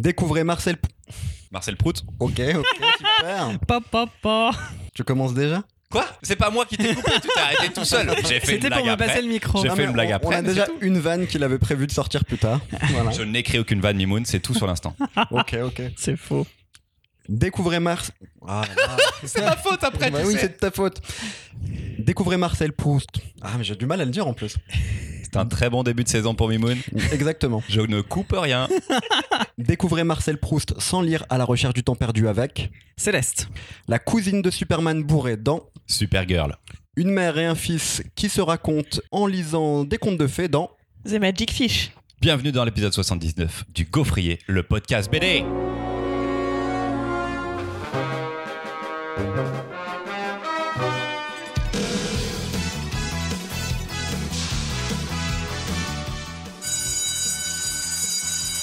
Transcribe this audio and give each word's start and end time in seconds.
Découvrez 0.00 0.44
Marcel. 0.44 0.76
P- 0.76 0.88
Marcel 1.50 1.76
Prout. 1.76 2.02
Ok, 2.18 2.40
ok, 2.56 2.66
super. 3.18 3.58
Pa, 3.66 3.80
pa, 3.80 4.06
pa. 4.22 4.50
Tu 4.94 5.04
commences 5.04 5.34
déjà? 5.34 5.62
Quoi? 5.90 6.06
C'est 6.22 6.36
pas 6.36 6.50
moi 6.50 6.64
qui 6.66 6.76
t'ai 6.76 6.94
coupé, 6.94 7.10
tu 7.20 7.28
t'es 7.34 7.40
arrêté 7.40 7.72
tout 7.74 7.84
seul. 7.84 8.08
J'ai 8.28 8.38
fait 8.40 8.56
une 8.56 8.62
C'était 8.62 8.70
pour 8.70 8.84
me 8.86 8.92
après. 8.92 9.06
passer 9.08 9.22
le 9.22 9.28
micro. 9.28 9.60
J'ai 9.62 9.70
fait 9.70 9.84
une 9.84 9.92
blague 9.92 10.10
on, 10.10 10.14
après, 10.14 10.36
On 10.36 10.38
a 10.38 10.42
déjà 10.42 10.66
une 10.80 10.98
vanne 11.00 11.26
qu'il 11.26 11.42
avait 11.42 11.58
prévu 11.58 11.86
de 11.88 11.92
sortir 11.92 12.24
plus 12.24 12.38
tard. 12.38 12.60
Voilà. 12.92 13.10
Je 13.10 13.22
n'écris 13.22 13.58
aucune 13.58 13.80
vanne, 13.80 13.96
Mimoun, 13.96 14.24
c'est 14.24 14.38
tout 14.40 14.54
sur 14.54 14.66
l'instant. 14.68 14.94
Ok, 15.32 15.56
ok. 15.64 15.82
C'est 15.96 16.16
faux. 16.16 16.46
Découvrez 17.28 17.80
Mars. 17.80 18.12
Ah, 18.46 18.62
c'est 19.24 19.42
ma 19.42 19.56
faute 19.56 19.82
après, 19.84 20.10
Bah 20.10 20.20
tu 20.22 20.26
oui, 20.28 20.36
c'est 20.40 20.48
de 20.48 20.58
ta 20.58 20.70
faute. 20.70 21.00
Découvrez 21.98 22.36
Marcel 22.36 22.72
Proust. 22.72 23.10
Ah, 23.42 23.52
mais 23.58 23.64
j'ai 23.64 23.74
du 23.76 23.86
mal 23.86 24.00
à 24.00 24.04
le 24.04 24.10
dire 24.10 24.26
en 24.26 24.32
plus. 24.32 24.56
C'est 25.32 25.38
un 25.38 25.46
très 25.46 25.70
bon 25.70 25.84
début 25.84 26.02
de 26.02 26.08
saison 26.08 26.34
pour 26.34 26.48
Mimoun. 26.48 26.76
Exactement. 27.12 27.62
Je 27.68 27.80
ne 27.80 28.00
coupe 28.00 28.34
rien. 28.36 28.68
Découvrez 29.58 30.02
Marcel 30.02 30.38
Proust 30.38 30.74
sans 30.80 31.02
lire 31.02 31.24
à 31.28 31.38
la 31.38 31.44
recherche 31.44 31.74
du 31.74 31.84
temps 31.84 31.94
perdu 31.94 32.26
avec. 32.26 32.70
Céleste. 32.96 33.48
La 33.86 34.00
cousine 34.00 34.42
de 34.42 34.50
Superman 34.50 35.04
bourrée 35.04 35.36
dans. 35.36 35.62
Supergirl. 35.86 36.56
Une 36.96 37.10
mère 37.10 37.38
et 37.38 37.46
un 37.46 37.54
fils 37.54 38.02
qui 38.16 38.28
se 38.28 38.40
racontent 38.40 38.98
en 39.12 39.26
lisant 39.28 39.84
des 39.84 39.98
contes 39.98 40.18
de 40.18 40.26
fées 40.26 40.48
dans. 40.48 40.70
The 41.04 41.20
Magic 41.20 41.52
Fish. 41.52 41.92
Bienvenue 42.20 42.50
dans 42.50 42.64
l'épisode 42.64 42.92
79 42.92 43.64
du 43.72 43.84
Gaufrier, 43.84 44.40
le 44.48 44.64
podcast 44.64 45.10
BD. 45.10 45.44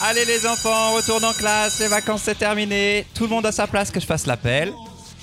Allez 0.01 0.25
les 0.25 0.45
enfants, 0.45 0.93
retourne 0.93 1.25
en 1.25 1.33
classe, 1.33 1.79
les 1.79 1.87
vacances 1.87 2.21
c'est 2.23 2.37
terminé. 2.37 3.05
Tout 3.13 3.23
le 3.23 3.29
monde 3.29 3.45
à 3.45 3.51
sa 3.51 3.65
place 3.67 3.89
que 3.91 3.99
je 3.99 4.05
fasse 4.05 4.27
l'appel. 4.27 4.71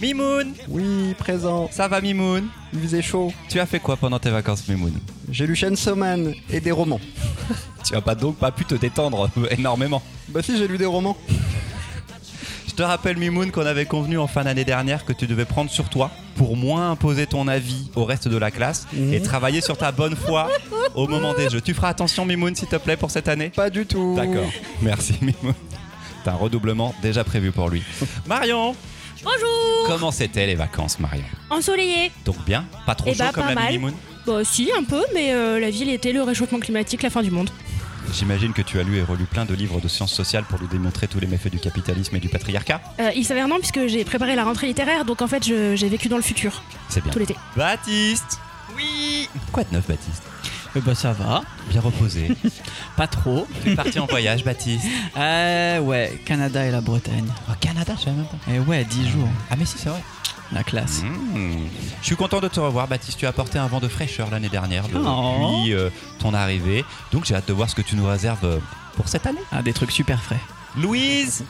Mimoun, 0.00 0.52
Oui, 0.68 1.14
présent. 1.16 1.68
ça 1.70 1.86
va 1.86 2.00
Mimoun? 2.00 2.48
Il 2.72 2.80
faisait 2.80 3.00
chaud. 3.02 3.32
Tu 3.48 3.60
as 3.60 3.66
fait 3.66 3.78
quoi 3.78 3.96
pendant 3.96 4.18
tes 4.18 4.30
vacances 4.30 4.66
Mimoun? 4.68 4.92
J'ai 5.30 5.46
lu 5.46 5.54
Chainsaw 5.54 5.94
Man 5.94 6.34
et 6.50 6.60
des 6.60 6.72
romans. 6.72 7.00
Tu 7.86 7.94
as 7.94 8.00
pas 8.00 8.14
donc 8.14 8.36
pas 8.38 8.50
pu 8.50 8.64
te 8.64 8.74
détendre 8.74 9.28
énormément. 9.50 10.02
Bah 10.30 10.40
si, 10.42 10.56
j'ai 10.56 10.66
lu 10.66 10.78
des 10.78 10.86
romans. 10.86 11.16
Je 12.76 12.78
te 12.78 12.82
rappelle 12.82 13.16
Mimoun 13.18 13.52
qu'on 13.52 13.64
avait 13.66 13.86
convenu 13.86 14.18
en 14.18 14.26
fin 14.26 14.42
d'année 14.42 14.64
dernière 14.64 15.04
que 15.04 15.12
tu 15.12 15.28
devais 15.28 15.44
prendre 15.44 15.70
sur 15.70 15.88
toi 15.88 16.10
pour 16.34 16.56
moins 16.56 16.90
imposer 16.90 17.24
ton 17.28 17.46
avis 17.46 17.88
au 17.94 18.04
reste 18.04 18.26
de 18.26 18.36
la 18.36 18.50
classe 18.50 18.88
Mhm. 18.92 19.14
et 19.14 19.22
travailler 19.22 19.60
sur 19.60 19.76
ta 19.78 19.92
bonne 19.92 20.16
foi 20.16 20.50
au 20.96 21.06
moment 21.06 21.34
des 21.34 21.48
jeux. 21.48 21.60
Tu 21.60 21.72
feras 21.72 21.90
attention 21.90 22.24
Mimoun 22.26 22.52
s'il 22.56 22.66
te 22.66 22.74
plaît 22.74 22.96
pour 22.96 23.12
cette 23.12 23.28
année 23.28 23.50
Pas 23.50 23.70
du 23.70 23.86
tout. 23.86 24.14
D'accord. 24.16 24.50
Merci 24.82 25.14
Mimoun. 25.20 25.54
T'as 26.24 26.32
un 26.32 26.34
redoublement 26.34 26.92
déjà 27.00 27.22
prévu 27.22 27.52
pour 27.52 27.68
lui. 27.68 27.84
Marion, 28.26 28.74
Bonjour 29.22 29.86
comment 29.86 30.10
c'était 30.10 30.44
les 30.46 30.56
vacances 30.56 30.98
Marion 30.98 31.24
Ensoleillé 31.50 32.10
Donc 32.26 32.44
bien 32.44 32.64
Pas 32.86 32.94
trop 32.96 33.10
Eh 33.10 33.14
chaud 33.14 33.20
bah, 33.24 33.30
comme 33.32 33.44
pas 33.44 33.48
l'a 33.50 33.54
mal. 33.54 33.72
Mimoun 33.72 33.94
Bah 34.26 34.40
si, 34.42 34.68
un 34.76 34.82
peu, 34.82 35.02
mais 35.14 35.32
euh, 35.32 35.60
la 35.60 35.70
vie, 35.70 35.84
l'été, 35.84 36.12
le 36.12 36.22
réchauffement 36.22 36.58
climatique, 36.58 37.02
la 37.04 37.10
fin 37.10 37.22
du 37.22 37.30
monde. 37.30 37.50
J'imagine 38.12 38.52
que 38.52 38.62
tu 38.62 38.78
as 38.78 38.82
lu 38.82 38.96
et 38.98 39.02
relu 39.02 39.24
plein 39.24 39.44
de 39.44 39.54
livres 39.54 39.80
de 39.80 39.88
sciences 39.88 40.12
sociales 40.12 40.44
pour 40.44 40.58
lui 40.58 40.68
démontrer 40.68 41.08
tous 41.08 41.18
les 41.20 41.26
méfaits 41.26 41.50
du 41.50 41.58
capitalisme 41.58 42.14
et 42.16 42.20
du 42.20 42.28
patriarcat. 42.28 42.80
Euh, 43.00 43.10
il 43.16 43.24
s'avère 43.24 43.48
non, 43.48 43.58
puisque 43.58 43.86
j'ai 43.86 44.04
préparé 44.04 44.36
la 44.36 44.44
rentrée 44.44 44.66
littéraire, 44.68 45.04
donc 45.04 45.22
en 45.22 45.26
fait, 45.26 45.42
j'ai 45.42 45.88
vécu 45.88 46.08
dans 46.08 46.16
le 46.16 46.22
futur, 46.22 46.62
C'est 46.88 47.02
bien. 47.02 47.12
tout 47.12 47.18
l'été. 47.18 47.34
Baptiste 47.56 48.38
Oui. 48.76 49.28
Quoi 49.52 49.64
de 49.64 49.74
neuf 49.74 49.86
Baptiste? 49.88 50.22
Eh 50.76 50.80
bah 50.80 50.94
ça 50.96 51.12
va. 51.12 51.42
Bien 51.70 51.80
reposé. 51.80 52.28
Pas 52.96 53.06
trop. 53.06 53.46
tu 53.62 53.70
es 53.70 53.74
parti 53.76 53.98
en 54.00 54.06
voyage 54.06 54.42
Baptiste? 54.44 54.84
Euh, 55.16 55.78
ouais, 55.80 56.20
Canada 56.24 56.66
et 56.66 56.70
la 56.72 56.80
Bretagne. 56.80 57.28
Au 57.48 57.52
Canada, 57.60 57.94
je 57.96 58.04
savais 58.04 58.16
même 58.16 58.26
pas. 58.26 58.52
Et 58.52 58.58
ouais, 58.58 58.84
10 58.84 59.08
jours. 59.10 59.28
Ah 59.50 59.54
mais 59.56 59.64
si, 59.66 59.78
c'est 59.78 59.88
vrai. 59.88 60.02
La 60.54 60.62
classe. 60.62 61.02
Mmh. 61.02 61.66
Je 62.00 62.06
suis 62.06 62.14
content 62.16 62.40
de 62.40 62.46
te 62.48 62.60
revoir, 62.60 62.86
Baptiste. 62.86 63.18
Tu 63.18 63.26
as 63.26 63.30
apporté 63.30 63.58
un 63.58 63.66
vent 63.66 63.80
de 63.80 63.88
fraîcheur 63.88 64.30
l'année 64.30 64.48
dernière 64.48 64.84
depuis 64.84 65.00
Oh. 65.04 65.64
euh, 65.68 65.90
ton 66.20 66.32
arrivée. 66.32 66.84
Donc 67.12 67.24
j'ai 67.24 67.34
hâte 67.34 67.48
de 67.48 67.52
voir 67.52 67.68
ce 67.68 67.74
que 67.74 67.82
tu 67.82 67.96
nous 67.96 68.06
réserves 68.06 68.44
euh, 68.44 68.58
pour 68.96 69.08
cette 69.08 69.26
année. 69.26 69.40
Ah, 69.50 69.62
des 69.62 69.72
trucs 69.72 69.90
super 69.90 70.22
frais. 70.22 70.38
Louise 70.76 71.44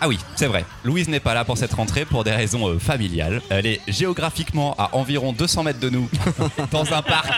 ah 0.00 0.08
oui, 0.08 0.18
c'est 0.36 0.46
vrai. 0.46 0.64
Louise 0.84 1.08
n'est 1.08 1.20
pas 1.20 1.34
là 1.34 1.44
pour 1.44 1.56
cette 1.56 1.72
rentrée 1.72 2.04
pour 2.04 2.24
des 2.24 2.32
raisons 2.32 2.68
euh, 2.68 2.78
familiales. 2.78 3.40
Elle 3.50 3.66
est 3.66 3.80
géographiquement 3.88 4.74
à 4.78 4.94
environ 4.94 5.32
200 5.32 5.62
mètres 5.62 5.80
de 5.80 5.88
nous, 5.90 6.08
dans 6.70 6.92
un 6.92 7.02
parc, 7.02 7.32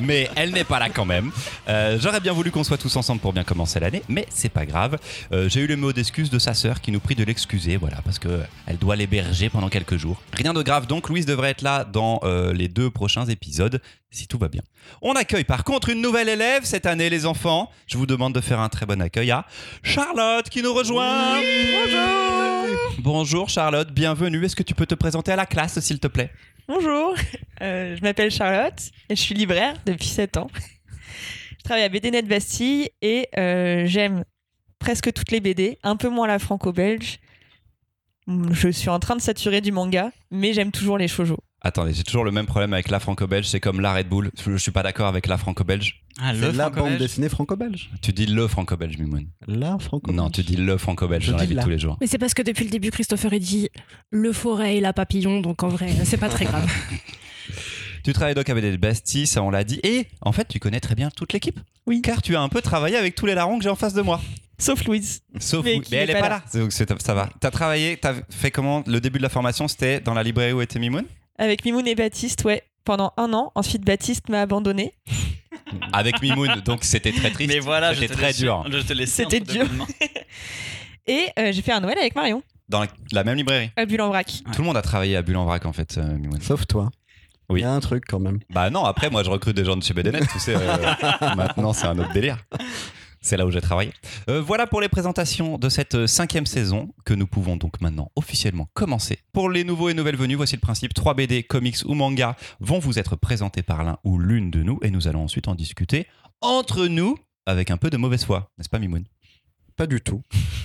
mais 0.00 0.28
elle 0.36 0.52
n'est 0.52 0.64
pas 0.64 0.78
là 0.78 0.88
quand 0.90 1.04
même. 1.04 1.30
Euh, 1.68 1.98
J'aurais 2.00 2.20
bien 2.20 2.32
voulu 2.32 2.50
qu'on 2.50 2.64
soit 2.64 2.78
tous 2.78 2.94
ensemble 2.96 3.20
pour 3.20 3.32
bien 3.32 3.44
commencer 3.44 3.80
l'année, 3.80 4.02
mais 4.08 4.26
c'est 4.34 4.48
pas 4.48 4.66
grave. 4.66 4.98
Euh, 5.32 5.48
J'ai 5.48 5.60
eu 5.60 5.66
le 5.66 5.76
mot 5.76 5.92
d'excuse 5.92 6.30
de 6.30 6.38
sa 6.38 6.54
sœur 6.54 6.80
qui 6.80 6.92
nous 6.92 7.00
prie 7.00 7.14
de 7.14 7.24
l'excuser, 7.24 7.76
voilà, 7.76 7.98
parce 8.04 8.18
que 8.18 8.40
elle 8.66 8.78
doit 8.78 8.96
l'héberger 8.96 9.48
pendant 9.48 9.68
quelques 9.68 9.96
jours. 9.96 10.20
Rien 10.32 10.52
de 10.52 10.62
grave 10.62 10.86
donc, 10.86 11.08
Louise 11.08 11.26
devrait 11.26 11.50
être 11.50 11.62
là 11.62 11.84
dans 11.84 12.20
les 12.54 12.68
deux 12.68 12.90
prochains 12.90 13.26
épisodes, 13.26 13.80
si 14.10 14.26
tout 14.26 14.38
va 14.38 14.48
bien. 14.48 14.62
On 15.02 15.12
accueille 15.12 15.44
par 15.44 15.64
contre 15.64 15.90
une 15.90 16.00
nouvelle 16.00 16.28
élève 16.28 16.64
cette 16.64 16.86
année, 16.86 17.10
les 17.10 17.26
enfants. 17.26 17.70
Je 17.86 17.98
vous 17.98 18.06
demande 18.06 18.34
de 18.34 18.40
faire 18.40 18.60
un 18.60 18.68
très 18.68 18.86
bon 18.86 19.00
accueil 19.02 19.30
à 19.30 19.44
Charlotte 19.82 20.48
qui 20.48 20.62
nous 20.62 20.72
rejoint. 20.72 21.40
Bonjour. 21.70 22.78
Bonjour 22.98 23.48
Charlotte, 23.48 23.90
bienvenue. 23.92 24.44
Est-ce 24.44 24.56
que 24.56 24.62
tu 24.62 24.74
peux 24.74 24.86
te 24.86 24.94
présenter 24.94 25.32
à 25.32 25.36
la 25.36 25.46
classe, 25.46 25.78
s'il 25.80 26.00
te 26.00 26.06
plaît? 26.06 26.30
Bonjour, 26.66 27.14
euh, 27.62 27.96
je 27.96 28.02
m'appelle 28.02 28.30
Charlotte 28.30 28.78
et 29.08 29.16
je 29.16 29.20
suis 29.20 29.34
libraire 29.34 29.74
depuis 29.86 30.08
7 30.08 30.36
ans. 30.36 30.48
Je 31.58 31.64
travaille 31.64 31.84
à 31.84 31.88
BD 31.88 32.10
Net 32.10 32.26
Bastille 32.26 32.90
et 33.02 33.28
euh, 33.36 33.86
j'aime 33.86 34.24
presque 34.78 35.12
toutes 35.12 35.30
les 35.30 35.40
BD, 35.40 35.78
un 35.82 35.96
peu 35.96 36.08
moins 36.08 36.26
la 36.26 36.38
franco-belge. 36.38 37.18
Je 38.26 38.68
suis 38.68 38.90
en 38.90 38.98
train 38.98 39.16
de 39.16 39.22
saturer 39.22 39.60
du 39.60 39.72
manga, 39.72 40.12
mais 40.30 40.52
j'aime 40.52 40.70
toujours 40.70 40.98
les 40.98 41.08
shoujo. 41.08 41.38
Attendez, 41.60 41.92
j'ai 41.92 42.04
toujours 42.04 42.24
le 42.24 42.30
même 42.30 42.46
problème 42.46 42.72
avec 42.72 42.88
la 42.88 43.00
franco-belge, 43.00 43.46
c'est 43.46 43.58
comme 43.58 43.80
la 43.80 43.92
Red 43.92 44.08
Bull. 44.08 44.30
Je 44.46 44.56
suis 44.56 44.70
pas 44.70 44.84
d'accord 44.84 45.08
avec 45.08 45.26
la 45.26 45.36
franco-belge. 45.38 46.04
Ah, 46.20 46.32
C'est 46.32 46.52
la 46.52 46.70
bande 46.70 46.98
dessinée 46.98 47.28
franco-belge. 47.28 47.90
Tu 48.00 48.12
dis 48.12 48.26
le 48.26 48.46
franco-belge, 48.46 48.96
Mimoun. 48.98 49.26
La 49.48 49.76
franco-belge. 49.78 50.16
Non, 50.16 50.30
tu 50.30 50.42
dis 50.42 50.56
le 50.56 50.78
franco-belge 50.78 51.24
Je 51.24 51.32
dans 51.32 51.38
la 51.38 51.44
vie 51.46 51.56
de 51.56 51.60
tous 51.60 51.68
les 51.68 51.78
jours. 51.78 51.96
Mais 52.00 52.06
c'est 52.06 52.18
parce 52.18 52.34
que 52.34 52.42
depuis 52.42 52.64
le 52.64 52.70
début, 52.70 52.90
Christopher 52.90 53.32
a 53.32 53.38
dit 53.38 53.70
le 54.10 54.32
forêt 54.32 54.76
et 54.76 54.80
la 54.80 54.92
papillon, 54.92 55.40
donc 55.40 55.62
en 55.64 55.68
vrai, 55.68 55.88
c'est 56.04 56.16
pas 56.16 56.28
très 56.28 56.44
grave. 56.44 56.70
Tu 58.04 58.14
travailles 58.14 58.34
donc 58.34 58.48
avec 58.48 58.64
des 58.64 58.78
Bastille, 58.78 59.26
ça 59.26 59.42
on 59.42 59.50
l'a 59.50 59.64
dit. 59.64 59.80
Et 59.82 60.06
en 60.22 60.32
fait, 60.32 60.48
tu 60.48 60.58
connais 60.60 60.80
très 60.80 60.94
bien 60.94 61.10
toute 61.10 61.32
l'équipe. 61.34 61.60
Oui. 61.86 62.00
Car 62.00 62.22
tu 62.22 62.36
as 62.36 62.40
un 62.40 62.48
peu 62.48 62.62
travaillé 62.62 62.96
avec 62.96 63.14
tous 63.14 63.26
les 63.26 63.34
larrons 63.34 63.58
que 63.58 63.64
j'ai 63.64 63.68
en 63.68 63.76
face 63.76 63.92
de 63.92 64.00
moi. 64.00 64.20
Sauf 64.58 64.84
Louise. 64.86 65.22
Sauf 65.38 65.64
Mais 65.64 65.80
mais 65.90 65.96
elle 65.98 66.06
n'est 66.06 66.12
est 66.12 66.14
pas 66.14 66.20
pas 66.22 66.28
là. 66.28 66.42
Donc 66.54 66.72
ça 66.72 67.14
va. 67.14 67.28
T'as 67.40 67.50
travaillé, 67.50 67.96
t'as 67.96 68.14
fait 68.30 68.50
comment? 68.50 68.82
Le 68.86 69.00
début 69.00 69.18
de 69.18 69.22
la 69.22 69.28
formation, 69.28 69.68
c'était 69.68 70.00
dans 70.00 70.14
la 70.14 70.22
librairie 70.22 70.52
où 70.52 70.62
était 70.62 70.78
Mimoun? 70.78 71.04
Avec 71.38 71.64
Mimoun 71.64 71.86
et 71.86 71.94
Baptiste, 71.94 72.44
ouais, 72.44 72.62
pendant 72.84 73.12
un 73.16 73.32
an. 73.32 73.52
Ensuite, 73.54 73.84
Baptiste 73.84 74.28
m'a 74.28 74.40
abandonné. 74.42 74.94
Avec 75.92 76.20
Mimoun, 76.22 76.60
donc 76.64 76.82
c'était 76.84 77.12
très 77.12 77.30
triste. 77.30 77.52
Mais 77.52 77.60
voilà, 77.60 77.92
je 77.94 78.00
c'était 78.00 78.08
te 78.14 78.18
très 78.18 78.26
laisse- 78.28 78.38
dur. 78.38 78.64
C'était 79.06 79.40
dur. 79.40 79.66
Et 81.06 81.28
euh, 81.38 81.52
j'ai 81.52 81.62
fait 81.62 81.72
un 81.72 81.80
Noël 81.80 81.96
avec 81.98 82.14
Marion, 82.14 82.42
Dans 82.68 82.80
la, 82.80 82.86
la 83.12 83.24
même 83.24 83.36
librairie. 83.38 83.70
à 83.76 83.86
Bulle-en-Vrac. 83.86 84.42
Tout 84.52 84.60
le 84.60 84.66
monde 84.66 84.76
a 84.76 84.82
travaillé 84.82 85.16
à 85.16 85.22
Bulle-en-Vrac 85.22 85.64
en 85.64 85.72
fait, 85.72 85.96
euh, 85.96 86.18
Mimoun. 86.18 86.40
Sauf 86.42 86.66
toi. 86.66 86.90
Oui. 87.48 87.60
Il 87.60 87.62
y 87.62 87.66
a 87.66 87.72
un 87.72 87.80
truc 87.80 88.04
quand 88.06 88.18
même. 88.18 88.40
Bah 88.50 88.68
non, 88.68 88.84
après 88.84 89.08
moi 89.08 89.22
je 89.24 89.30
recrute 89.30 89.56
des 89.56 89.64
gens 89.64 89.74
de 89.76 89.82
chez 89.82 89.94
BDNet, 89.94 90.20
tu 90.30 90.38
sais. 90.38 90.54
euh, 90.54 90.76
maintenant 91.36 91.72
c'est 91.72 91.86
un 91.86 91.98
autre 91.98 92.12
délire. 92.12 92.36
C'est 93.28 93.36
là 93.36 93.44
où 93.44 93.50
j'ai 93.50 93.60
travaillé. 93.60 93.92
Euh, 94.30 94.40
voilà 94.40 94.66
pour 94.66 94.80
les 94.80 94.88
présentations 94.88 95.58
de 95.58 95.68
cette 95.68 95.96
euh, 95.96 96.06
cinquième 96.06 96.46
saison 96.46 96.94
que 97.04 97.12
nous 97.12 97.26
pouvons 97.26 97.58
donc 97.58 97.78
maintenant 97.82 98.10
officiellement 98.16 98.70
commencer. 98.72 99.18
Pour 99.34 99.50
les 99.50 99.64
nouveaux 99.64 99.90
et 99.90 99.94
nouvelles 99.94 100.16
venus, 100.16 100.38
voici 100.38 100.56
le 100.56 100.62
principe. 100.62 100.94
3 100.94 101.12
BD, 101.12 101.42
comics 101.42 101.76
ou 101.84 101.92
manga 101.92 102.36
vont 102.60 102.78
vous 102.78 102.98
être 102.98 103.16
présentés 103.16 103.62
par 103.62 103.84
l'un 103.84 103.98
ou 104.02 104.18
l'une 104.18 104.50
de 104.50 104.62
nous 104.62 104.78
et 104.80 104.90
nous 104.90 105.08
allons 105.08 105.24
ensuite 105.24 105.46
en 105.46 105.54
discuter 105.54 106.06
entre 106.40 106.86
nous 106.86 107.18
avec 107.44 107.70
un 107.70 107.76
peu 107.76 107.90
de 107.90 107.98
mauvaise 107.98 108.24
foi, 108.24 108.50
n'est-ce 108.56 108.70
pas 108.70 108.78
Mimoun? 108.78 109.04
Pas 109.78 109.86
du 109.86 110.00
tout. 110.00 110.22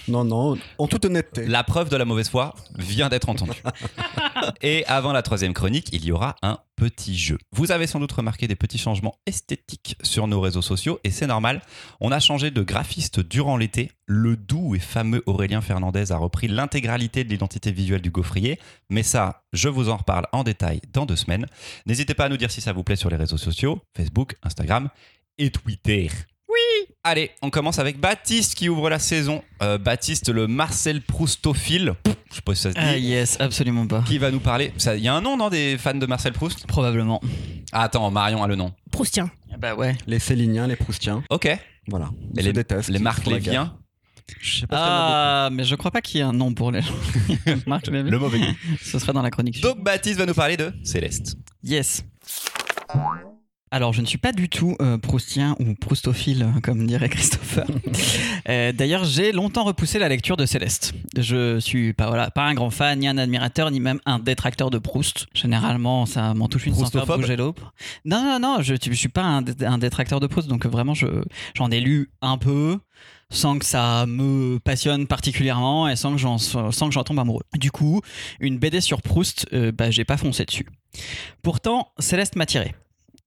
Non, 0.08 0.26
non, 0.26 0.58
en 0.80 0.88
toute 0.88 1.06
honnêteté. 1.06 1.46
La 1.46 1.64
preuve 1.64 1.88
de 1.88 1.96
la 1.96 2.04
mauvaise 2.04 2.30
foi 2.30 2.56
vient 2.80 3.10
d'être 3.10 3.30
entendue. 3.30 3.62
Et 4.64 4.84
avant 4.88 5.14
la 5.14 5.22
troisième 5.22 5.54
chronique, 5.54 5.90
il 5.94 6.04
y 6.04 6.12
aura 6.12 6.36
un 6.42 6.58
petit 6.76 7.16
jeu. 7.16 7.38
Vous 7.52 7.72
avez 7.72 7.86
sans 7.86 8.00
doute 8.00 8.12
remarqué 8.12 8.48
des 8.48 8.56
petits 8.56 8.80
changements 8.80 9.14
esthétiques 9.28 9.98
sur 10.02 10.26
nos 10.26 10.42
réseaux 10.42 10.64
sociaux 10.64 11.00
et 11.04 11.12
c'est 11.12 11.28
normal. 11.28 11.62
On 12.02 12.12
a 12.12 12.20
changé 12.20 12.50
de 12.50 12.64
graphiste 12.64 13.20
durant 13.20 13.56
l'été. 13.56 13.92
Le 14.08 14.36
doux 14.36 14.74
et 14.74 14.80
fameux 14.80 15.22
Aurélien 15.28 15.62
Fernandez 15.62 16.12
a 16.12 16.18
repris 16.18 16.48
l'intégralité 16.48 17.24
de 17.24 17.30
l'identité 17.30 17.72
visuelle 17.72 18.02
du 18.02 18.10
gaufrier. 18.10 18.60
Mais 18.90 19.04
ça, 19.04 19.44
je 19.54 19.70
vous 19.70 19.90
en 19.90 19.98
reparle 19.98 20.26
en 20.32 20.44
détail 20.44 20.82
dans 20.92 21.06
deux 21.06 21.16
semaines. 21.16 21.46
N'hésitez 21.86 22.16
pas 22.16 22.26
à 22.26 22.30
nous 22.30 22.38
dire 22.38 22.50
si 22.50 22.62
ça 22.62 22.74
vous 22.74 22.84
plaît 22.84 22.96
sur 22.96 23.12
les 23.12 23.18
réseaux 23.18 23.38
sociaux, 23.38 23.80
Facebook, 23.96 24.34
Instagram 24.42 24.90
et 25.38 25.52
Twitter. 25.52 26.10
Allez, 27.06 27.32
on 27.42 27.50
commence 27.50 27.80
avec 27.80 28.00
Baptiste 28.00 28.56
qui 28.56 28.70
ouvre 28.70 28.90
la 28.90 28.98
saison. 28.98 29.44
Euh, 29.62 29.78
Baptiste, 29.78 30.30
le 30.30 30.48
Marcel 30.48 31.02
Proustophile. 31.02 31.96
Je 32.30 32.36
sais 32.36 32.42
pas 32.42 32.56
si 32.56 32.62
ça 32.62 32.70
se 32.70 32.76
dit. 32.76 32.82
Ah, 32.82 32.98
yes, 32.98 33.36
absolument 33.42 33.86
pas. 33.86 34.04
Qui 34.08 34.18
va 34.18 34.32
nous 34.32 34.40
parler 34.40 34.72
Il 34.96 35.04
y 35.04 35.10
a 35.10 35.14
un 35.14 35.20
nom, 35.20 35.36
non, 35.36 35.50
des 35.50 35.78
fans 35.78 35.94
de 35.94 36.06
Marcel 36.06 36.32
Proust 36.32 36.66
Probablement. 36.66 37.20
Ah, 37.74 37.82
attends, 37.82 38.10
Marion 38.10 38.42
a 38.42 38.48
le 38.48 38.56
nom. 38.56 38.72
Proustien. 38.90 39.30
Bah 39.60 39.76
ouais. 39.76 39.98
Les 40.08 40.20
Céliniens, 40.20 40.66
les 40.66 40.78
Proustiens. 40.78 41.26
Ok. 41.30 41.50
Voilà. 41.90 42.10
Et 42.38 42.42
les, 42.42 42.54
détestent, 42.54 42.88
les 42.88 43.00
Marc. 43.00 43.26
Léviens 43.26 43.76
Je 44.40 44.62
sais 44.62 44.68
pas 44.68 44.78
Ah, 44.80 45.50
mais 45.52 45.66
je 45.66 45.76
crois 45.76 45.92
pas 45.92 46.00
qu'il 46.00 46.20
y 46.20 46.22
ait 46.22 46.26
un 46.26 46.32
nom 46.32 46.54
pour 46.54 46.72
les 46.72 46.82
gens. 46.82 46.96
Marc. 47.68 47.88
Le 47.88 48.18
mauvais 48.18 48.40
goût. 48.40 48.56
Ce 48.82 48.98
sera 48.98 49.12
dans 49.12 49.22
la 49.22 49.30
chronique. 49.30 49.60
Donc 49.60 49.84
Baptiste 49.84 50.20
va 50.20 50.26
nous 50.26 50.34
parler 50.34 50.56
de 50.56 50.72
Céleste. 50.86 51.36
Yes. 51.66 52.06
Alors, 53.74 53.92
je 53.92 54.02
ne 54.02 54.06
suis 54.06 54.20
pas 54.20 54.34
du 54.34 54.50
tout 54.50 54.76
euh, 54.82 55.00
proustien 55.00 55.56
ou 55.60 55.74
proustophile, 55.74 56.44
euh, 56.44 56.60
comme 56.62 56.86
dirait 56.86 57.10
Christopher. 57.10 57.66
Euh, 58.50 58.74
D'ailleurs, 58.74 59.06
j'ai 59.06 59.32
longtemps 59.32 59.64
repoussé 59.64 60.00
la 60.00 60.10
lecture 60.10 60.36
de 60.36 60.46
Céleste. 60.46 60.94
Je 61.18 61.60
suis 61.62 61.94
pas, 61.94 62.08
voilà, 62.08 62.30
pas 62.30 62.44
un 62.44 62.54
grand 62.54 62.70
fan, 62.72 63.00
ni 63.00 63.08
un 63.08 63.18
admirateur, 63.18 63.72
ni 63.72 63.80
même 63.80 64.00
un 64.06 64.20
détracteur 64.20 64.70
de 64.70 64.78
Proust. 64.80 65.28
Généralement, 65.34 66.06
ça 66.06 66.34
m'en 66.34 66.50
touche 66.50 66.66
une 66.66 66.74
sans 66.76 66.92
faire 66.92 67.06
bouger 67.22 67.36
l'eau. 67.38 67.56
Non, 68.04 68.22
non, 68.22 68.40
non, 68.40 68.62
je, 68.62 68.76
je 68.82 68.92
suis 68.94 69.08
pas 69.08 69.24
un, 69.24 69.42
dé- 69.42 69.66
un 69.66 69.78
détracteur 69.78 70.20
de 70.20 70.28
Proust, 70.28 70.50
donc 70.50 70.66
vraiment, 70.66 70.94
je- 70.94 71.24
j'en 71.56 71.72
ai 71.72 71.80
lu 71.80 72.12
un 72.22 72.38
peu 72.38 72.78
sans 73.30 73.58
que 73.58 73.66
ça 73.66 74.06
me 74.08 74.60
passionne 74.60 75.08
particulièrement 75.08 75.88
et 75.88 75.96
sans 75.96 76.12
que 76.12 76.18
j'en 76.20 76.38
sans 76.38 76.70
que 76.88 76.92
j'en 76.94 77.04
tombe 77.06 77.20
amoureux. 77.20 77.44
Du 77.58 77.72
coup, 77.72 78.02
une 78.42 78.58
BD 78.60 78.82
sur 78.82 79.02
Proust, 79.02 79.48
euh, 79.54 79.72
bah, 79.72 79.90
j'ai 79.90 80.04
pas 80.06 80.18
foncé 80.18 80.44
dessus. 80.46 80.68
Pourtant, 81.42 81.92
Céleste 81.98 82.36
m'a 82.36 82.46
tiré. 82.46 82.76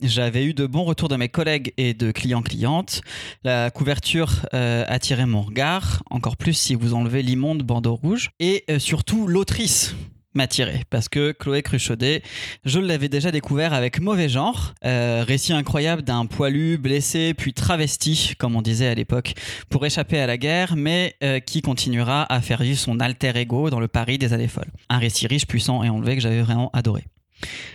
J'avais 0.02 0.44
eu 0.44 0.52
de 0.52 0.66
bons 0.66 0.84
retours 0.84 1.08
de 1.08 1.16
mes 1.16 1.30
collègues 1.30 1.72
et 1.78 1.94
de 1.94 2.10
clients-clientes. 2.10 3.00
La 3.44 3.70
couverture 3.70 4.30
euh, 4.52 4.84
attirait 4.88 5.24
mon 5.24 5.40
regard, 5.40 6.02
encore 6.10 6.36
plus 6.36 6.52
si 6.52 6.74
vous 6.74 6.92
enlevez 6.92 7.22
l'immonde 7.22 7.62
bandeau 7.62 7.94
rouge. 7.94 8.28
Et 8.38 8.64
euh, 8.68 8.78
surtout, 8.78 9.26
l'autrice 9.26 9.94
m'a 10.34 10.46
tiré, 10.46 10.82
parce 10.90 11.08
que 11.08 11.32
Chloé 11.32 11.62
Cruchaudet, 11.62 12.22
je 12.66 12.78
l'avais 12.78 13.08
déjà 13.08 13.30
découvert 13.30 13.72
avec 13.72 13.98
Mauvais 13.98 14.28
Genre, 14.28 14.74
euh, 14.84 15.24
récit 15.26 15.54
incroyable 15.54 16.02
d'un 16.02 16.26
poilu 16.26 16.76
blessé 16.76 17.32
puis 17.32 17.54
travesti, 17.54 18.34
comme 18.38 18.54
on 18.54 18.60
disait 18.60 18.88
à 18.88 18.94
l'époque, 18.94 19.32
pour 19.70 19.86
échapper 19.86 20.18
à 20.18 20.26
la 20.26 20.36
guerre, 20.36 20.76
mais 20.76 21.16
qui 21.46 21.62
continuera 21.62 22.30
à 22.30 22.42
faire 22.42 22.60
vivre 22.60 22.78
son 22.78 23.00
alter 23.00 23.32
ego 23.34 23.70
dans 23.70 23.80
le 23.80 23.88
Paris 23.88 24.18
des 24.18 24.34
années 24.34 24.46
folles. 24.46 24.70
Un 24.90 24.98
récit 24.98 25.26
riche, 25.26 25.46
puissant 25.46 25.82
et 25.82 25.88
enlevé 25.88 26.16
que 26.16 26.20
j'avais 26.20 26.42
vraiment 26.42 26.68
adoré. 26.74 27.06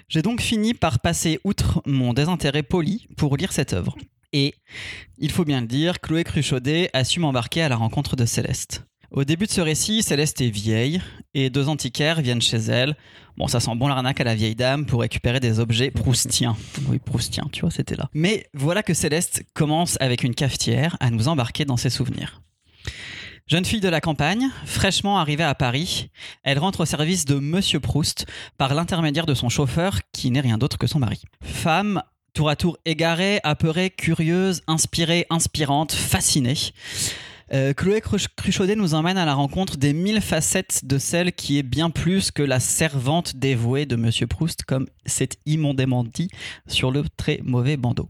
J'ai 0.10 0.22
donc 0.22 0.42
fini 0.42 0.74
par 0.74 1.00
passer 1.00 1.40
outre 1.44 1.82
mon 1.86 2.14
désintérêt 2.14 2.64
poli 2.64 3.08
pour 3.18 3.38
lire 3.38 3.52
cette 3.52 3.74
œuvre. 3.74 3.96
Et, 4.34 4.56
il 5.18 5.32
faut 5.32 5.46
bien 5.46 5.62
le 5.62 5.68
dire, 5.68 6.00
Chloé 6.00 6.24
Cruchaudet 6.24 6.90
a 6.94 7.04
su 7.04 7.20
m'embarquer 7.20 7.64
à 7.64 7.70
la 7.70 7.76
rencontre 7.76 8.16
de 8.16 8.26
Céleste. 8.26 8.86
Au 9.12 9.26
début 9.26 9.46
de 9.46 9.52
ce 9.52 9.60
récit, 9.60 10.04
Céleste 10.04 10.40
est 10.40 10.50
vieille 10.50 11.02
et 11.34 11.50
deux 11.50 11.68
antiquaires 11.68 12.22
viennent 12.22 12.42
chez 12.42 12.58
elle. 12.58 12.96
Bon, 13.36 13.48
ça 13.48 13.60
sent 13.60 13.76
bon 13.76 13.90
l'arnaque 13.90 14.22
à 14.22 14.24
la 14.24 14.36
vieille 14.36 14.56
dame 14.56 14.86
pour 14.86 15.02
récupérer 15.02 15.42
des 15.42 15.60
objets 15.60 15.92
proustiens. 15.92 16.56
Oui, 16.88 16.98
proustiens, 17.00 17.50
tu 17.52 17.62
vois, 17.62 17.72
c'était 17.72 17.98
là. 17.98 18.10
Mais 18.14 18.48
voilà 18.54 18.84
que 18.84 18.94
Céleste 18.94 19.44
commence 19.54 19.98
avec 20.00 20.24
une 20.24 20.34
cafetière 20.34 20.96
à 21.02 21.10
nous 21.10 21.28
embarquer 21.28 21.66
dans 21.66 21.76
ses 21.76 21.90
souvenirs. 21.90 22.42
Jeune 23.52 23.66
fille 23.66 23.82
de 23.82 23.90
la 23.90 24.00
campagne, 24.00 24.48
fraîchement 24.66 25.20
arrivée 25.20 25.44
à 25.44 25.54
Paris, 25.56 26.10
elle 26.44 26.58
rentre 26.58 26.80
au 26.80 26.86
service 26.86 27.26
de 27.26 27.36
Monsieur 27.36 27.82
Proust 27.82 28.26
par 28.58 28.74
l'intermédiaire 28.74 29.26
de 29.26 29.34
son 29.34 29.50
chauffeur 29.50 30.00
qui 30.14 30.32
n'est 30.32 30.40
rien 30.40 30.58
d'autre 30.58 30.78
que 30.78 30.88
son 30.88 31.00
mari. 31.00 31.22
Femme 31.44 32.02
tour 32.34 32.48
à 32.48 32.56
tour 32.56 32.78
égarée, 32.86 33.42
apeurée, 33.44 33.90
curieuse, 33.90 34.62
inspirée, 34.68 35.26
inspirante, 35.30 35.92
fascinée. 35.92 36.54
Euh, 37.52 37.74
Chloé 37.74 38.00
Cruch- 38.00 38.30
Cruchaudet 38.38 38.78
nous 38.78 38.94
emmène 38.94 39.18
à 39.18 39.26
la 39.26 39.34
rencontre 39.34 39.76
des 39.76 39.92
mille 39.92 40.22
facettes 40.22 40.86
de 40.86 40.98
celle 40.98 41.34
qui 41.34 41.60
est 41.60 41.64
bien 41.64 41.90
plus 41.90 42.32
que 42.32 42.44
la 42.44 42.62
servante 42.62 43.36
dévouée 43.36 43.86
de 43.86 43.98
Monsieur 43.98 44.28
Proust, 44.28 44.64
comme 44.64 44.88
c'est 45.06 45.36
immondément 45.46 46.06
dit 46.06 46.30
sur 46.68 46.90
le 46.90 47.04
très 47.18 47.42
mauvais 47.44 47.76
bandeau. 47.76 48.08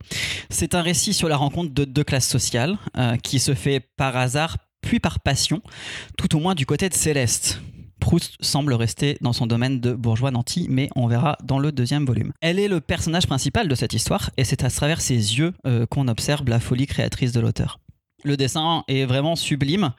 C'est 0.52 0.76
un 0.76 0.84
récit 0.84 1.16
sur 1.16 1.28
la 1.30 1.38
rencontre 1.38 1.74
de 1.74 1.84
deux 1.84 2.04
classes 2.04 2.30
sociales 2.30 2.78
euh, 2.96 3.18
qui 3.18 3.40
se 3.40 3.56
fait 3.56 3.80
par 3.98 4.16
hasard 4.16 4.58
par 5.00 5.20
passion, 5.20 5.62
tout 6.18 6.36
au 6.36 6.40
moins 6.40 6.56
du 6.56 6.66
côté 6.66 6.90
de 6.90 6.94
Céleste. 6.94 7.62
Proust 8.00 8.36
semble 8.42 8.74
rester 8.74 9.18
dans 9.22 9.32
son 9.32 9.46
domaine 9.46 9.80
de 9.80 9.94
bourgeois 9.94 10.32
nanti, 10.32 10.68
mais 10.70 10.90
on 10.96 11.08
verra 11.08 11.38
dans 11.44 11.60
le 11.60 11.72
deuxième 11.72 12.06
volume. 12.06 12.34
Elle 12.42 12.60
est 12.60 12.68
le 12.68 12.82
personnage 12.82 13.28
principal 13.28 13.68
de 13.68 13.76
cette 13.76 13.94
histoire, 13.94 14.32
et 14.38 14.44
c'est 14.44 14.64
à 14.64 14.70
travers 14.70 15.02
ses 15.02 15.14
yeux 15.14 15.54
euh, 15.68 15.86
qu'on 15.86 16.08
observe 16.08 16.48
la 16.48 16.60
folie 16.60 16.88
créatrice 16.88 17.32
de 17.32 17.40
l'auteur. 17.40 17.80
Le 18.24 18.38
dessin 18.38 18.84
est 18.88 19.06
vraiment 19.06 19.36
sublime. 19.36 19.92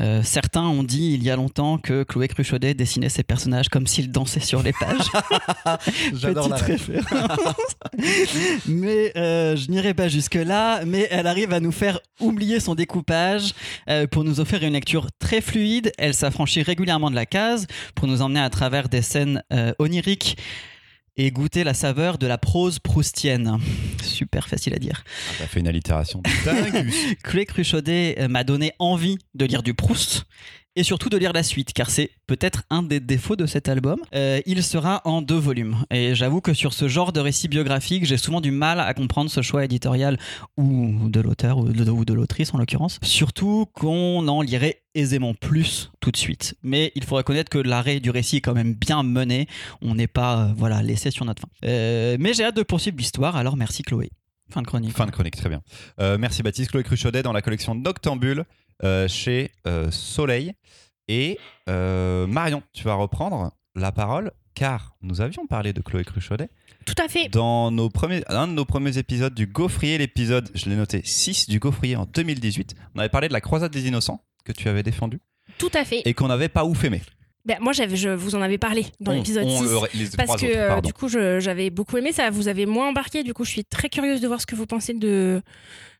Euh, 0.00 0.22
certains 0.22 0.64
ont 0.64 0.82
dit 0.82 1.12
il 1.14 1.22
y 1.22 1.30
a 1.30 1.36
longtemps 1.36 1.78
que 1.78 2.02
Chloé 2.04 2.28
Cruchaudet 2.28 2.74
dessinait 2.74 3.08
ses 3.08 3.22
personnages 3.22 3.68
comme 3.68 3.86
s'ils 3.86 4.10
dansaient 4.10 4.40
sur 4.40 4.62
les 4.62 4.72
pages. 4.72 5.78
J'adore 6.14 6.48
la 6.48 6.56
référence. 6.56 7.76
mais 8.66 9.12
euh, 9.16 9.56
je 9.56 9.70
n'irai 9.70 9.94
pas 9.94 10.08
jusque-là. 10.08 10.84
Mais 10.86 11.08
elle 11.10 11.26
arrive 11.26 11.52
à 11.52 11.60
nous 11.60 11.72
faire 11.72 12.00
oublier 12.20 12.60
son 12.60 12.74
découpage 12.74 13.52
euh, 13.88 14.06
pour 14.06 14.24
nous 14.24 14.40
offrir 14.40 14.62
une 14.62 14.72
lecture 14.72 15.08
très 15.18 15.40
fluide. 15.40 15.92
Elle 15.98 16.14
s'affranchit 16.14 16.62
régulièrement 16.62 17.10
de 17.10 17.14
la 17.16 17.26
case 17.26 17.66
pour 17.94 18.08
nous 18.08 18.22
emmener 18.22 18.40
à 18.40 18.50
travers 18.50 18.88
des 18.88 19.02
scènes 19.02 19.42
oniriques 19.78 20.36
et 21.26 21.30
goûter 21.30 21.64
la 21.64 21.74
saveur 21.74 22.16
de 22.16 22.26
la 22.26 22.38
prose 22.38 22.78
proustienne. 22.78 23.58
Super 24.02 24.48
facile 24.48 24.72
à 24.72 24.78
dire. 24.78 25.04
Ah, 25.04 25.34
T'as 25.40 25.46
fait 25.46 25.60
une 25.60 25.68
allitération. 25.68 26.22
Chloé 27.22 27.44
Cruchaudet 27.44 28.26
m'a 28.30 28.42
donné 28.42 28.72
envie 28.78 29.18
de 29.34 29.44
lire 29.44 29.62
du 29.62 29.74
Proust 29.74 30.24
et 30.80 30.82
surtout 30.82 31.10
de 31.10 31.18
lire 31.18 31.34
la 31.34 31.42
suite, 31.42 31.74
car 31.74 31.90
c'est 31.90 32.10
peut-être 32.26 32.62
un 32.70 32.82
des 32.82 33.00
défauts 33.00 33.36
de 33.36 33.44
cet 33.44 33.68
album. 33.68 34.00
Euh, 34.14 34.40
il 34.46 34.62
sera 34.62 35.02
en 35.04 35.20
deux 35.20 35.36
volumes. 35.36 35.76
Et 35.90 36.14
j'avoue 36.14 36.40
que 36.40 36.54
sur 36.54 36.72
ce 36.72 36.88
genre 36.88 37.12
de 37.12 37.20
récit 37.20 37.48
biographique, 37.48 38.06
j'ai 38.06 38.16
souvent 38.16 38.40
du 38.40 38.50
mal 38.50 38.80
à 38.80 38.94
comprendre 38.94 39.28
ce 39.28 39.42
choix 39.42 39.62
éditorial 39.62 40.18
ou 40.56 41.10
de 41.10 41.20
l'auteur 41.20 41.58
ou 41.58 41.64
de, 41.68 42.14
l'autrice 42.14 42.54
en 42.54 42.58
l'occurrence. 42.58 42.98
Surtout 43.02 43.66
qu'on 43.74 44.26
en 44.26 44.40
lirait 44.40 44.80
aisément 44.94 45.34
plus 45.34 45.90
tout 46.00 46.10
de 46.10 46.16
suite. 46.16 46.54
Mais 46.62 46.92
il 46.94 47.04
faut 47.04 47.16
reconnaître 47.16 47.50
que 47.50 47.58
l'arrêt 47.58 48.00
du 48.00 48.08
récit 48.08 48.38
est 48.38 48.40
quand 48.40 48.54
même 48.54 48.72
bien 48.72 49.02
mené. 49.02 49.48
On 49.82 49.94
n'est 49.94 50.06
pas 50.06 50.46
euh, 50.46 50.52
voilà 50.56 50.82
laissé 50.82 51.10
sur 51.10 51.26
notre 51.26 51.42
fin. 51.42 51.48
Euh, 51.66 52.16
mais 52.18 52.32
j'ai 52.32 52.44
hâte 52.44 52.56
de 52.56 52.62
poursuivre 52.62 52.96
l'histoire, 52.96 53.36
alors 53.36 53.58
merci 53.58 53.82
Chloé. 53.82 54.10
Fin 54.50 54.62
de 54.62 54.66
chronique. 54.66 54.96
Fin 54.96 55.06
de 55.06 55.10
chronique, 55.10 55.36
très 55.36 55.48
bien. 55.48 55.62
Euh, 56.00 56.18
merci 56.18 56.42
Baptiste. 56.42 56.70
Chloé 56.70 56.82
Cruchaudet 56.82 57.22
dans 57.22 57.32
la 57.32 57.42
collection 57.42 57.74
Noctambule 57.74 58.44
euh, 58.82 59.08
chez 59.08 59.52
euh, 59.66 59.90
Soleil. 59.90 60.52
Et 61.08 61.38
euh, 61.68 62.26
Marion, 62.26 62.62
tu 62.72 62.84
vas 62.84 62.94
reprendre 62.94 63.52
la 63.74 63.92
parole 63.92 64.30
car 64.54 64.94
nous 65.02 65.20
avions 65.20 65.46
parlé 65.46 65.72
de 65.72 65.80
Chloé 65.80 66.04
Cruchaudet 66.04 66.48
Tout 66.86 66.94
à 67.02 67.08
fait. 67.08 67.28
dans 67.28 67.70
nos 67.70 67.88
premiers, 67.88 68.22
un 68.28 68.46
de 68.48 68.52
nos 68.52 68.64
premiers 68.64 68.98
épisodes 68.98 69.34
du 69.34 69.46
Gaufrier, 69.46 69.98
l'épisode, 69.98 70.50
je 70.54 70.68
l'ai 70.68 70.76
noté, 70.76 71.02
6 71.04 71.48
du 71.48 71.58
Gaufrier 71.58 71.96
en 71.96 72.04
2018. 72.06 72.74
On 72.94 72.98
avait 72.98 73.08
parlé 73.08 73.28
de 73.28 73.32
la 73.32 73.40
croisade 73.40 73.72
des 73.72 73.86
innocents 73.86 74.24
que 74.44 74.52
tu 74.52 74.68
avais 74.68 74.82
défendu 74.82 75.20
Tout 75.58 75.70
à 75.74 75.84
fait. 75.84 76.02
et 76.04 76.14
qu'on 76.14 76.28
n'avait 76.28 76.48
pas 76.48 76.64
ouf 76.64 76.84
aimé. 76.84 77.00
Ben, 77.46 77.56
moi, 77.60 77.72
je 77.72 78.08
vous 78.14 78.34
en 78.34 78.42
avais 78.42 78.58
parlé 78.58 78.86
dans 79.00 79.12
l'épisode 79.12 79.44
on 79.46 79.58
6. 79.62 79.64
le- 79.64 79.98
les 79.98 80.06
Parce 80.16 80.40
que 80.40 80.46
autres, 80.46 80.56
euh, 80.56 80.80
du 80.82 80.92
coup, 80.92 81.08
j'avais 81.08 81.70
beaucoup 81.70 81.96
aimé 81.96 82.12
ça. 82.12 82.30
Vous 82.30 82.48
avez 82.48 82.66
moins 82.66 82.88
embarqué. 82.88 83.22
Du 83.22 83.32
coup, 83.34 83.44
je 83.44 83.50
suis 83.50 83.64
très 83.64 83.88
curieuse 83.88 84.20
de 84.20 84.26
voir 84.28 84.40
ce 84.40 84.46
que 84.46 84.54
vous 84.54 84.66
pensez 84.66 84.92
de 84.94 85.40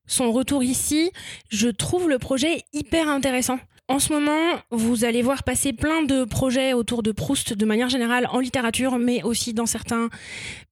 son 0.06 0.32
retour 0.32 0.62
ici. 0.62 1.10
Je 1.50 1.68
trouve 1.68 2.08
le 2.08 2.18
projet 2.18 2.62
hyper 2.72 3.08
intéressant. 3.08 3.58
En 3.88 3.98
ce 3.98 4.12
moment, 4.12 4.38
vous 4.70 5.04
allez 5.04 5.20
voir 5.20 5.42
passer 5.42 5.72
plein 5.72 6.02
de 6.04 6.22
projets 6.24 6.74
autour 6.74 7.02
de 7.02 7.10
Proust 7.10 7.54
de 7.54 7.64
manière 7.64 7.88
générale 7.88 8.28
en 8.30 8.38
littérature, 8.38 8.98
mais 8.98 9.22
aussi 9.24 9.52
dans 9.52 9.66
certains 9.66 10.08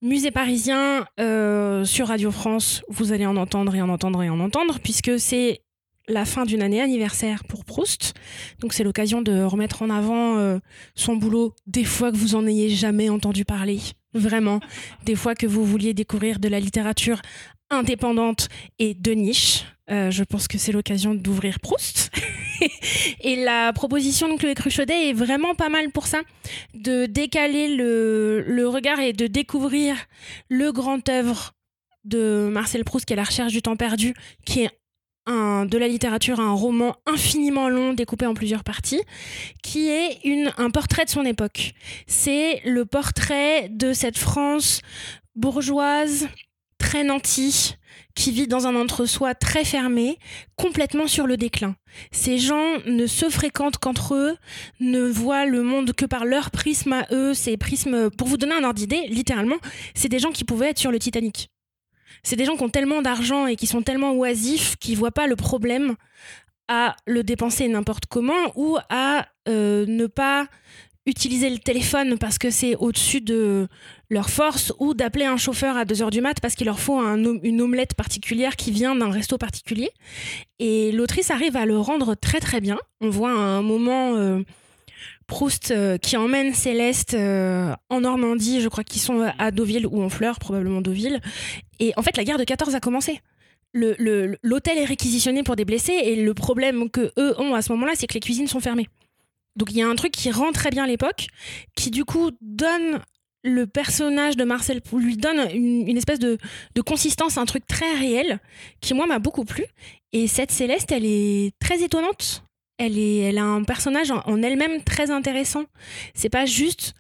musées 0.03 0.31
parisiens, 0.31 1.05
euh, 1.19 1.85
sur 1.85 2.07
Radio 2.09 2.31
France. 2.31 2.83
Vous 2.89 3.13
allez 3.13 3.27
en 3.27 3.37
entendre 3.37 3.75
et 3.75 3.83
en 3.83 3.89
entendre 3.89 4.23
et 4.23 4.31
en 4.31 4.39
entendre, 4.39 4.79
puisque 4.81 5.19
c'est 5.19 5.63
la 6.09 6.25
fin 6.25 6.45
d'une 6.45 6.63
année 6.63 6.81
anniversaire 6.81 7.45
pour 7.45 7.65
Proust. 7.65 8.15
Donc 8.61 8.73
c'est 8.73 8.85
l'occasion 8.85 9.23
de 9.23 9.43
remettre 9.43 9.83
en 9.83 9.91
avant 9.91 10.39
euh, 10.39 10.59
son 10.95 11.17
boulot 11.17 11.55
des 11.67 11.85
fois 11.85 12.11
que 12.11 12.17
vous 12.17 12.35
en 12.35 12.47
ayez 12.47 12.71
jamais 12.71 13.09
entendu 13.09 13.45
parler. 13.45 13.81
Vraiment. 14.15 14.61
Des 15.05 15.15
fois 15.15 15.35
que 15.35 15.47
vous 15.47 15.65
vouliez 15.65 15.95
découvrir 15.95 16.39
de 16.39 16.49
la 16.49 16.61
littérature 16.61 17.21
indépendante 17.71 18.49
et 18.79 18.95
de 18.95 19.13
niche. 19.13 19.65
Euh, 19.91 20.11
je 20.11 20.25
pense 20.25 20.49
que 20.49 20.59
c'est 20.59 20.73
l'occasion 20.73 21.15
d'ouvrir 21.15 21.61
Proust. 21.61 22.11
et 23.21 23.37
la 23.37 23.73
proposition 23.73 24.33
de 24.33 24.39
Chloé 24.39 24.55
Cruchaudet 24.55 25.11
est 25.11 25.13
vraiment 25.13 25.55
pas 25.55 25.69
mal 25.69 25.91
pour 25.91 26.07
ça. 26.07 26.23
De 26.75 27.07
décaler 27.07 27.77
le, 27.77 28.43
le 28.47 28.69
regard 28.69 29.01
et 29.01 29.13
de 29.13 29.27
découvrir 29.27 29.97
le 30.49 30.73
grand 30.73 31.07
œuvre 31.09 31.53
de 32.05 32.49
Marcel 32.51 32.85
Proust 32.85 33.05
qui 33.05 33.13
est 33.13 33.17
La 33.17 33.25
recherche 33.25 33.53
du 33.53 33.63
temps 33.63 33.77
perdu, 33.77 34.15
qui 34.45 34.63
est 34.63 34.71
de 35.29 35.79
la 35.79 35.89
littérature, 35.89 36.41
un 36.41 36.53
roman 36.53 36.97
infiniment 37.07 37.69
long 37.69 37.93
découpé 37.93 38.27
en 38.27 38.35
plusieurs 38.35 38.65
parties, 38.65 39.03
qui 39.63 39.89
est 39.89 40.19
une, 40.25 40.53
un 40.57 40.71
portrait 40.71 41.05
de 41.05 41.11
son 41.11 41.25
époque. 41.25 41.75
C'est 42.07 42.61
le 42.65 42.85
portrait 42.85 43.69
de 43.69 43.93
cette 43.93 44.19
France 44.19 44.81
bourgeoise, 45.37 46.29
très 46.79 47.05
nantie, 47.05 47.77
qui 48.15 48.33
vit 48.33 48.49
dans 48.49 48.67
un 48.67 48.75
entre-soi 48.75 49.35
très 49.35 49.65
fermé, 49.65 50.19
complètement 50.57 51.07
sur 51.07 51.27
le 51.27 51.37
déclin. 51.37 51.77
Ces 52.11 52.39
gens 52.39 52.79
ne 52.87 53.07
se 53.07 53.29
fréquentent 53.29 53.79
qu'entre 53.79 54.15
eux, 54.15 54.37
ne 54.81 55.03
voient 55.03 55.47
le 55.47 55.63
monde 55.63 55.93
que 55.93 56.05
par 56.05 56.25
leur 56.25 56.51
prisme 56.51 56.93
à 56.93 57.07
eux. 57.13 57.35
Ces 57.35 57.57
prismes, 57.57 58.11
pour 58.11 58.27
vous 58.27 58.37
donner 58.37 58.55
un 58.55 58.65
ordre 58.65 58.79
d'idée, 58.79 59.07
littéralement, 59.09 59.59
c'est 59.95 60.09
des 60.09 60.19
gens 60.19 60.33
qui 60.33 60.45
pouvaient 60.45 60.71
être 60.71 60.79
sur 60.79 60.91
le 60.91 60.99
Titanic. 60.99 61.51
C'est 62.23 62.37
des 62.37 62.45
gens 62.45 62.57
qui 62.57 62.63
ont 62.63 62.69
tellement 62.69 63.03
d'argent 63.03 63.47
et 63.47 63.57
qui 63.57 63.67
sont 63.67 63.83
tellement 63.83 64.15
oisifs 64.15 64.77
qu'ils 64.77 64.97
voient 64.97 65.11
pas 65.11 65.27
le 65.27 65.37
problème 65.37 65.97
à 66.69 66.97
le 67.07 67.23
dépenser 67.23 67.67
n'importe 67.69 68.07
comment 68.07 68.53
ou 68.55 68.77
à 68.91 69.27
euh, 69.49 69.87
ne 69.87 70.07
pas 70.07 70.47
utiliser 71.09 71.49
le 71.49 71.59
téléphone 71.59 72.19
parce 72.19 72.39
que 72.39 72.51
c'est 72.51 72.77
au-dessus 72.77 73.21
de 73.21 73.67
leur 74.11 74.29
force 74.29 74.73
ou 74.79 74.95
d'appeler 74.95 75.25
un 75.25 75.39
chauffeur 75.39 75.77
à 75.77 75.85
2h 75.85 76.11
du 76.11 76.21
mat 76.21 76.39
parce 76.41 76.55
qu'il 76.55 76.67
leur 76.67 76.79
faut 76.79 77.01
une 77.01 77.61
omelette 77.63 77.95
particulière 77.95 78.57
qui 78.57 78.71
vient 78.71 78.95
d'un 78.95 79.11
resto 79.11 79.39
particulier. 79.39 79.91
Et 80.59 80.93
l'autrice 80.93 81.31
arrive 81.31 81.57
à 81.57 81.65
le 81.65 81.79
rendre 81.79 82.15
très 82.15 82.41
très 82.41 82.61
bien. 82.61 82.79
On 83.01 83.09
voit 83.09 83.31
un 83.31 83.63
moment 83.63 84.17
euh, 84.17 84.43
Proust 85.29 85.71
euh, 85.71 85.99
qui 85.99 86.17
emmène 86.17 86.53
Céleste 86.55 87.15
euh, 87.15 87.73
en 87.91 88.01
Normandie, 88.01 88.61
je 88.61 88.69
crois 88.69 88.83
qu'ils 88.83 89.01
sont 89.03 89.31
à 89.39 89.51
Deauville 89.53 89.87
ou 89.87 90.03
en 90.03 90.09
Fleurs, 90.09 90.39
probablement 90.41 90.81
Deauville. 90.81 91.21
Et 91.79 91.93
en 91.97 92.03
fait, 92.03 92.17
la 92.17 92.25
guerre 92.25 92.39
de 92.39 92.45
14 92.45 92.75
a 92.75 92.81
commencé. 92.81 93.21
Le- 93.75 93.95
le- 93.99 94.39
L'hôtel 94.43 94.79
est 94.79 94.87
réquisitionné 94.87 95.43
pour 95.43 95.55
des 95.55 95.67
blessés 95.67 95.93
et 95.93 96.17
le 96.17 96.33
problème 96.35 96.89
que 96.91 97.13
eux 97.19 97.39
ont 97.39 97.55
à 97.55 97.61
ce 97.63 97.71
moment-là, 97.73 97.93
c'est 97.95 98.07
que 98.07 98.15
les 98.15 98.21
cuisines 98.21 98.49
sont 98.49 98.61
fermées. 98.61 98.89
Donc 99.55 99.71
il 99.71 99.77
y 99.77 99.83
a 99.83 99.87
un 99.89 99.95
truc 99.95 100.13
qui 100.13 100.31
rend 100.31 100.51
très 100.53 100.71
bien 100.71 100.87
l'époque, 100.87 101.27
qui 101.77 101.91
du 101.91 102.05
coup 102.07 102.31
donne 102.41 103.01
le 103.45 103.67
personnage 103.67 104.37
de 104.37 104.45
Marcel, 104.45 104.81
lui 104.95 105.17
donne 105.17 105.47
une, 105.55 105.87
une 105.87 105.97
espèce 105.99 106.19
de, 106.19 106.39
de 106.75 106.81
consistance, 106.81 107.37
un 107.39 107.45
truc 107.45 107.67
très 107.67 107.93
réel, 107.95 108.41
qui 108.81 108.95
moi 108.95 109.07
m'a 109.07 109.19
beaucoup 109.19 109.45
plu. 109.45 109.65
Et 110.13 110.27
cette 110.27 110.51
Céleste, 110.51 110.91
elle 110.91 111.05
est 111.05 111.53
très 111.61 111.83
étonnante. 111.83 112.43
Elle, 112.79 113.39
a 113.39 113.45
un 113.45 113.65
personnage 113.65 114.11
en, 114.11 114.21
en 114.21 114.43
elle-même 114.43 114.83
très 114.83 115.11
intéressant. 115.11 115.65
C'est 116.15 116.31
pas 116.31 116.47
juste 116.47 116.95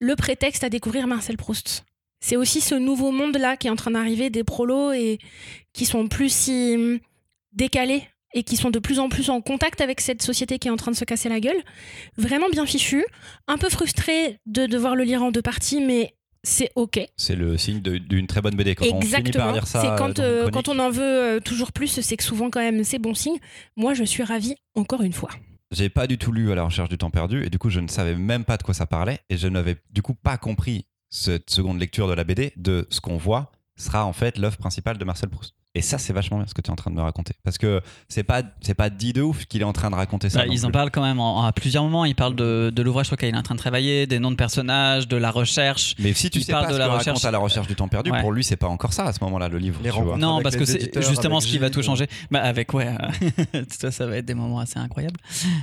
le 0.00 0.16
prétexte 0.16 0.64
à 0.64 0.70
découvrir 0.70 1.06
Marcel 1.06 1.36
Proust. 1.36 1.84
C'est 2.20 2.36
aussi 2.36 2.60
ce 2.60 2.74
nouveau 2.74 3.10
monde-là 3.12 3.56
qui 3.56 3.68
est 3.68 3.70
en 3.70 3.76
train 3.76 3.92
d'arriver, 3.92 4.30
des 4.30 4.44
prolos 4.44 4.92
et 4.92 5.18
qui 5.72 5.86
sont 5.86 6.08
plus 6.08 6.32
si 6.32 6.74
hum, 6.74 6.98
décalés 7.52 8.02
et 8.34 8.42
qui 8.42 8.56
sont 8.56 8.70
de 8.70 8.78
plus 8.78 8.98
en 8.98 9.08
plus 9.08 9.30
en 9.30 9.40
contact 9.40 9.80
avec 9.80 10.00
cette 10.00 10.22
société 10.22 10.58
qui 10.58 10.68
est 10.68 10.70
en 10.70 10.76
train 10.76 10.90
de 10.90 10.96
se 10.96 11.04
casser 11.04 11.28
la 11.28 11.40
gueule. 11.40 11.62
Vraiment 12.16 12.48
bien 12.50 12.66
fichu, 12.66 13.04
un 13.46 13.56
peu 13.56 13.68
frustré 13.68 14.38
de 14.46 14.66
devoir 14.66 14.96
le 14.96 15.04
lire 15.04 15.22
en 15.22 15.30
deux 15.30 15.42
parties, 15.42 15.80
mais 15.80 16.14
c'est 16.48 16.70
ok. 16.74 17.00
C'est 17.16 17.36
le 17.36 17.58
signe 17.58 17.80
d'une 17.80 18.26
très 18.26 18.40
bonne 18.40 18.56
BD. 18.56 18.74
Quand 18.74 18.84
on 18.86 19.00
finit 19.00 19.10
par 19.10 19.18
Exactement. 19.20 19.52
lire 19.52 19.66
ça, 19.66 19.80
C'est 19.82 19.98
quand, 20.02 20.18
euh, 20.18 20.48
quand 20.50 20.68
on 20.68 20.78
en 20.78 20.90
veut 20.90 21.02
euh, 21.02 21.40
toujours 21.40 21.72
plus, 21.72 22.00
c'est 22.00 22.16
que 22.16 22.24
souvent 22.24 22.50
quand 22.50 22.60
même 22.60 22.84
c'est 22.84 22.98
bon 22.98 23.14
signe. 23.14 23.38
Moi, 23.76 23.94
je 23.94 24.04
suis 24.04 24.22
ravie 24.22 24.56
encore 24.74 25.02
une 25.02 25.12
fois. 25.12 25.30
J'ai 25.70 25.90
pas 25.90 26.06
du 26.06 26.16
tout 26.16 26.32
lu 26.32 26.50
à 26.50 26.54
la 26.54 26.64
recherche 26.64 26.88
du 26.88 26.96
temps 26.96 27.10
perdu 27.10 27.44
et 27.44 27.50
du 27.50 27.58
coup 27.58 27.68
je 27.68 27.80
ne 27.80 27.88
savais 27.88 28.14
même 28.14 28.44
pas 28.44 28.56
de 28.56 28.62
quoi 28.62 28.72
ça 28.72 28.86
parlait 28.86 29.18
et 29.28 29.36
je 29.36 29.48
n'avais 29.48 29.76
du 29.90 30.00
coup 30.00 30.14
pas 30.14 30.38
compris 30.38 30.86
cette 31.10 31.50
seconde 31.50 31.78
lecture 31.78 32.08
de 32.08 32.14
la 32.14 32.24
BD 32.24 32.52
de 32.56 32.86
ce 32.88 33.02
qu'on 33.02 33.18
voit 33.18 33.52
sera 33.76 34.06
en 34.06 34.14
fait 34.14 34.38
l'œuvre 34.38 34.56
principale 34.56 34.96
de 34.96 35.04
Marcel 35.04 35.28
Proust. 35.28 35.54
Et 35.78 35.82
ça 35.82 35.96
c'est 35.98 36.12
vachement 36.12 36.38
bien 36.38 36.46
ce 36.48 36.54
que 36.54 36.60
tu 36.60 36.68
es 36.68 36.72
en 36.72 36.76
train 36.76 36.90
de 36.90 36.96
me 36.96 37.00
raconter 37.02 37.34
parce 37.44 37.56
que 37.56 37.80
c'est 38.08 38.24
pas 38.24 38.42
c'est 38.62 38.74
pas 38.74 38.90
dit 38.90 39.12
de 39.12 39.22
ouf 39.22 39.44
qu'il 39.44 39.60
est 39.60 39.64
en 39.64 39.72
train 39.72 39.90
de 39.90 39.94
raconter 39.94 40.28
ça. 40.28 40.40
Bah, 40.40 40.46
ils 40.50 40.66
en 40.66 40.70
parlent 40.72 40.90
quand 40.90 41.02
même 41.02 41.20
en- 41.20 41.44
à 41.44 41.52
plusieurs 41.52 41.84
moments. 41.84 42.04
Ils 42.04 42.16
parlent 42.16 42.34
de, 42.34 42.72
de 42.74 42.82
l'ouvrage 42.82 43.06
sur 43.06 43.14
lequel 43.14 43.28
il 43.28 43.34
est 43.36 43.38
en 43.38 43.42
train 43.42 43.54
de 43.54 43.60
travailler, 43.60 44.06
des 44.08 44.18
noms 44.18 44.30
de 44.32 44.36
personnages, 44.36 45.06
de 45.06 45.16
la 45.16 45.30
recherche. 45.30 45.94
Mais 46.00 46.12
si 46.14 46.30
tu 46.30 46.38
il 46.40 46.44
sais 46.44 46.52
pas 46.52 46.66
de 46.66 46.72
ce 46.72 46.78
la 46.78 46.86
que 46.86 46.90
recherche. 46.90 47.06
raconte 47.06 47.24
à 47.24 47.30
la 47.30 47.38
recherche 47.38 47.68
du 47.68 47.76
temps 47.76 47.86
perdu, 47.88 48.10
Ouais. 48.10 48.20
pour 48.20 48.32
lui 48.32 48.42
c'est 48.42 48.56
pas 48.56 48.66
encore 48.66 48.92
ça 48.92 49.04
à 49.04 49.12
ce 49.12 49.22
moment-là 49.22 49.48
le 49.48 49.58
livre. 49.58 49.78
Les 49.84 49.90
tu 49.90 49.94
vois. 49.94 50.02
rencontres. 50.04 50.18
Non, 50.18 50.32
avec 50.34 50.42
parce 50.42 50.56
que 50.56 50.64
c'est 50.64 51.00
justement 51.08 51.40
ce 51.40 51.46
qui 51.46 51.58
va 51.58 51.70
tout 51.70 51.82
changer. 51.82 52.08
Bah, 52.32 52.40
avec, 52.42 52.74
ouais, 52.74 52.88
euh, 53.54 53.62
ça, 53.68 53.92
ça 53.92 54.06
va 54.06 54.16
être 54.16 54.26
des 54.26 54.34
moments 54.34 54.58
assez 54.58 54.80
incroyables. 54.80 55.20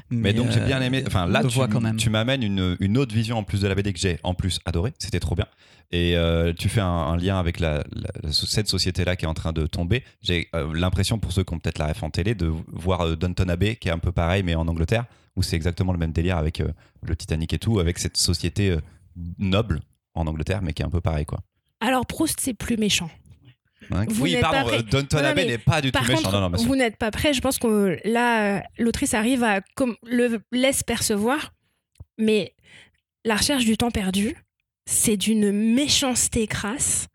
Mais 0.10 0.32
donc 0.34 0.50
j'ai 0.52 0.62
euh, 0.62 0.66
bien 0.66 0.82
aimé. 0.82 1.04
Enfin 1.06 1.26
là, 1.28 1.42
tu, 1.44 1.50
voit 1.50 1.68
quand 1.68 1.82
même. 1.82 1.98
tu 1.98 2.10
m'amènes 2.10 2.42
une, 2.44 2.78
une 2.80 2.98
autre 2.98 3.14
vision 3.14 3.38
en 3.38 3.44
plus 3.44 3.60
de 3.60 3.68
la 3.68 3.76
BD 3.76 3.92
que 3.92 4.00
j'ai 4.00 4.18
en 4.24 4.34
plus 4.34 4.60
adoré. 4.66 4.94
C'était 5.00 5.20
trop 5.20 5.36
bien. 5.36 5.46
Et 5.92 6.18
euh, 6.18 6.52
tu 6.58 6.68
fais 6.68 6.82
un, 6.82 6.86
un 6.88 7.16
lien 7.18 7.38
avec 7.40 7.60
la, 7.60 7.84
la- 7.94 8.32
cette 8.32 8.68
société-là 8.68 9.16
qui 9.16 9.26
est 9.26 9.28
en 9.28 9.34
train 9.36 9.54
de 9.54 9.68
tomber. 9.68 10.04
J'ai 10.22 10.50
euh, 10.56 10.74
l'impression, 10.74 11.20
pour 11.20 11.32
ceux 11.32 11.44
qui 11.44 11.54
ont 11.54 11.60
peut-être 11.60 11.80
la 11.80 11.88
ref 11.88 12.04
en 12.04 12.10
télé, 12.10 12.36
de 12.36 12.52
voir 12.68 13.02
euh, 13.02 13.16
Downton 13.16 13.50
Abbey, 13.50 13.76
qui 13.76 13.90
est 13.90 13.92
un 13.92 14.00
peu 14.00 14.12
pareil, 14.12 14.44
mais 14.44 14.56
en 14.56 14.68
Angleterre, 14.68 15.06
où 15.36 15.44
c'est 15.44 15.56
exactement 15.56 15.92
le 15.92 16.00
même 16.00 16.12
délire 16.12 16.38
avec 16.38 16.62
euh, 16.62 16.70
le 17.04 17.16
Titanic 17.16 17.54
et 17.54 17.60
tout, 17.60 17.80
avec 17.80 18.00
cette 18.00 18.18
société 18.18 18.72
euh, 18.72 18.82
noble 19.38 19.82
en 20.14 20.28
Angleterre, 20.28 20.62
mais 20.62 20.74
qui 20.74 20.82
est 20.82 20.86
un 20.86 20.90
peu 20.90 21.02
pareil, 21.02 21.26
quoi. 21.26 21.40
Alors 21.82 22.06
Proust, 22.06 22.40
c'est 22.40 22.54
plus 22.54 22.78
méchant. 22.78 23.10
Hein 23.92 24.06
Vous 24.08 24.24
oui, 24.24 24.38
pardon, 24.40 24.72
euh, 24.72 24.82
Downton 24.82 25.26
Abbey 25.26 25.46
n'est 25.46 25.58
pas 25.58 25.82
du 25.82 25.92
tout 25.92 26.02
méchant. 26.04 26.16
contre, 26.16 26.32
non, 26.32 26.42
non, 26.42 26.50
bien 26.50 26.58
sûr. 26.58 26.68
vous 26.68 26.76
n'êtes 26.76 26.98
pas 26.98 27.12
prêt. 27.12 27.34
Je 27.34 27.42
pense 27.42 27.60
que 27.60 28.00
là, 28.06 28.64
l'autrice 28.80 29.14
arrive 29.14 29.44
à 29.44 29.62
comme 29.76 29.96
le 30.04 30.40
laisse 30.52 30.84
percevoir, 30.84 31.54
mais 32.18 32.56
la 33.26 33.36
recherche 33.36 33.66
du 33.66 33.78
temps 33.78 33.92
perdu, 33.92 34.36
c'est 34.86 35.18
d'une 35.18 35.52
méchanceté 35.52 36.48
crasse. 36.48 37.08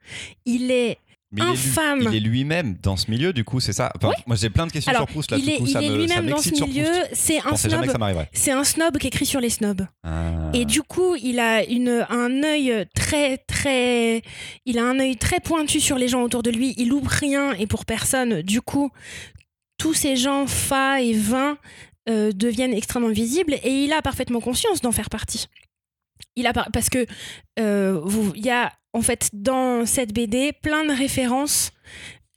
Il 0.45 0.71
est 0.71 0.99
Mais 1.33 1.43
il 1.43 1.45
est 1.45 1.47
lui- 1.53 1.53
infâme. 1.53 2.01
Il 2.03 2.15
est 2.17 2.21
lui-même 2.21 2.77
dans 2.83 2.97
ce 2.97 3.09
milieu, 3.11 3.33
du 3.33 3.45
coup, 3.45 3.61
c'est 3.61 3.73
ça? 3.73 3.93
Enfin. 3.97 4.11
Moi, 4.27 4.35
j'ai 4.37 4.51
plein 4.51 4.67
de 4.67 4.73
questions 4.73 4.91
Alors, 4.91 5.03
sur 5.03 5.13
Proust 5.13 5.31
là. 5.31 5.37
il 5.39 5.49
est, 5.49 5.57
coup, 5.59 5.67
il 5.67 5.71
ça 5.73 5.81
est 5.81 5.89
me- 5.89 5.93
ça 5.93 5.99
lui-même 5.99 6.27
dans 6.31 6.39
ce 6.39 6.51
milieu. 6.51 6.87
C'est 7.13 7.39
un 7.39 7.55
snob. 7.57 7.87
C'est 8.33 8.51
un 8.51 8.65
snob 8.65 8.99
qui 8.99 9.07
écrit 9.07 9.27
sur 9.27 9.41
les 9.41 9.51
snobs. 9.51 9.87
Ah. 10.03 10.51
Et 10.55 10.65
du 10.65 10.83
coup, 10.83 11.15
il 11.23 11.39
a 11.39 11.65
une, 11.65 12.05
un 12.11 12.43
œil 12.43 12.87
très, 12.95 13.39
très. 13.39 14.23
Il 14.67 14.79
a 14.79 14.85
un 14.85 14.99
œil 14.99 15.17
très 15.17 15.39
pointu 15.41 15.79
sur 15.81 15.99
les 15.99 16.09
gens 16.09 16.23
autour 16.23 16.43
de 16.43 16.51
lui. 16.51 16.75
Il 16.79 16.89
loupe 16.89 17.07
rien 17.09 17.53
et 17.53 17.67
pour 17.69 17.85
personne. 17.85 18.43
Du 18.43 18.61
coup, 18.61 18.91
tous 19.79 19.95
ces 19.95 20.17
gens 20.17 20.47
fats 20.49 21.01
et 21.01 21.13
vains 21.13 21.59
euh, 22.09 22.33
deviennent 22.33 22.75
extrêmement 22.75 23.09
visibles 23.11 23.55
et 23.63 23.85
il 23.85 23.93
a 23.93 24.03
parfaitement 24.03 24.41
conscience 24.41 24.81
d'en 24.81 24.91
faire 24.91 25.11
partie. 25.11 25.47
Il 26.35 26.47
a 26.47 26.53
par- 26.53 26.71
parce 26.73 26.89
que 26.91 27.07
euh, 27.59 28.01
il 28.35 28.45
y 28.45 28.51
a 28.51 28.73
en 28.93 29.03
fait 29.03 29.31
dans 29.33 29.87
cette 29.87 30.13
BD 30.13 30.53
plein 30.53 30.85
de 30.85 30.93
références 30.93 31.71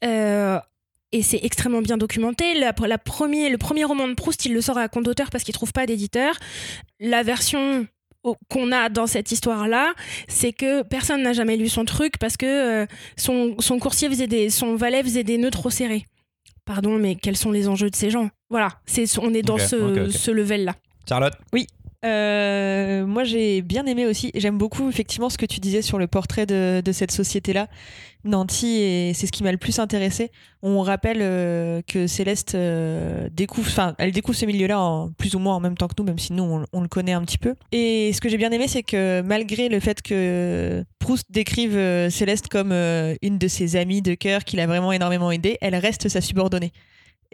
euh, 0.03 0.59
et 1.11 1.21
c'est 1.21 1.39
extrêmement 1.43 1.81
bien 1.81 1.97
documenté. 1.97 2.55
La, 2.55 2.73
la 2.87 2.97
premier, 2.97 3.49
le 3.49 3.57
premier 3.57 3.83
roman 3.83 4.07
de 4.07 4.13
Proust, 4.13 4.45
il 4.45 4.53
le 4.53 4.61
sort 4.61 4.77
à 4.77 4.87
compte 4.87 5.03
d'auteur 5.05 5.29
parce 5.29 5.43
qu'il 5.43 5.53
trouve 5.53 5.71
pas 5.71 5.85
d'éditeur. 5.85 6.35
La 6.99 7.21
version 7.23 7.87
qu'on 8.49 8.71
a 8.71 8.89
dans 8.89 9.05
cette 9.05 9.31
histoire-là, 9.31 9.93
c'est 10.27 10.53
que 10.53 10.81
personne 10.81 11.21
n'a 11.21 11.33
jamais 11.33 11.57
lu 11.57 11.69
son 11.69 11.85
truc 11.85 12.17
parce 12.17 12.37
que 12.37 12.45
euh, 12.83 12.85
son, 13.17 13.55
son 13.59 13.79
coursier 13.79 14.09
faisait 14.09 14.27
des, 14.27 14.49
son 14.49 14.75
valet 14.75 15.03
faisait 15.03 15.23
des 15.23 15.37
nœuds 15.37 15.51
trop 15.51 15.69
serrés. 15.69 16.05
Pardon, 16.65 16.97
mais 16.97 17.15
quels 17.15 17.35
sont 17.35 17.51
les 17.51 17.67
enjeux 17.67 17.89
de 17.89 17.95
ces 17.95 18.09
gens? 18.09 18.29
Voilà, 18.49 18.69
c'est, 18.85 19.05
on 19.19 19.33
est 19.33 19.41
dans 19.41 19.57
ce, 19.57 20.09
ce 20.09 20.31
level-là. 20.31 20.75
Charlotte? 21.07 21.33
Euh, 22.03 23.05
moi, 23.05 23.23
j'ai 23.23 23.61
bien 23.61 23.85
aimé 23.85 24.05
aussi. 24.05 24.31
J'aime 24.35 24.57
beaucoup, 24.57 24.89
effectivement, 24.89 25.29
ce 25.29 25.37
que 25.37 25.45
tu 25.45 25.59
disais 25.59 25.81
sur 25.81 25.97
le 25.97 26.07
portrait 26.07 26.45
de, 26.45 26.81
de 26.83 26.91
cette 26.91 27.11
société-là. 27.11 27.67
Nanty, 28.25 28.77
et 28.77 29.13
c'est 29.13 29.27
ce 29.27 29.33
qui 29.33 29.43
m'a 29.43 29.51
le 29.51 29.57
plus 29.57 29.79
intéressé. 29.79 30.31
On 30.61 30.81
rappelle 30.81 31.19
euh, 31.21 31.81
que 31.85 32.07
Céleste 32.07 32.55
euh, 32.55 33.27
découvre, 33.33 33.67
enfin, 33.67 33.95
elle 33.97 34.13
découvre 34.13 34.37
ce 34.37 34.45
milieu-là 34.45 34.79
en, 34.79 35.11
plus 35.11 35.35
ou 35.35 35.39
moins 35.39 35.55
en 35.55 35.59
même 35.59 35.75
temps 35.75 35.89
que 35.89 35.95
nous, 35.97 36.05
même 36.05 36.19
si 36.19 36.31
nous, 36.31 36.65
on, 36.71 36.81
le 36.81 36.87
connaît 36.87 37.11
un 37.11 37.21
petit 37.23 37.37
peu. 37.37 37.55
Et 37.73 38.11
ce 38.13 38.21
que 38.21 38.29
j'ai 38.29 38.37
bien 38.37 38.51
aimé, 38.51 38.69
c'est 38.69 38.83
que 38.83 39.21
malgré 39.21 39.67
le 39.67 39.79
fait 39.81 40.01
que 40.01 40.85
Proust 40.99 41.25
décrive 41.31 41.73
Céleste 42.09 42.47
comme 42.47 42.71
une 42.71 43.37
de 43.37 43.47
ses 43.49 43.75
amies 43.75 44.01
de 44.01 44.13
cœur 44.15 44.45
qu'il 44.45 44.61
a 44.61 44.67
vraiment 44.67 44.93
énormément 44.93 45.29
aidé, 45.29 45.57
elle 45.59 45.75
reste 45.75 46.07
sa 46.07 46.21
subordonnée. 46.21 46.71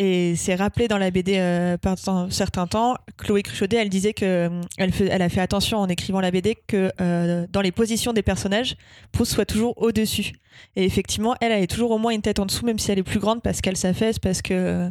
Et 0.02 0.38
c'est 0.38 0.56
rappelé 0.56 0.88
dans 0.88 0.98
la 0.98 1.12
BD 1.12 1.36
euh, 1.38 1.78
par 1.78 1.98
un 2.08 2.30
certain 2.30 2.68
temps. 2.68 2.96
Chloé 3.18 3.44
Cruchaudet, 3.44 3.76
elle 3.76 3.90
disait 3.90 4.14
que 4.14 4.24
euh, 4.48 4.62
elle, 4.78 5.22
a 5.22 5.28
fait 5.28 5.42
attention 5.42 5.78
en 5.78 5.90
écrivant 5.90 6.22
la 6.22 6.32
BD 6.32 6.56
que 6.56 6.90
euh, 7.02 7.46
dans 7.52 7.60
les 7.60 7.74
positions 7.74 8.14
des 8.14 8.22
personnages, 8.22 8.78
Proust 9.12 9.34
soit 9.34 9.46
toujours 9.46 9.74
au-dessus. 9.76 10.32
Et 10.78 10.86
effectivement, 10.86 11.36
elle, 11.42 11.52
elle 11.52 11.64
est 11.64 11.68
toujours 11.68 11.92
au 11.92 11.98
moins 11.98 12.14
une 12.14 12.22
tête 12.22 12.40
en 12.40 12.46
dessous, 12.46 12.66
même 12.66 12.80
si 12.80 12.90
elle 12.94 13.00
est 13.00 13.04
plus 13.04 13.20
grande 13.20 13.42
parce 13.42 13.60
qu'elle 13.60 13.76
s'affaisse, 13.76 14.20
parce 14.20 14.42
que. 14.42 14.90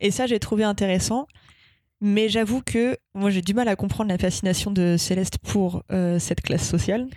Et 0.00 0.10
ça, 0.10 0.26
j'ai 0.26 0.38
trouvé 0.38 0.62
intéressant. 0.62 1.26
Mais 2.00 2.28
j'avoue 2.28 2.62
que 2.62 2.96
moi, 3.14 3.30
j'ai 3.30 3.42
du 3.42 3.54
mal 3.54 3.66
à 3.66 3.74
comprendre 3.74 4.10
la 4.10 4.18
fascination 4.18 4.70
de 4.70 4.96
Céleste 4.96 5.38
pour 5.38 5.82
euh, 5.90 6.18
cette 6.18 6.42
classe 6.42 6.68
sociale. 6.68 7.08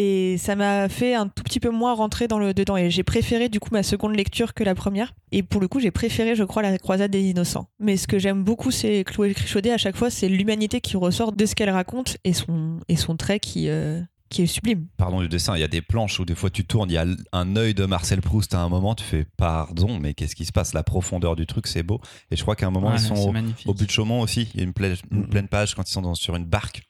Et 0.00 0.38
ça 0.38 0.54
m'a 0.54 0.88
fait 0.88 1.14
un 1.14 1.26
tout 1.26 1.42
petit 1.42 1.58
peu 1.58 1.70
moins 1.70 1.92
rentrer 1.92 2.28
dans 2.28 2.38
le 2.38 2.54
dedans. 2.54 2.76
Et 2.76 2.88
j'ai 2.88 3.02
préféré 3.02 3.48
du 3.48 3.58
coup 3.58 3.70
ma 3.72 3.82
seconde 3.82 4.14
lecture 4.14 4.54
que 4.54 4.62
la 4.62 4.76
première. 4.76 5.12
Et 5.32 5.42
pour 5.42 5.60
le 5.60 5.66
coup, 5.66 5.80
j'ai 5.80 5.90
préféré, 5.90 6.36
je 6.36 6.44
crois, 6.44 6.62
la 6.62 6.78
croisade 6.78 7.10
des 7.10 7.20
innocents. 7.22 7.66
Mais 7.80 7.96
ce 7.96 8.06
que 8.06 8.16
j'aime 8.20 8.44
beaucoup, 8.44 8.70
c'est 8.70 9.02
Chloé 9.02 9.34
Crichaudet, 9.34 9.72
à 9.72 9.78
chaque 9.78 9.96
fois, 9.96 10.08
c'est 10.08 10.28
l'humanité 10.28 10.80
qui 10.80 10.96
ressort 10.96 11.32
de 11.32 11.44
ce 11.46 11.56
qu'elle 11.56 11.70
raconte 11.70 12.16
et 12.22 12.32
son, 12.32 12.78
et 12.88 12.94
son 12.94 13.16
trait 13.16 13.40
qui, 13.40 13.68
euh, 13.68 14.00
qui 14.28 14.42
est 14.42 14.46
sublime. 14.46 14.86
Pardon 14.98 15.20
du 15.20 15.28
dessin, 15.28 15.56
il 15.56 15.60
y 15.60 15.64
a 15.64 15.68
des 15.68 15.82
planches 15.82 16.20
où 16.20 16.24
des 16.24 16.36
fois 16.36 16.50
tu 16.50 16.64
tournes, 16.64 16.90
il 16.90 16.94
y 16.94 16.98
a 16.98 17.06
un 17.32 17.56
œil 17.56 17.74
de 17.74 17.84
Marcel 17.84 18.20
Proust 18.20 18.54
à 18.54 18.60
un 18.60 18.68
moment, 18.68 18.94
tu 18.94 19.02
fais 19.02 19.26
pardon, 19.36 19.98
mais 19.98 20.14
qu'est-ce 20.14 20.36
qui 20.36 20.44
se 20.44 20.52
passe? 20.52 20.74
La 20.74 20.84
profondeur 20.84 21.34
du 21.34 21.44
truc, 21.46 21.66
c'est 21.66 21.82
beau. 21.82 22.00
Et 22.30 22.36
je 22.36 22.42
crois 22.42 22.54
qu'à 22.54 22.68
un 22.68 22.70
moment, 22.70 22.90
Ouais, 22.90 22.96
ils 22.98 23.00
sont 23.00 23.14
au, 23.16 23.30
au 23.70 23.74
but 23.74 23.86
de 23.86 23.90
Chaumont 23.90 24.20
aussi. 24.20 24.48
Il 24.54 24.60
y 24.60 24.62
a 24.62 24.64
une, 24.64 24.72
pla- 24.74 24.88
une 25.10 25.18
Mhm. 25.22 25.28
pleine 25.28 25.48
page 25.48 25.74
quand 25.74 25.88
ils 25.88 25.92
sont 25.92 26.02
dans- 26.02 26.14
sur 26.14 26.36
une 26.36 26.44
barque. 26.44 26.82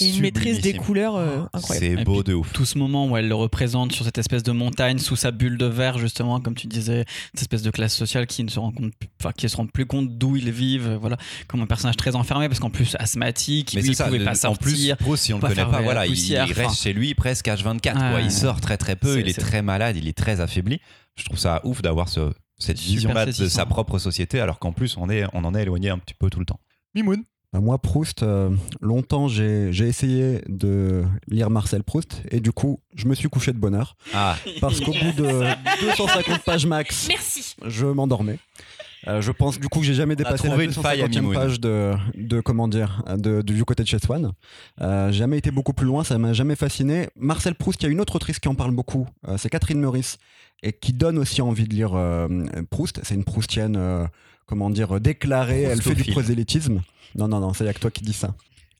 Une 0.00 0.20
maîtrise 0.22 0.60
des 0.60 0.74
couleurs 0.74 1.16
euh, 1.16 1.44
incroyable. 1.52 1.98
C'est 1.98 2.04
beau 2.04 2.22
puis, 2.22 2.32
de 2.32 2.34
ouf. 2.34 2.52
Tout 2.52 2.64
ce 2.64 2.76
moment 2.78 3.06
où 3.06 3.16
elle 3.16 3.28
le 3.28 3.34
représente 3.34 3.92
sur 3.92 4.04
cette 4.04 4.18
espèce 4.18 4.42
de 4.42 4.50
montagne 4.52 4.98
sous 4.98 5.14
sa 5.14 5.30
bulle 5.30 5.56
de 5.56 5.66
verre, 5.66 5.98
justement, 5.98 6.40
comme 6.40 6.54
tu 6.56 6.66
disais, 6.66 7.04
cette 7.32 7.42
espèce 7.42 7.62
de 7.62 7.70
classe 7.70 7.94
sociale 7.94 8.26
qui 8.26 8.42
ne 8.42 8.50
se 8.50 8.58
rend 8.58 8.72
compte, 8.72 8.92
enfin, 9.20 9.30
qui 9.36 9.48
se 9.48 9.56
rend 9.56 9.66
plus 9.66 9.86
compte 9.86 10.18
d'où 10.18 10.36
ils 10.36 10.50
vivent, 10.50 10.98
voilà, 11.00 11.16
comme 11.46 11.60
un 11.60 11.66
personnage 11.66 11.96
très 11.96 12.16
enfermé, 12.16 12.48
parce 12.48 12.58
qu'en 12.60 12.70
plus 12.70 12.96
asthmatique, 12.98 13.72
Mais 13.74 13.80
lui, 13.80 13.86
c'est 13.86 13.92
il 13.92 13.96
ça, 13.96 14.04
pouvait 14.06 14.18
le- 14.18 14.24
pas 14.24 14.46
en 14.48 14.56
plus, 14.56 14.70
sortir. 14.72 14.96
Proust, 14.96 15.22
si 15.24 15.32
on 15.32 15.36
le 15.36 15.42
pas 15.42 15.48
connaît 15.48 15.64
pas, 15.70 15.80
voilà, 15.80 16.06
il, 16.06 16.18
il 16.18 16.36
reste 16.38 16.58
enfin. 16.60 16.74
chez 16.74 16.92
lui 16.92 17.14
presque 17.14 17.46
H24. 17.46 17.86
Ouais, 17.86 17.92
quoi. 17.92 18.12
ouais. 18.14 18.24
Il 18.24 18.32
sort 18.32 18.60
très 18.60 18.76
très 18.78 18.96
peu, 18.96 19.14
C'est- 19.14 19.20
il 19.20 19.28
est 19.28 19.38
très 19.40 19.62
malade, 19.62 19.96
il 19.96 20.08
est 20.08 20.16
très 20.16 20.40
affaibli. 20.40 20.80
Je 21.16 21.24
trouve 21.24 21.38
ça 21.38 21.60
ouf 21.64 21.82
d'avoir 21.82 22.08
ce, 22.08 22.32
cette 22.58 22.80
vision-là 22.80 23.26
de 23.26 23.48
sa 23.48 23.64
propre 23.64 23.98
société, 23.98 24.40
alors 24.40 24.58
qu'en 24.58 24.72
plus, 24.72 24.96
on, 24.96 25.08
est, 25.08 25.24
on 25.34 25.44
en 25.44 25.54
est 25.54 25.62
éloigné 25.62 25.88
un 25.90 25.98
petit 25.98 26.14
peu 26.14 26.30
tout 26.30 26.40
le 26.40 26.46
temps. 26.46 26.58
Mimoun 26.94 27.22
moi, 27.54 27.78
Proust, 27.78 28.22
euh, 28.22 28.50
longtemps, 28.80 29.26
j'ai 29.28 29.72
j'ai 29.72 29.86
essayé 29.88 30.42
de 30.48 31.02
lire 31.28 31.50
Marcel 31.50 31.82
Proust 31.82 32.22
et 32.30 32.40
du 32.40 32.52
coup, 32.52 32.80
je 32.94 33.06
me 33.06 33.14
suis 33.14 33.28
couché 33.28 33.52
de 33.52 33.58
bonne 33.58 33.74
heure 33.74 33.96
Ah, 34.14 34.36
parce 34.60 34.80
qu'au 34.80 34.92
bout 34.92 35.12
de 35.16 35.44
250 35.80 36.42
pages 36.44 36.66
max, 36.66 37.06
Merci. 37.08 37.56
je 37.64 37.86
m'endormais. 37.86 38.38
Euh, 39.06 39.20
je 39.22 39.30
pense 39.30 39.60
du 39.60 39.68
coup 39.68 39.78
que 39.78 39.86
j'ai 39.86 39.94
jamais 39.94 40.14
a 40.14 40.16
dépassé 40.16 40.44
la 40.44 40.50
trouvé 40.50 40.64
une 40.64 40.72
faille 40.72 41.02
à 41.02 41.06
250e 41.06 41.20
Mimoun. 41.20 41.34
page 41.34 41.60
de, 41.60 41.94
de 42.16 42.40
comment 42.40 42.66
dire 42.66 43.04
de, 43.16 43.42
de- 43.42 43.52
du 43.54 43.64
côté 43.64 43.82
de 43.84 43.88
chez 43.88 43.98
Swan. 44.00 44.32
Euh, 44.80 45.10
j'ai 45.12 45.18
jamais 45.18 45.38
été 45.38 45.50
beaucoup 45.52 45.72
plus 45.72 45.86
loin, 45.86 46.02
ça 46.04 46.18
m'a 46.18 46.32
jamais 46.32 46.56
fasciné. 46.56 47.08
Marcel 47.16 47.54
Proust, 47.54 47.80
il 47.82 47.86
y 47.86 47.88
a 47.88 47.92
une 47.92 48.00
autre 48.00 48.16
autrice 48.16 48.40
qui 48.40 48.48
en 48.48 48.54
parle 48.56 48.72
beaucoup, 48.72 49.06
euh, 49.28 49.36
c'est 49.38 49.48
Catherine 49.50 49.78
Meurice 49.80 50.18
et 50.64 50.72
qui 50.72 50.92
donne 50.92 51.16
aussi 51.18 51.40
envie 51.42 51.68
de 51.68 51.74
lire 51.74 51.92
euh, 51.94 52.26
Proust. 52.70 53.00
C'est 53.04 53.14
une 53.14 53.22
Proustienne, 53.24 53.76
euh, 53.76 54.04
comment 54.48 54.70
dire, 54.70 55.00
déclarée. 55.00 55.62
Elle 55.62 55.82
fait 55.82 55.94
du 55.94 56.10
prosélytisme. 56.10 56.80
Non 57.14 57.28
non 57.28 57.38
non, 57.38 57.52
c'est 57.52 57.72
que 57.72 57.78
toi 57.78 57.90
qui 57.90 58.02
dis 58.02 58.12
ça. 58.12 58.34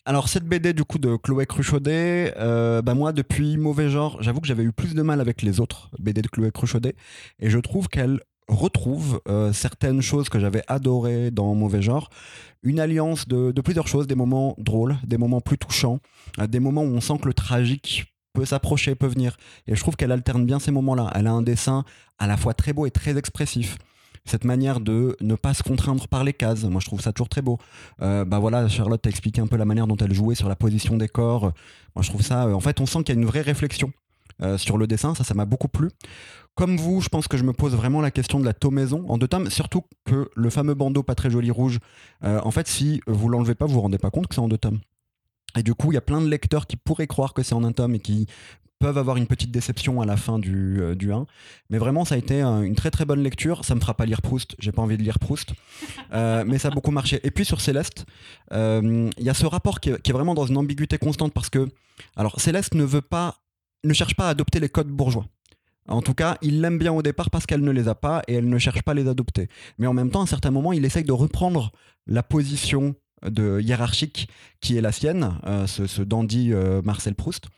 Alors 0.05 0.29
cette 0.29 0.45
BD 0.45 0.73
du 0.73 0.85
coup 0.85 0.99
de 0.99 1.17
Chloé 1.17 1.45
Cruchaudet, 1.45 2.33
euh, 2.39 2.81
bah 2.81 2.95
moi 2.95 3.13
depuis 3.13 3.59
Mauvais 3.59 3.91
Genre, 3.91 4.17
j'avoue 4.23 4.41
que 4.41 4.47
j'avais 4.47 4.63
eu 4.63 4.73
plus 4.73 4.95
de 4.95 5.03
mal 5.03 5.21
avec 5.21 5.43
les 5.43 5.61
autres 5.61 5.91
BD 5.99 6.23
de 6.23 6.29
Chloé 6.29 6.51
Cruchaudet 6.51 6.95
et 7.41 7.51
je 7.51 7.59
trouve 7.59 7.89
qu'elle 7.89 8.21
retrouve 8.49 9.21
euh, 9.29 9.53
certaines 9.53 10.01
choses 10.01 10.31
que 10.31 10.39
j'avais 10.39 10.63
adorées 10.67 11.31
dans 11.31 11.55
Mauvais 11.55 11.83
Genre, 11.83 12.09
une 12.63 12.81
alliance 12.81 13.29
de, 13.29 13.53
de 13.53 13.61
plusieurs 13.61 13.87
choses, 13.87 14.07
des 14.07 14.15
moments 14.15 14.55
drôles, 14.57 14.97
des 15.07 15.19
moments 15.19 15.43
plus 15.43 15.59
touchants, 15.59 16.01
euh, 16.39 16.47
des 16.47 16.59
moments 16.59 16.83
où 16.83 16.95
on 16.95 17.03
sent 17.03 17.19
que 17.21 17.29
le 17.29 17.35
tragique 17.35 18.15
peut 18.33 18.47
s'approcher, 18.47 18.95
peut 18.95 19.07
venir. 19.07 19.37
Et 19.67 19.75
je 19.75 19.81
trouve 19.81 19.97
qu'elle 19.97 20.13
alterne 20.13 20.47
bien 20.47 20.59
ces 20.59 20.71
moments-là. 20.71 21.11
Elle 21.15 21.27
a 21.27 21.33
un 21.33 21.43
dessin 21.43 21.85
à 22.19 22.27
la 22.27 22.39
fois 22.39 22.55
très 22.55 22.73
beau 22.73 22.87
et 22.87 22.91
très 22.91 23.19
expressif. 23.19 23.77
Cette 24.29 24.45
manière 24.45 24.81
de 24.81 25.17
ne 25.23 25.35
pas 25.37 25.55
se 25.55 25.63
contraindre 25.63 26.07
par 26.07 26.23
les 26.23 26.35
cases, 26.35 26.65
moi 26.65 26.83
je 26.83 26.87
trouve 26.87 27.01
ça 27.01 27.15
toujours 27.15 27.31
très 27.31 27.41
beau. 27.41 27.59
Euh, 28.03 28.27
bah 28.27 28.39
voilà, 28.39 28.69
Charlotte 28.69 29.01
t'a 29.01 29.09
expliqué 29.09 29.41
un 29.41 29.47
peu 29.47 29.57
la 29.57 29.65
manière 29.65 29.87
dont 29.87 29.97
elle 29.97 30.13
jouait 30.13 30.35
sur 30.35 30.51
la 30.51 30.57
position 30.57 30.99
des 30.99 31.09
corps. 31.09 31.53
Moi 31.97 32.03
je 32.03 32.11
trouve 32.11 32.21
ça, 32.21 32.45
euh, 32.45 32.53
en 32.53 32.61
fait, 32.61 32.79
on 32.81 32.85
sent 32.85 33.05
qu'il 33.05 33.15
y 33.15 33.19
a 33.19 33.21
une 33.23 33.27
vraie 33.27 33.41
réflexion 33.41 33.91
euh, 34.43 34.59
sur 34.59 34.77
le 34.77 34.87
dessin. 34.87 35.15
Ça, 35.15 35.25
ça 35.25 35.33
m'a 35.33 35.47
beaucoup 35.47 35.69
plu. 35.69 35.89
Comme 36.55 36.77
vous, 36.77 37.01
je 37.01 37.09
pense 37.09 37.27
que 37.27 37.39
je 37.39 37.43
me 37.43 37.55
pose 37.55 37.75
vraiment 37.75 38.03
la 38.03 38.11
question 38.11 38.39
de 38.39 38.45
la 38.45 38.53
tomaison 38.53 39.07
en 39.09 39.17
deux 39.17 39.29
tomes, 39.29 39.49
surtout 39.49 39.85
que 40.05 40.29
le 40.35 40.51
fameux 40.51 40.75
bandeau 40.75 41.03
pas 41.03 41.15
très 41.15 41.31
joli 41.31 41.51
rouge, 41.51 41.79
en 42.23 42.51
fait, 42.51 42.67
si 42.67 43.01
vous 43.07 43.29
l'enlevez 43.29 43.55
pas, 43.55 43.65
vous 43.65 43.75
vous 43.75 43.81
rendez 43.81 43.99
pas 43.99 44.11
compte 44.11 44.27
que 44.27 44.35
c'est 44.35 44.41
en 44.41 44.49
deux 44.49 44.59
tomes. 44.59 44.81
Et 45.57 45.63
du 45.63 45.75
coup, 45.75 45.93
il 45.93 45.95
y 45.95 45.99
a 45.99 46.03
plein 46.03 46.21
de 46.21 46.29
lecteurs 46.29 46.67
qui 46.67 46.77
pourraient 46.77 47.07
croire 47.07 47.33
que 47.33 47.45
c'est 47.45 47.55
en 47.55 47.63
un 47.63 47.73
tome 47.73 47.95
et 47.95 48.01
qui 48.01 48.27
peuvent 48.79 48.99
avoir 48.99 49.17
une 49.17 49.27
petite 49.27 49.51
déception 49.51 50.01
à 50.01 50.07
la 50.07 50.17
fin 50.17 50.39
du, 50.39 50.81
euh, 50.81 50.95
du 50.95 51.13
1. 51.13 51.27
Mais 51.71 51.79
vraiment, 51.79 52.05
ça 52.05 52.15
a 52.15 52.19
été 52.19 52.43
euh, 52.43 52.63
une 52.63 52.75
très 52.75 52.91
très 52.91 53.05
bonne 53.05 53.23
lecture. 53.23 53.65
Ça 53.65 53.75
me 53.75 53.81
fera 53.81 53.95
pas 53.95 54.07
lire 54.07 54.23
Proust, 54.23 54.55
j'ai 54.59 54.73
pas 54.73 54.83
envie 54.83 54.97
de 54.97 55.03
lire 55.03 55.19
Proust. 55.19 55.53
Euh, 56.15 56.43
mais 56.47 56.59
ça 56.59 56.69
a 56.69 56.71
beaucoup 56.71 56.91
marché. 56.91 57.21
Et 57.23 57.31
puis 57.31 57.45
sur 57.45 57.61
Céleste, 57.61 58.07
euh, 58.53 59.11
il 59.19 59.25
y 59.25 59.29
a 59.29 59.35
ce 59.35 59.45
rapport 59.45 59.79
qui 59.79 59.91
est, 59.91 60.01
qui 60.01 60.11
est 60.11 60.15
vraiment 60.15 60.35
dans 60.35 60.47
une 60.47 60.57
ambiguïté 60.57 60.97
constante 60.97 61.35
parce 61.35 61.51
que, 61.51 61.69
alors 62.17 62.41
Céleste 62.41 62.75
ne 62.75 62.85
veut 62.85 63.03
pas, 63.03 63.37
ne 63.85 63.93
cherche 63.93 64.15
pas 64.15 64.27
à 64.27 64.31
adopter 64.31 64.59
les 64.59 64.71
codes 64.71 64.89
bourgeois. 64.89 65.27
En 65.87 66.01
tout 66.01 66.15
cas, 66.15 66.39
il 66.41 66.63
l'aime 66.63 66.79
bien 66.79 66.93
au 66.93 67.03
départ 67.03 67.29
parce 67.29 67.45
qu'elle 67.45 67.61
ne 67.61 67.71
les 67.71 67.89
a 67.89 67.95
pas 67.95 68.23
et 68.27 68.35
elle 68.35 68.49
ne 68.49 68.59
cherche 68.59 68.83
pas 68.83 68.93
à 68.93 68.95
les 68.95 69.07
adopter. 69.07 69.49
Mais 69.77 69.87
en 69.87 69.93
même 69.93 70.11
temps, 70.11 70.21
à 70.21 70.23
un 70.23 70.27
certain 70.27 70.51
moment, 70.51 70.73
il 70.73 70.85
essaye 70.87 71.05
de 71.05 71.13
reprendre 71.13 71.73
la 72.07 72.23
position 72.23 72.95
de 73.27 73.61
hiérarchique 73.61 74.29
qui 74.63 74.79
est 74.79 74.81
la 74.81 74.93
sienne, 74.93 75.39
ce, 75.67 75.87
ce 75.87 76.01
dandy 76.01 76.53
Marcel 76.85 77.15
Proust. 77.15 77.49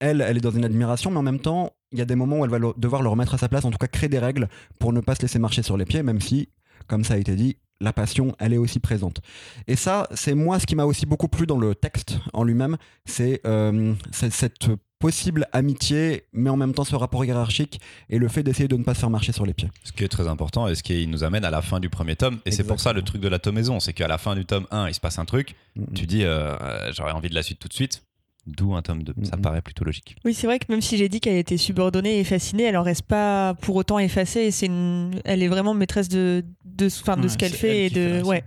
Elle, 0.00 0.20
elle 0.26 0.36
est 0.36 0.40
dans 0.40 0.50
une 0.50 0.64
admiration, 0.64 1.10
mais 1.10 1.18
en 1.18 1.22
même 1.22 1.40
temps, 1.40 1.72
il 1.92 1.98
y 1.98 2.02
a 2.02 2.04
des 2.06 2.16
moments 2.16 2.38
où 2.40 2.44
elle 2.44 2.50
va 2.50 2.58
le- 2.58 2.72
devoir 2.76 3.02
le 3.02 3.08
remettre 3.08 3.34
à 3.34 3.38
sa 3.38 3.48
place, 3.48 3.64
en 3.64 3.70
tout 3.70 3.78
cas 3.78 3.86
créer 3.86 4.08
des 4.08 4.18
règles 4.18 4.48
pour 4.78 4.92
ne 4.92 5.00
pas 5.00 5.14
se 5.14 5.22
laisser 5.22 5.38
marcher 5.38 5.62
sur 5.62 5.76
les 5.76 5.84
pieds, 5.84 6.02
même 6.02 6.20
si, 6.20 6.48
comme 6.86 7.04
ça 7.04 7.14
a 7.14 7.16
été 7.18 7.36
dit, 7.36 7.56
la 7.82 7.92
passion, 7.92 8.34
elle 8.38 8.52
est 8.52 8.58
aussi 8.58 8.78
présente. 8.78 9.20
Et 9.66 9.76
ça, 9.76 10.06
c'est 10.14 10.34
moi 10.34 10.58
ce 10.58 10.66
qui 10.66 10.76
m'a 10.76 10.84
aussi 10.84 11.06
beaucoup 11.06 11.28
plu 11.28 11.46
dans 11.46 11.58
le 11.58 11.74
texte 11.74 12.18
en 12.34 12.44
lui-même, 12.44 12.76
c'est 13.06 13.40
euh, 13.46 13.94
cette 14.12 14.68
possible 14.98 15.46
amitié, 15.52 16.24
mais 16.34 16.50
en 16.50 16.58
même 16.58 16.74
temps 16.74 16.84
ce 16.84 16.94
rapport 16.94 17.24
hiérarchique 17.24 17.80
et 18.10 18.18
le 18.18 18.28
fait 18.28 18.42
d'essayer 18.42 18.68
de 18.68 18.76
ne 18.76 18.84
pas 18.84 18.92
se 18.92 19.00
faire 19.00 19.08
marcher 19.08 19.32
sur 19.32 19.46
les 19.46 19.54
pieds. 19.54 19.70
Ce 19.82 19.92
qui 19.92 20.04
est 20.04 20.08
très 20.08 20.28
important 20.28 20.68
et 20.68 20.74
ce 20.74 20.82
qui 20.82 21.06
nous 21.06 21.24
amène 21.24 21.42
à 21.46 21.50
la 21.50 21.62
fin 21.62 21.80
du 21.80 21.88
premier 21.88 22.16
tome. 22.16 22.38
Et 22.44 22.50
c'est 22.50 22.64
pour 22.64 22.80
ça 22.80 22.92
le 22.92 23.00
truc 23.00 23.22
de 23.22 23.28
la 23.28 23.38
tomaison. 23.38 23.80
C'est 23.80 23.94
qu'à 23.94 24.08
la 24.08 24.18
fin 24.18 24.34
du 24.36 24.44
tome 24.44 24.66
1, 24.70 24.88
il 24.88 24.94
se 24.94 25.00
passe 25.00 25.18
un 25.18 25.24
truc. 25.24 25.54
Tu 25.94 26.06
dis, 26.06 26.24
euh, 26.24 26.92
j'aurais 26.92 27.12
envie 27.12 27.30
de 27.30 27.34
la 27.34 27.42
suite 27.42 27.58
tout 27.58 27.68
de 27.68 27.72
suite. 27.72 28.02
D'où 28.46 28.74
un 28.74 28.82
tome 28.82 29.02
2. 29.02 29.14
Ça 29.24 29.36
paraît 29.36 29.62
plutôt 29.62 29.84
logique. 29.84 30.16
Oui, 30.24 30.34
c'est 30.34 30.46
vrai 30.46 30.58
que 30.58 30.66
même 30.70 30.80
si 30.80 30.96
j'ai 30.96 31.08
dit 31.08 31.20
qu'elle 31.20 31.36
était 31.36 31.56
subordonnée 31.58 32.18
et 32.18 32.24
fascinée, 32.24 32.64
elle 32.64 32.76
en 32.76 32.82
reste 32.82 33.02
pas 33.02 33.54
pour 33.60 33.76
autant 33.76 33.98
effacée. 33.98 34.40
Et 34.40 34.50
c'est 34.50 34.66
une... 34.66 35.20
Elle 35.24 35.42
est 35.42 35.48
vraiment 35.48 35.74
maîtresse 35.74 36.08
de, 36.08 36.44
de, 36.64 36.86
enfin, 36.86 37.16
de 37.16 37.22
Ouais, 37.22 37.28
ce 37.28 37.36
qu'elle 37.36 37.52
fait. 37.52 37.86
Et, 37.86 37.88
fait 37.90 38.20
de... 38.20 38.22
ouais. 38.24 38.42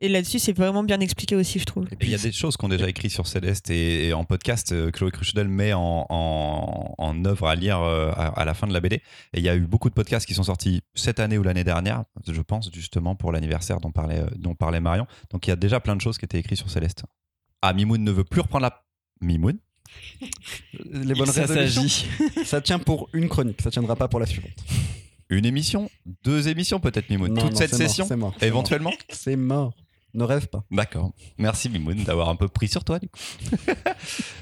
et 0.00 0.08
là-dessus, 0.08 0.38
c'est 0.38 0.52
vraiment 0.56 0.84
bien 0.84 1.00
expliqué 1.00 1.34
aussi, 1.34 1.58
je 1.58 1.64
trouve. 1.64 1.86
Et 1.90 1.96
il 2.02 2.10
y 2.10 2.14
a 2.14 2.18
des 2.18 2.30
choses 2.30 2.56
qu'on 2.56 2.68
déjà 2.68 2.88
écrites 2.88 3.10
sur 3.10 3.26
Céleste 3.26 3.70
et, 3.70 4.06
et 4.06 4.12
en 4.12 4.24
podcast, 4.24 4.70
euh, 4.70 4.92
Chloé 4.92 5.10
Cruchedel 5.10 5.48
met 5.48 5.72
en, 5.72 6.06
en, 6.08 6.94
en 6.96 7.24
œuvre 7.24 7.48
à 7.48 7.56
lire 7.56 7.80
euh, 7.82 8.12
à, 8.12 8.28
à 8.40 8.44
la 8.44 8.54
fin 8.54 8.68
de 8.68 8.72
la 8.72 8.80
BD. 8.80 8.96
Et 8.96 9.02
il 9.38 9.42
y 9.42 9.48
a 9.48 9.56
eu 9.56 9.66
beaucoup 9.66 9.88
de 9.88 9.94
podcasts 9.94 10.26
qui 10.26 10.34
sont 10.34 10.44
sortis 10.44 10.80
cette 10.94 11.18
année 11.18 11.38
ou 11.38 11.42
l'année 11.42 11.64
dernière, 11.64 12.04
je 12.26 12.40
pense, 12.40 12.70
justement 12.72 13.16
pour 13.16 13.32
l'anniversaire 13.32 13.80
dont 13.80 13.90
parlait, 13.90 14.20
euh, 14.20 14.28
dont 14.36 14.54
parlait 14.54 14.80
Marion. 14.80 15.06
Donc 15.30 15.48
il 15.48 15.50
y 15.50 15.52
a 15.52 15.56
déjà 15.56 15.80
plein 15.80 15.96
de 15.96 16.00
choses 16.00 16.18
qui 16.18 16.24
étaient 16.24 16.38
écrites 16.38 16.58
sur 16.58 16.70
Céleste. 16.70 17.02
Ah, 17.62 17.72
Mimoun 17.72 18.02
ne 18.04 18.12
veut 18.12 18.24
plus 18.24 18.40
reprendre 18.40 18.62
la. 18.62 18.84
Mimoun 19.20 19.58
Les 20.84 21.14
bonnes 21.14 21.26
Ça 21.26 21.42
résolutions, 21.46 21.82
s'agit. 21.82 22.44
ça 22.46 22.60
tient 22.60 22.78
pour 22.78 23.08
une 23.12 23.28
chronique, 23.28 23.60
ça 23.62 23.70
tiendra 23.70 23.96
pas 23.96 24.08
pour 24.08 24.20
la 24.20 24.26
suivante. 24.26 24.52
Une 25.30 25.44
émission 25.44 25.90
Deux 26.24 26.48
émissions 26.48 26.80
peut-être, 26.80 27.10
Mimoun 27.10 27.32
Non, 27.34 27.42
Toute 27.42 27.52
non, 27.52 27.56
cette 27.58 27.72
mort, 27.72 27.78
session 27.78 28.16
mort, 28.16 28.34
Éventuellement. 28.40 28.92
C'est 29.10 29.36
mort. 29.36 29.74
Ne 30.14 30.24
rêve 30.24 30.46
pas. 30.48 30.64
D'accord. 30.70 31.12
Merci 31.36 31.68
Mimoun 31.68 32.02
d'avoir 32.02 32.30
un 32.30 32.36
peu 32.36 32.48
pris 32.48 32.66
sur 32.68 32.82
toi 32.84 32.98
du 32.98 33.08
coup. 33.08 33.18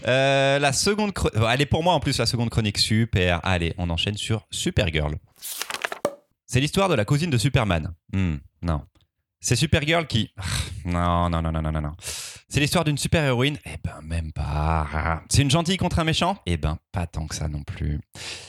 Euh, 0.07 0.59
la 0.61 0.73
seconde 0.73 1.11
chro- 1.11 1.31
Elle 1.53 1.61
est 1.63 1.67
pour 1.67 1.83
moi 1.83 1.93
en 1.95 1.99
plus 2.01 2.19
la 2.19 2.27
seconde 2.27 2.51
chronique 2.51 2.79
super. 2.79 3.41
Allez, 3.45 3.75
on 3.79 3.91
enchaîne 3.91 4.17
sur 4.17 4.47
Supergirl. 4.53 5.17
C'est 6.47 6.61
l'histoire 6.61 6.89
de 6.89 6.95
la 6.95 7.05
cousine 7.05 7.29
de 7.31 7.39
Superman. 7.39 7.93
Hmm, 8.13 8.37
non. 8.63 8.83
C'est 9.47 9.55
Supergirl 9.55 10.09
qui... 10.09 10.33
Non, 10.87 11.31
non, 11.31 11.41
non, 11.41 11.53
non, 11.53 11.63
non, 11.63 11.71
non, 11.71 11.81
non. 11.81 11.93
C'est 12.49 12.59
l'histoire 12.59 12.83
d'une 12.83 12.99
super-héroïne 12.99 13.59
Eh 13.65 13.77
ben, 13.83 14.01
même 14.03 14.33
pas. 14.33 15.23
C'est 15.29 15.43
une 15.43 15.53
gentille 15.53 15.77
contre 15.77 16.01
un 16.01 16.05
méchant? 16.05 16.37
Eh 16.47 16.57
ben, 16.57 16.79
pas 16.91 17.07
tant 17.07 17.29
que 17.29 17.35
ça 17.37 17.47
non 17.47 17.63
plus. 17.63 18.01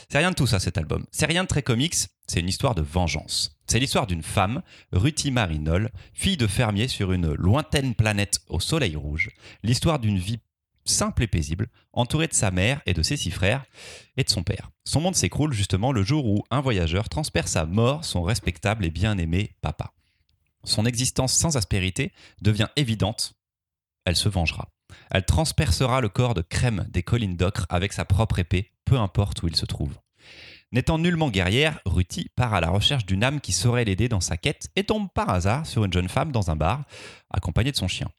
C'est 0.10 0.18
rien 0.18 0.32
de 0.32 0.36
tout 0.36 0.48
ça, 0.48 0.60
cet 0.60 0.76
album. 0.80 1.06
C'est 1.12 1.28
rien 1.28 1.44
de 1.44 1.48
très 1.48 1.62
comics, 1.62 1.94
c'est 2.26 2.40
une 2.40 2.50
histoire 2.50 2.74
de 2.74 2.82
vengeance. 2.82 3.52
C'est 3.68 3.78
l'histoire 3.78 4.08
d'une 4.08 4.24
femme, 4.24 4.64
Ruthie 4.92 5.30
Marinol, 5.30 5.92
fille 6.14 6.36
de 6.36 6.48
fermier 6.48 6.88
sur 6.88 7.12
une 7.12 7.32
lointaine 7.36 7.94
planète 7.94 8.40
au 8.50 8.60
soleil 8.60 8.96
rouge. 8.96 9.30
L'histoire 9.62 10.00
d'une 10.00 10.18
vie 10.18 10.40
simple 10.84 11.22
et 11.22 11.28
paisible, 11.28 11.68
entourée 11.94 12.28
de 12.28 12.34
sa 12.34 12.50
mère 12.50 12.82
et 12.88 12.96
de 12.96 13.04
ses 13.04 13.18
six 13.18 13.32
frères, 13.32 13.66
et 14.16 14.24
de 14.24 14.30
son 14.32 14.42
père. 14.42 14.72
Son 14.84 15.02
monde 15.02 15.16
s'écroule 15.16 15.54
justement 15.54 15.92
le 15.92 16.02
jour 16.02 16.26
où 16.26 16.44
un 16.50 16.62
voyageur 16.62 17.08
transperce 17.08 17.56
à 17.56 17.68
mort 17.68 18.04
son 18.04 18.24
respectable 18.24 18.84
et 18.84 18.90
bien-aimé 18.90 19.52
papa. 19.62 19.92
Son 20.68 20.86
existence 20.86 21.34
sans 21.34 21.56
aspérité 21.56 22.12
devient 22.42 22.68
évidente. 22.76 23.36
Elle 24.06 24.18
se 24.18 24.28
vengera. 24.28 24.70
Elle 25.10 25.26
transpercera 25.26 26.02
le 26.02 26.10
corps 26.10 26.34
de 26.34 26.42
crème 26.42 26.86
des 26.90 27.04
collines 27.04 27.38
d'ocre 27.38 27.66
avec 27.70 27.94
sa 27.94 28.04
propre 28.04 28.40
épée, 28.40 28.72
peu 28.86 28.98
importe 28.98 29.42
où 29.44 29.48
il 29.48 29.56
se 29.56 29.66
trouve. 29.66 29.98
N'étant 30.74 31.00
nullement 31.00 31.30
guerrière, 31.30 31.80
Ruthie 31.86 32.30
part 32.36 32.54
à 32.54 32.60
la 32.60 32.70
recherche 32.70 33.06
d'une 33.06 33.24
âme 33.24 33.40
qui 33.40 33.54
saurait 33.54 33.86
l'aider 33.86 34.10
dans 34.10 34.20
sa 34.20 34.36
quête 34.36 34.70
et 34.76 34.84
tombe 34.84 35.08
par 35.14 35.30
hasard 35.30 35.66
sur 35.66 35.86
une 35.86 35.94
jeune 35.94 36.10
femme 36.10 36.34
dans 36.34 36.52
un 36.52 36.58
bar, 36.58 36.84
accompagnée 37.32 37.72
de 37.72 37.78
son 37.78 37.88
chien. 37.88 38.10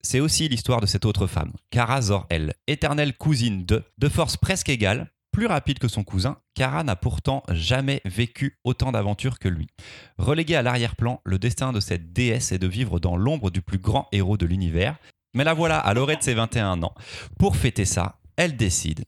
C'est 0.00 0.20
aussi 0.20 0.48
l'histoire 0.48 0.80
de 0.80 0.86
cette 0.86 1.04
autre 1.04 1.26
femme, 1.26 1.52
Kara 1.68 2.00
Zor-El, 2.00 2.54
éternelle 2.66 3.14
cousine 3.14 3.66
de, 3.66 3.84
de 3.98 4.08
force 4.08 4.38
presque 4.38 4.70
égale, 4.70 5.12
plus 5.32 5.46
rapide 5.46 5.78
que 5.78 5.88
son 5.88 6.04
cousin, 6.04 6.38
Kara 6.54 6.82
n'a 6.84 6.96
pourtant 6.96 7.42
jamais 7.50 8.00
vécu 8.04 8.58
autant 8.64 8.92
d'aventures 8.92 9.38
que 9.38 9.48
lui. 9.48 9.68
Relégué 10.18 10.56
à 10.56 10.62
l'arrière-plan, 10.62 11.20
le 11.24 11.38
destin 11.38 11.72
de 11.72 11.80
cette 11.80 12.12
déesse 12.12 12.52
est 12.52 12.58
de 12.58 12.66
vivre 12.66 13.00
dans 13.00 13.16
l'ombre 13.16 13.50
du 13.50 13.62
plus 13.62 13.78
grand 13.78 14.08
héros 14.12 14.36
de 14.36 14.46
l'univers. 14.46 14.96
Mais 15.34 15.44
la 15.44 15.54
voilà, 15.54 15.78
à 15.78 15.94
l'orée 15.94 16.16
de 16.16 16.22
ses 16.22 16.34
21 16.34 16.82
ans. 16.82 16.94
Pour 17.38 17.56
fêter 17.56 17.84
ça, 17.84 18.18
elle 18.36 18.56
décide 18.56 19.04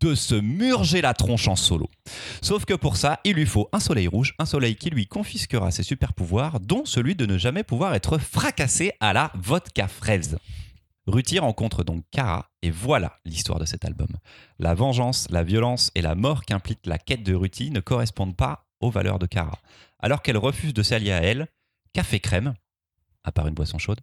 de 0.00 0.14
se 0.14 0.34
murger 0.34 1.00
la 1.00 1.14
tronche 1.14 1.48
en 1.48 1.56
solo. 1.56 1.88
Sauf 2.42 2.64
que 2.64 2.74
pour 2.74 2.96
ça, 2.96 3.20
il 3.24 3.34
lui 3.34 3.46
faut 3.46 3.68
un 3.72 3.80
soleil 3.80 4.08
rouge, 4.08 4.34
un 4.38 4.44
soleil 4.44 4.76
qui 4.76 4.90
lui 4.90 5.06
confisquera 5.06 5.70
ses 5.70 5.82
super 5.82 6.12
pouvoirs, 6.12 6.60
dont 6.60 6.84
celui 6.84 7.14
de 7.14 7.26
ne 7.26 7.38
jamais 7.38 7.62
pouvoir 7.62 7.94
être 7.94 8.18
fracassé 8.18 8.92
à 9.00 9.12
la 9.12 9.32
vodka 9.34 9.88
fraise. 9.88 10.36
Ruthie 11.06 11.38
rencontre 11.38 11.84
donc 11.84 12.02
Kara, 12.10 12.50
et 12.62 12.70
voilà 12.70 13.16
l'histoire 13.24 13.58
de 13.60 13.64
cet 13.64 13.84
album. 13.84 14.08
La 14.58 14.74
vengeance, 14.74 15.28
la 15.30 15.44
violence 15.44 15.90
et 15.94 16.02
la 16.02 16.14
mort 16.14 16.44
qu'implique 16.44 16.80
la 16.84 16.98
quête 16.98 17.22
de 17.22 17.34
Ruthie 17.34 17.70
ne 17.70 17.80
correspondent 17.80 18.36
pas 18.36 18.66
aux 18.80 18.90
valeurs 18.90 19.18
de 19.18 19.26
Kara. 19.26 19.58
Alors 20.00 20.20
qu'elle 20.22 20.36
refuse 20.36 20.74
de 20.74 20.82
s'allier 20.82 21.12
à 21.12 21.22
elle, 21.22 21.46
café 21.92 22.18
crème, 22.20 22.54
à 23.24 23.30
part 23.32 23.46
une 23.46 23.54
boisson 23.54 23.78
chaude, 23.78 24.00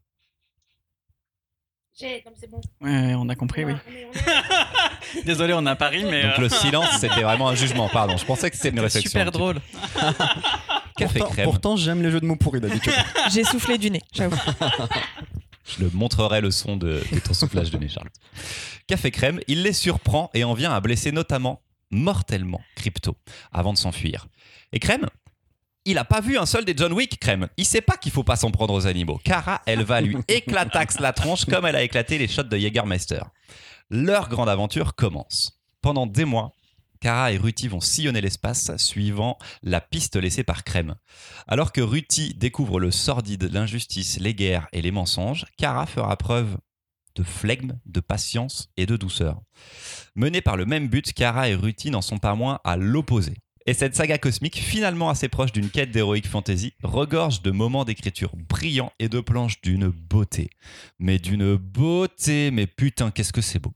J'ai, 2.00 2.22
comme 2.24 2.34
c'est 2.36 2.50
bon. 2.50 2.60
Ouais, 2.82 3.14
on 3.16 3.30
a 3.30 3.36
compris, 3.36 3.66
oui. 3.66 3.74
On 3.74 3.92
est- 3.92 4.06
on 4.06 5.20
est- 5.20 5.24
Désolé, 5.26 5.54
on 5.54 5.64
est 5.66 5.70
à 5.70 5.76
Paris, 5.76 6.04
mais. 6.06 6.24
Donc 6.24 6.40
euh, 6.40 6.42
le 6.42 6.50
silence, 6.50 6.88
c'était 7.00 7.22
vraiment 7.22 7.50
un 7.50 7.56
jugement. 7.56 7.88
Pardon, 7.90 8.18
je 8.18 8.26
pensais 8.26 8.50
que 8.50 8.56
c'était 8.56 8.70
une 8.70 8.80
réflexion. 8.80 9.12
super 9.12 9.32
drôle. 9.32 9.60
Café 10.98 11.20
pourtant, 11.20 11.34
crème. 11.34 11.46
pourtant, 11.46 11.76
j'aime 11.78 12.02
les 12.02 12.10
jeux 12.10 12.20
de 12.22 12.26
mots 12.26 12.36
pourris 12.36 12.62
d'habitude. 12.62 12.94
J'ai 13.32 13.44
soufflé 13.44 13.78
du 13.78 13.92
nez, 13.92 14.02
j'avoue. 14.12 14.36
Je 15.66 15.84
le 15.84 15.90
montrerai 15.92 16.42
le 16.42 16.52
son 16.52 16.76
de, 16.78 17.02
ton 17.24 17.34
soufflage 17.34 17.72
de 17.72 17.78
nez. 17.78 17.88
Café 18.88 19.12
crème, 19.12 19.40
il 19.48 19.64
les 19.64 19.74
surprend 19.74 20.30
et 20.34 20.44
en 20.44 20.54
vient 20.54 20.74
à 20.74 20.82
blesser 20.82 21.12
notamment 21.12 21.62
mortellement 21.92 22.62
Crypto 22.76 23.16
avant 23.52 23.74
de 23.74 23.78
s'enfuir. 23.78 24.28
Et 24.74 24.80
Crème, 24.80 25.08
il 25.86 25.98
a 25.98 26.06
pas 26.06 26.22
vu 26.22 26.38
un 26.38 26.46
seul 26.46 26.66
des 26.66 26.74
John 26.76 26.94
Wick, 26.94 27.20
Crème. 27.20 27.48
Il 27.58 27.66
sait 27.66 27.82
pas 27.82 27.98
qu'il 27.98 28.12
faut 28.12 28.24
pas 28.24 28.36
s'en 28.36 28.52
prendre 28.52 28.74
aux 28.74 28.88
animaux. 28.88 29.20
Cara, 29.24 29.62
elle 29.66 29.84
va 29.84 30.02
lui 30.02 30.18
éclataxe 30.28 31.00
la 31.00 31.14
tronche 31.14 31.46
comme 31.46 31.66
elle 31.66 31.76
a 31.76 31.84
éclaté 31.84 32.18
les 32.18 32.28
shots 32.28 32.44
de 32.44 32.58
Jägermeister. 32.58 33.22
Leur 33.90 34.30
grande 34.30 34.50
aventure 34.50 34.96
commence. 34.96 35.60
Pendant 35.82 36.08
des 36.08 36.26
mois, 36.26 36.56
Kara 37.04 37.34
et 37.34 37.38
Ruti 37.38 37.68
vont 37.68 37.82
sillonner 37.82 38.22
l'espace 38.22 38.78
suivant 38.78 39.38
la 39.62 39.82
piste 39.82 40.16
laissée 40.16 40.46
par 40.46 40.64
Crème. 40.64 40.96
Alors 41.50 41.74
que 41.74 41.82
Ruti 41.82 42.34
découvre 42.34 42.80
le 42.80 42.92
sordide, 42.92 43.50
l'injustice, 43.52 44.22
les 44.22 44.34
guerres 44.34 44.70
et 44.72 44.82
les 44.82 44.92
mensonges, 44.92 45.46
Kara 45.58 45.86
fera 45.86 46.16
preuve 46.16 46.58
de 47.16 47.24
flegme, 47.24 47.78
de 47.86 48.00
patience 48.00 48.70
et 48.78 48.86
de 48.86 48.96
douceur. 48.96 49.42
Menés 50.16 50.40
par 50.40 50.56
le 50.56 50.66
même 50.66 50.88
but, 50.88 51.12
Kara 51.12 51.50
et 51.50 51.56
Ruti 51.56 51.92
n'en 51.92 52.02
sont 52.02 52.20
pas 52.20 52.36
moins 52.36 52.62
à 52.64 52.78
l'opposé. 52.78 53.34
Et 53.66 53.74
cette 53.74 53.98
saga 53.98 54.18
cosmique, 54.18 54.56
finalement 54.56 55.10
assez 55.10 55.28
proche 55.28 55.52
d'une 55.52 55.70
quête 55.70 55.92
d'héroïque 55.92 56.28
fantasy, 56.28 56.72
regorge 56.84 57.42
de 57.42 57.52
moments 57.52 57.84
d'écriture 57.84 58.32
brillants 58.38 58.94
et 59.00 59.10
de 59.10 59.20
planches 59.20 59.60
d'une 59.60 59.90
beauté. 59.90 60.50
Mais 61.00 61.20
d'une 61.20 61.58
beauté, 61.58 62.50
mais 62.50 62.66
putain, 62.66 63.12
qu'est-ce 63.12 63.34
que 63.34 63.42
c'est 63.42 63.60
beau. 63.60 63.74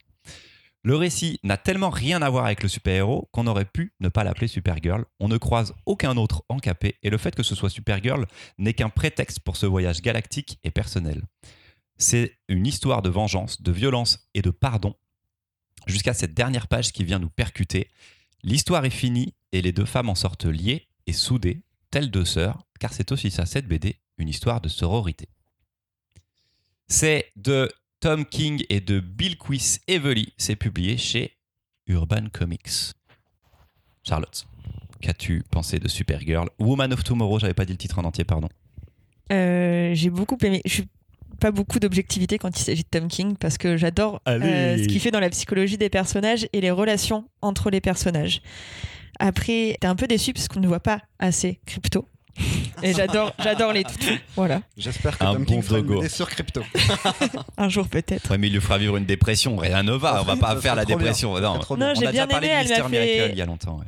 Le 0.84 0.96
récit 0.96 1.40
n'a 1.42 1.56
tellement 1.56 1.90
rien 1.90 2.22
à 2.22 2.30
voir 2.30 2.46
avec 2.46 2.62
le 2.62 2.68
super-héros 2.68 3.28
qu'on 3.32 3.46
aurait 3.46 3.64
pu 3.64 3.92
ne 4.00 4.08
pas 4.08 4.24
l'appeler 4.24 4.46
Supergirl. 4.46 5.04
On 5.18 5.28
ne 5.28 5.36
croise 5.36 5.74
aucun 5.86 6.16
autre 6.16 6.44
encapé 6.48 6.98
et 7.02 7.10
le 7.10 7.18
fait 7.18 7.34
que 7.34 7.42
ce 7.42 7.54
soit 7.54 7.70
Supergirl 7.70 8.26
n'est 8.58 8.74
qu'un 8.74 8.88
prétexte 8.88 9.40
pour 9.40 9.56
ce 9.56 9.66
voyage 9.66 10.02
galactique 10.02 10.58
et 10.62 10.70
personnel. 10.70 11.22
C'est 11.96 12.38
une 12.48 12.66
histoire 12.66 13.02
de 13.02 13.10
vengeance, 13.10 13.60
de 13.60 13.72
violence 13.72 14.28
et 14.34 14.42
de 14.42 14.50
pardon 14.50 14.94
jusqu'à 15.86 16.14
cette 16.14 16.34
dernière 16.34 16.68
page 16.68 16.92
qui 16.92 17.04
vient 17.04 17.18
nous 17.18 17.30
percuter. 17.30 17.90
L'histoire 18.44 18.84
est 18.84 18.90
finie 18.90 19.34
et 19.52 19.62
les 19.62 19.72
deux 19.72 19.84
femmes 19.84 20.08
en 20.08 20.14
sortent 20.14 20.44
liées 20.44 20.88
et 21.06 21.12
soudées, 21.12 21.62
telles 21.90 22.10
deux 22.10 22.24
sœurs, 22.24 22.66
car 22.78 22.92
c'est 22.92 23.10
aussi 23.10 23.30
ça, 23.30 23.46
cette 23.46 23.66
BD, 23.66 23.98
une 24.18 24.28
histoire 24.28 24.60
de 24.60 24.68
sororité. 24.68 25.28
C'est 26.86 27.32
de 27.36 27.68
Tom 28.00 28.24
King 28.24 28.64
et 28.68 28.80
de 28.80 29.00
Bill 29.00 29.36
Quis 29.36 29.78
Evely. 29.88 30.32
C'est 30.36 30.56
publié 30.56 30.96
chez 30.96 31.36
Urban 31.86 32.28
Comics. 32.32 32.92
Charlotte, 34.04 34.46
qu'as-tu 35.00 35.42
pensé 35.50 35.78
de 35.78 35.88
Supergirl? 35.88 36.48
Woman 36.58 36.92
of 36.92 37.02
Tomorrow, 37.02 37.38
j'avais 37.40 37.54
pas 37.54 37.64
dit 37.64 37.72
le 37.72 37.78
titre 37.78 37.98
en 37.98 38.04
entier, 38.04 38.24
pardon. 38.24 38.48
Euh, 39.32 39.94
j'ai 39.94 40.10
beaucoup 40.10 40.38
aimé. 40.42 40.62
Je 40.64 40.72
suis 40.72 40.88
pas 41.40 41.50
beaucoup 41.50 41.78
d'objectivité 41.78 42.38
quand 42.38 42.58
il 42.58 42.62
s'agit 42.62 42.82
de 42.82 42.88
Tom 42.88 43.08
King 43.08 43.36
parce 43.36 43.58
que 43.58 43.76
j'adore 43.76 44.20
euh, 44.28 44.76
ce 44.76 44.88
qu'il 44.88 45.00
fait 45.00 45.10
dans 45.10 45.20
la 45.20 45.30
psychologie 45.30 45.76
des 45.76 45.90
personnages 45.90 46.48
et 46.52 46.60
les 46.60 46.70
relations 46.70 47.28
entre 47.42 47.70
les 47.70 47.80
personnages. 47.80 48.42
Après, 49.18 49.76
t'es 49.80 49.86
un 49.86 49.96
peu 49.96 50.06
déçu 50.06 50.32
parce 50.32 50.48
qu'on 50.48 50.60
ne 50.60 50.68
voit 50.68 50.80
pas 50.80 51.02
assez 51.18 51.60
Crypto. 51.66 52.08
Et 52.82 52.92
j'adore, 52.94 53.32
j'adore 53.42 53.72
les 53.72 53.84
toutous. 53.84 54.18
Voilà. 54.36 54.60
J'espère 54.76 55.18
que 55.18 55.24
Un 55.24 55.32
Tom 55.32 55.38
bon 55.44 55.44
King 55.44 55.62
fera 55.62 55.78
une 55.80 55.86
dogo. 55.86 56.00
BD 56.00 56.08
sur 56.08 56.28
crypto. 56.28 56.62
Un 57.56 57.68
jour 57.68 57.88
peut-être. 57.88 58.30
Ouais, 58.30 58.38
mais 58.38 58.46
il 58.48 58.52
lui 58.54 58.60
fera 58.60 58.78
vivre 58.78 58.96
une 58.96 59.04
dépression, 59.04 59.56
rien 59.56 59.82
ne 59.82 59.92
va, 59.92 60.12
Ça 60.14 60.20
on 60.22 60.24
va 60.24 60.36
pas 60.36 60.56
faire 60.60 60.74
la 60.76 60.84
dépression. 60.84 61.34
bien. 61.34 61.54
Non, 61.76 61.92
j'ai 61.94 62.06
a 62.06 62.10
déjà 62.12 62.26
bien 62.26 62.26
parlé 62.26 62.46
aimé, 62.48 62.54
de 62.56 62.60
elle 62.60 62.66
Mister 62.68 62.82
m'a 62.82 62.88
fait- 62.88 63.14
Miracle 63.14 63.30
il 63.32 63.38
y 63.38 63.42
a 63.42 63.46
longtemps. 63.46 63.78
ouais. 63.78 63.84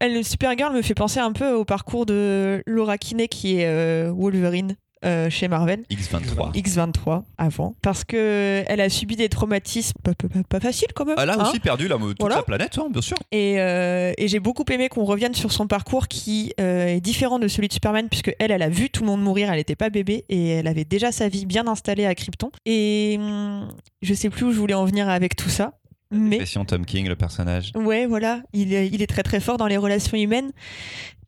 Elle, 0.00 0.14
le 0.14 0.22
Supergirl 0.24 0.74
me 0.74 0.82
fait 0.82 0.94
penser 0.94 1.20
un 1.20 1.30
peu 1.32 1.52
au 1.52 1.64
parcours 1.64 2.06
de 2.06 2.62
Laura 2.66 2.98
Kinney 2.98 3.28
qui 3.28 3.60
est 3.60 3.66
euh, 3.66 4.10
Wolverine 4.12 4.74
euh, 5.04 5.28
chez 5.30 5.48
Marvel. 5.48 5.82
X23. 5.90 6.52
X23 6.54 7.22
avant 7.38 7.74
parce 7.82 8.04
que 8.04 8.62
elle 8.66 8.80
a 8.80 8.88
subi 8.88 9.16
des 9.16 9.28
traumatismes 9.28 9.98
pas, 10.02 10.14
pas, 10.14 10.28
pas- 10.28 10.42
pas 10.48 10.60
faciles 10.60 10.88
quand 10.94 11.04
même 11.04 11.16
Elle 11.18 11.30
a 11.30 11.34
hein. 11.40 11.48
aussi 11.48 11.58
perdu 11.60 11.88
la, 11.88 11.96
toute 11.96 12.16
Voilà. 12.20 12.36
la 12.36 12.42
planète, 12.42 12.78
hein, 12.78 12.88
bien 12.90 13.02
sûr. 13.02 13.16
Et, 13.32 13.60
euh, 13.60 14.12
et 14.18 14.28
j'ai 14.28 14.40
beaucoup 14.40 14.64
aimé 14.70 14.88
qu'on 14.88 15.04
revienne 15.04 15.34
sur 15.34 15.52
son 15.52 15.66
parcours 15.66 16.08
qui 16.08 16.52
euh, 16.60 16.86
est 16.86 17.00
différent 17.00 17.38
de 17.38 17.48
celui 17.48 17.68
de 17.68 17.72
Superman, 17.72 18.08
puisque 18.08 18.34
elle, 18.38 18.50
elle 18.50 18.62
a 18.62 18.68
vu 18.68 18.90
tout 18.90 19.02
le 19.02 19.08
monde 19.08 19.22
mourir, 19.22 19.50
elle 19.50 19.56
n'était 19.58 19.76
pas 19.76 19.90
bébé 19.90 20.24
et 20.28 20.48
elle 20.50 20.66
avait 20.66 20.84
déjà 20.84 21.12
sa 21.12 21.28
vie 21.28 21.46
bien 21.46 21.66
installée 21.66 22.06
à 22.06 22.14
Krypton. 22.14 22.50
Et 22.66 23.16
hum, 23.18 23.68
je 24.02 24.14
sais 24.14 24.30
plus 24.30 24.44
où 24.46 24.52
je 24.52 24.58
voulais 24.58 24.74
en 24.74 24.84
venir 24.84 25.08
avec 25.08 25.36
tout 25.36 25.48
ça, 25.48 25.72
mais 26.10 26.38
Question 26.38 26.64
Tom 26.66 26.84
King, 26.84 27.08
le 27.08 27.16
personnage. 27.16 27.72
ouais, 27.74 28.06
voilà, 28.06 28.42
il 28.52 28.74
est, 28.74 28.86
il 28.88 29.00
est 29.02 29.06
très 29.06 29.22
très 29.22 29.40
fort 29.40 29.56
dans 29.56 29.66
les 29.66 29.78
relations 29.78 30.16
humaines. 30.16 30.52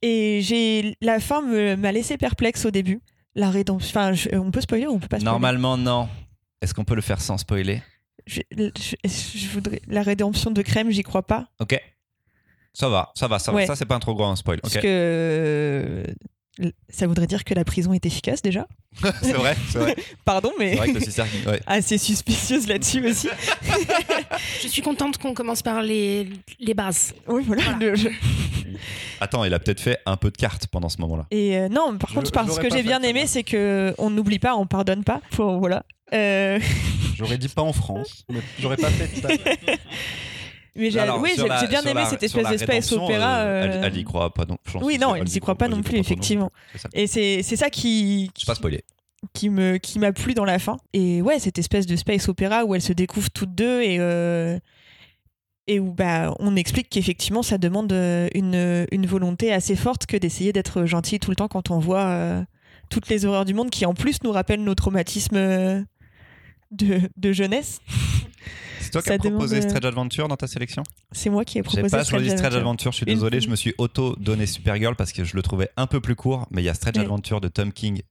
Et 0.03 0.41
j'ai 0.43 0.97
la 1.01 1.19
fin 1.21 1.41
m'a 1.77 1.91
laissé 1.93 2.19
perplexe 2.19 2.67
au 2.67 2.71
début. 2.71 3.01
La 3.37 3.51
rédemption, 3.51 3.91
enfin, 4.01 4.13
je- 4.13 4.29
on 4.37 4.51
peut 4.51 4.61
spoiler 4.61 4.87
ou 4.87 4.93
on 4.93 4.99
peut 4.99 5.09
pas 5.09 5.17
spoiler? 5.19 5.25
Normalement, 5.33 5.77
non. 5.77 6.09
Est-ce 6.61 6.73
qu'on 6.75 6.85
peut 6.85 6.95
le 6.95 7.03
faire 7.03 7.21
sans 7.21 7.37
spoiler? 7.39 7.83
Je, 8.27 8.41
je- 8.53 8.95
je 9.09 9.49
voudrais 9.49 9.83
la 9.89 10.03
rédemption 10.03 10.51
de 10.51 10.63
Crème, 10.63 10.91
j'y 10.91 11.03
crois 11.03 11.27
pas, 11.27 11.49
Ok. 11.61 11.79
Ça 12.77 12.89
va, 12.89 13.13
ça 13.15 13.29
va, 13.29 13.39
ça 13.39 13.53
va. 13.53 13.65
Ça, 13.67 13.77
c'est 13.77 13.85
pas 13.87 13.95
un 13.95 14.01
trop 14.01 14.15
gros 14.15 14.25
un 14.25 14.35
spoil. 14.35 14.61
parce 14.61 14.75
Ok. 14.75 14.83
que 14.83 16.05
ça 16.89 17.07
voudrait 17.07 17.27
dire 17.29 17.45
que 17.45 17.55
la 17.55 17.65
prison 17.65 17.93
est 17.93 18.05
efficace 18.07 18.43
déjà. 18.43 18.67
c'est 19.23 19.33
vrai, 19.33 19.57
c'est 19.71 19.79
vrai. 19.79 19.95
Pardon, 20.25 20.51
C'est 20.59 20.65
mais 20.65 20.75
vrai 20.77 20.93
que 20.93 21.49
ouais. 21.51 21.61
assez 21.67 21.99
suspicieuse 21.99 22.67
là-dessus 22.67 23.07
aussi. 23.07 23.29
Je 24.63 24.69
suis 24.69 24.83
contente 24.83 25.19
qu'on 25.19 25.35
commence 25.35 25.63
par 25.63 25.83
les, 25.83 26.29
les 26.59 26.75
bases. 26.75 27.15
oui, 27.29 27.43
voilà. 27.47 27.63
le- 27.79 27.95
Attends, 29.21 29.45
il 29.45 29.53
a 29.55 29.59
peut-être 29.59 29.81
fait 29.81 29.99
un 30.07 30.17
peu 30.17 30.31
de 30.31 30.37
cartes 30.37 30.67
pendant 30.69 30.89
ce 30.89 31.01
moment-là. 31.01 31.27
Et 31.31 31.57
euh, 31.59 31.69
non, 31.69 31.97
par 31.99 32.11
Je- 32.11 32.15
contre, 32.15 32.33
parce 32.33 32.59
que 32.59 32.71
j'ai 32.71 32.83
bien 32.83 33.01
ça 33.01 33.09
aimé, 33.09 33.27
c'est 33.27 33.43
que 33.45 33.95
on 33.99 34.11
n'oublie 34.11 34.39
pas, 34.39 34.55
on 34.57 34.67
pardonne 34.67 35.05
pas. 35.05 35.21
Faut- 35.31 35.59
voilà. 35.59 35.85
Euh, 36.13 36.59
J'aurais 37.17 37.39
dit 37.39 37.49
pas 37.49 37.63
en 37.63 37.73
France, 37.73 38.25
mais 38.31 38.41
j'aurais 38.61 38.77
pas 38.77 38.91
fait 38.91 39.07
fait. 39.07 39.79
mais 40.77 40.91
j'ai 40.91 40.99
Alors, 41.01 41.21
oui, 41.21 41.33
j'ai 41.37 41.47
la- 41.47 41.59
j'ai 41.61 41.69
bien 41.69 41.83
aimé 41.83 41.95
la- 42.01 42.07
cette 42.07 42.23
espèce 42.23 42.49
d'espace 42.49 42.91
opéra. 42.93 43.39
euh, 43.39 43.45
euh, 43.63 43.81
Elle, 43.83 43.93
elle 43.93 43.97
y 43.99 44.05
croit 44.05 44.35
pas 44.35 44.45
non 44.45 44.57
je 44.67 44.73
pense 44.73 44.83
Oui, 44.83 44.99
non, 44.99 45.15
elle 45.15 45.29
y 45.29 45.41
croit 45.41 45.55
pas 45.55 45.69
non 45.69 45.83
plus, 45.83 45.99
effectivement. 45.99 46.51
C'est 46.73 46.79
ça. 46.79 46.89
Et 46.93 47.07
c'est 47.07 47.43
c'est 47.43 47.57
ça 47.57 47.71
qui 47.71 48.31
Je 48.37 48.41
sais 48.41 48.47
pas 48.47 48.55
spoiler. 48.57 48.83
qui 49.33 49.49
me 49.49 49.79
qui 49.79 49.99
m'a 50.01 50.13
plu 50.13 50.35
dans 50.35 50.45
la 50.45 50.59
fin. 50.59 50.77
Et 50.93 51.23
ouais, 51.23 51.39
cette 51.39 51.59
espèce 51.59 51.87
de 51.87 51.95
space 51.97 52.29
opéra 52.29 52.65
où 52.65 52.75
elles 52.75 52.83
se 52.83 52.93
découvrent 52.93 53.31
toutes 53.31 53.55
deux 53.55 53.81
et 53.83 53.97
euh, 54.01 54.59
et 55.67 55.81
où 55.81 55.93
bah 55.93 56.35
on 56.41 56.57
explique 56.57 56.89
qu'effectivement 56.91 57.43
ça 57.43 57.57
demande 57.59 57.93
euh, 57.93 58.29
une 58.35 58.87
une 58.93 59.07
volonté 59.07 59.53
assez 59.53 59.77
forte 59.77 60.07
que 60.07 60.17
d'essayer 60.17 60.53
d'être 60.53 60.85
gentil 60.85 61.19
tout 61.19 61.31
le 61.31 61.37
temps 61.37 61.49
quand 61.49 61.71
on 61.71 61.79
voit 61.79 62.05
euh, 62.05 62.45
toutes 62.91 63.09
les 63.09 63.25
horreurs 63.25 63.45
du 63.47 63.55
monde 63.55 63.71
qui 63.71 63.87
en 63.87 63.95
plus 63.95 64.23
nous 64.23 64.31
rappellent 64.33 64.63
nos 64.65 64.75
traumatismes 64.75 65.37
euh, 65.37 65.83
de, 66.71 67.01
de 67.17 67.33
jeunesse. 67.33 67.81
C'est 68.81 68.91
toi 68.91 69.01
qui 69.01 69.11
as 69.11 69.19
proposé 69.19 69.57
demande, 69.57 69.65
euh, 69.65 69.69
Strange 69.71 69.85
Adventure 69.87 70.29
dans 70.29 70.37
ta 70.37 70.47
sélection? 70.47 70.83
C'est 71.13 71.31
moi 71.31 71.45
qui 71.47 71.57
ai 71.57 71.61
J'ai 71.61 71.63
proposé 71.63 71.89
pas 71.91 72.05
choisi 72.05 72.27
Strange 72.27 72.39
Strange 72.39 72.55
Adventure. 72.57 72.59
Adventure, 72.59 72.93
je 72.93 72.97
suis 72.99 73.07
Une 73.07 73.15
désolé, 73.15 73.41
je 73.41 73.49
me 73.49 73.57
suis 73.57 73.75
auto-donné 73.79 74.45
Supergirl 74.47 74.95
parce 74.97 75.13
que 75.13 75.25
je 75.25 75.35
le 75.37 75.43
trouvais 75.43 75.71
un 75.79 75.87
peu 75.87 76.01
plus 76.03 76.15
court, 76.15 76.47
mais 76.51 76.61
il 76.61 76.67
y 76.67 76.69
a 76.69 76.75
Strange 76.75 76.97
Ouais. 76.97 77.03
Adventure 77.05 77.41
de 77.41 77.49
Tom 77.49 77.73
King, 77.73 78.03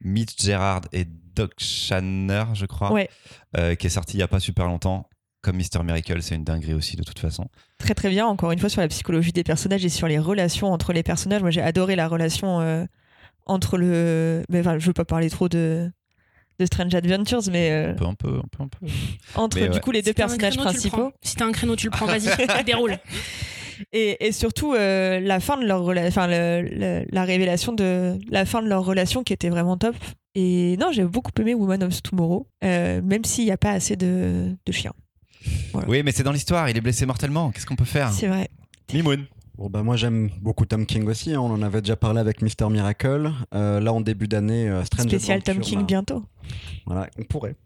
Mitch 0.00 0.42
Gerard 0.42 0.80
et 0.92 1.04
Doc 1.06 1.52
Shanner, 1.58 2.44
je 2.54 2.66
crois, 2.66 2.92
Ouais. 2.92 3.08
euh, 3.56 3.76
qui 3.76 3.86
est 3.86 3.90
sorti 3.90 4.16
il 4.16 4.20
y 4.20 4.22
a 4.24 4.28
pas 4.28 4.40
super 4.40 4.66
longtemps. 4.66 5.08
Comme 5.42 5.56
Mister 5.56 5.82
Miracle, 5.82 6.22
c'est 6.22 6.34
une 6.34 6.44
dinguerie 6.44 6.74
aussi 6.74 6.96
de 6.96 7.02
toute 7.02 7.18
façon. 7.18 7.46
Très 7.78 7.94
très 7.94 8.10
bien, 8.10 8.26
encore 8.26 8.52
une 8.52 8.58
fois 8.58 8.68
sur 8.68 8.80
la 8.82 8.88
psychologie 8.88 9.32
des 9.32 9.42
personnages 9.44 9.84
et 9.84 9.88
sur 9.88 10.06
les 10.06 10.18
relations 10.18 10.70
entre 10.72 10.92
les 10.92 11.02
personnages. 11.02 11.40
Moi 11.40 11.50
j'ai 11.50 11.62
adoré 11.62 11.96
la 11.96 12.08
relation 12.08 12.60
euh, 12.60 12.84
entre 13.46 13.78
le... 13.78 14.42
Mais 14.50 14.60
enfin, 14.60 14.78
je 14.78 14.86
veux 14.86 14.92
pas 14.92 15.06
parler 15.06 15.30
trop 15.30 15.48
de, 15.48 15.90
de 16.58 16.66
Strange 16.66 16.94
Adventures, 16.94 17.40
mais 17.50 17.70
euh, 17.70 17.92
Un 17.92 17.94
peu, 17.94 18.04
un 18.06 18.14
peu, 18.14 18.28
un 18.36 18.48
peu, 18.50 18.62
un 18.64 18.68
peu. 18.68 18.86
entre 19.34 19.58
Mais 19.58 19.68
du 19.68 19.74
ouais. 19.76 19.80
coup 19.80 19.92
les 19.92 20.02
deux 20.02 20.10
Si 20.10 20.14
personnages 20.14 20.56
créneau, 20.56 20.68
principaux. 20.70 21.12
Si 21.22 21.36
t'as 21.36 21.46
un 21.46 21.52
créneau, 21.52 21.74
tu 21.74 21.86
le 21.86 21.90
prends, 21.90 22.04
vas-y, 22.06 22.28
déroule. 22.64 22.98
Et, 23.92 24.26
et 24.26 24.32
surtout 24.32 24.74
euh, 24.74 25.20
la 25.20 25.40
fin 25.40 25.56
de 25.56 25.64
leur 25.64 25.88
enfin 26.06 26.26
le- 26.26 26.60
le- 26.70 27.06
la 27.10 27.24
révélation 27.24 27.72
de 27.72 28.18
la 28.30 28.44
fin 28.44 28.60
de 28.60 28.68
leur 28.68 28.84
relation 28.84 29.22
qui 29.22 29.32
était 29.32 29.48
vraiment 29.48 29.78
top. 29.78 29.96
Et 30.34 30.76
non, 30.78 30.92
j'ai 30.92 31.02
beaucoup 31.04 31.30
aimé 31.40 31.54
Woman 31.54 31.82
of 31.84 32.02
Tomorrow, 32.02 32.46
euh, 32.62 33.00
même 33.02 33.24
s'il 33.24 33.46
n'y 33.46 33.50
a 33.52 33.56
pas 33.56 33.70
assez 33.70 33.96
de, 33.96 34.54
de 34.66 34.72
chiens. 34.72 34.92
Oui, 35.88 36.02
mais 36.02 36.12
c'est 36.12 36.22
dans 36.22 36.32
l'histoire, 36.32 36.68
il 36.68 36.76
est 36.76 36.80
blessé 36.80 37.06
mortellement. 37.06 37.50
Qu'est-ce 37.50 37.66
qu'on 37.66 37.76
peut 37.76 37.84
faire? 37.84 38.12
C'est 38.12 38.28
vrai. 38.28 38.48
Mimoun. 38.92 39.26
Bon, 39.56 39.68
bah, 39.68 39.82
moi, 39.82 39.96
j'aime 39.96 40.30
beaucoup 40.40 40.64
Tom 40.64 40.86
King 40.86 41.06
aussi. 41.06 41.34
hein. 41.34 41.40
On 41.40 41.50
en 41.52 41.60
avait 41.62 41.82
déjà 41.82 41.96
parlé 41.96 42.18
avec 42.18 42.40
Mister 42.40 42.66
Miracle. 42.68 43.30
Euh, 43.54 43.78
là, 43.78 43.92
en 43.92 44.00
début 44.00 44.26
d'année, 44.26 44.68
euh, 44.68 44.84
Strange 44.84 45.08
Spécial 45.08 45.42
Tom 45.42 45.58
King 45.60 45.84
bientôt. 45.84 46.24
Voilà, 46.86 47.08
on 47.18 47.24
pourrait. 47.24 47.56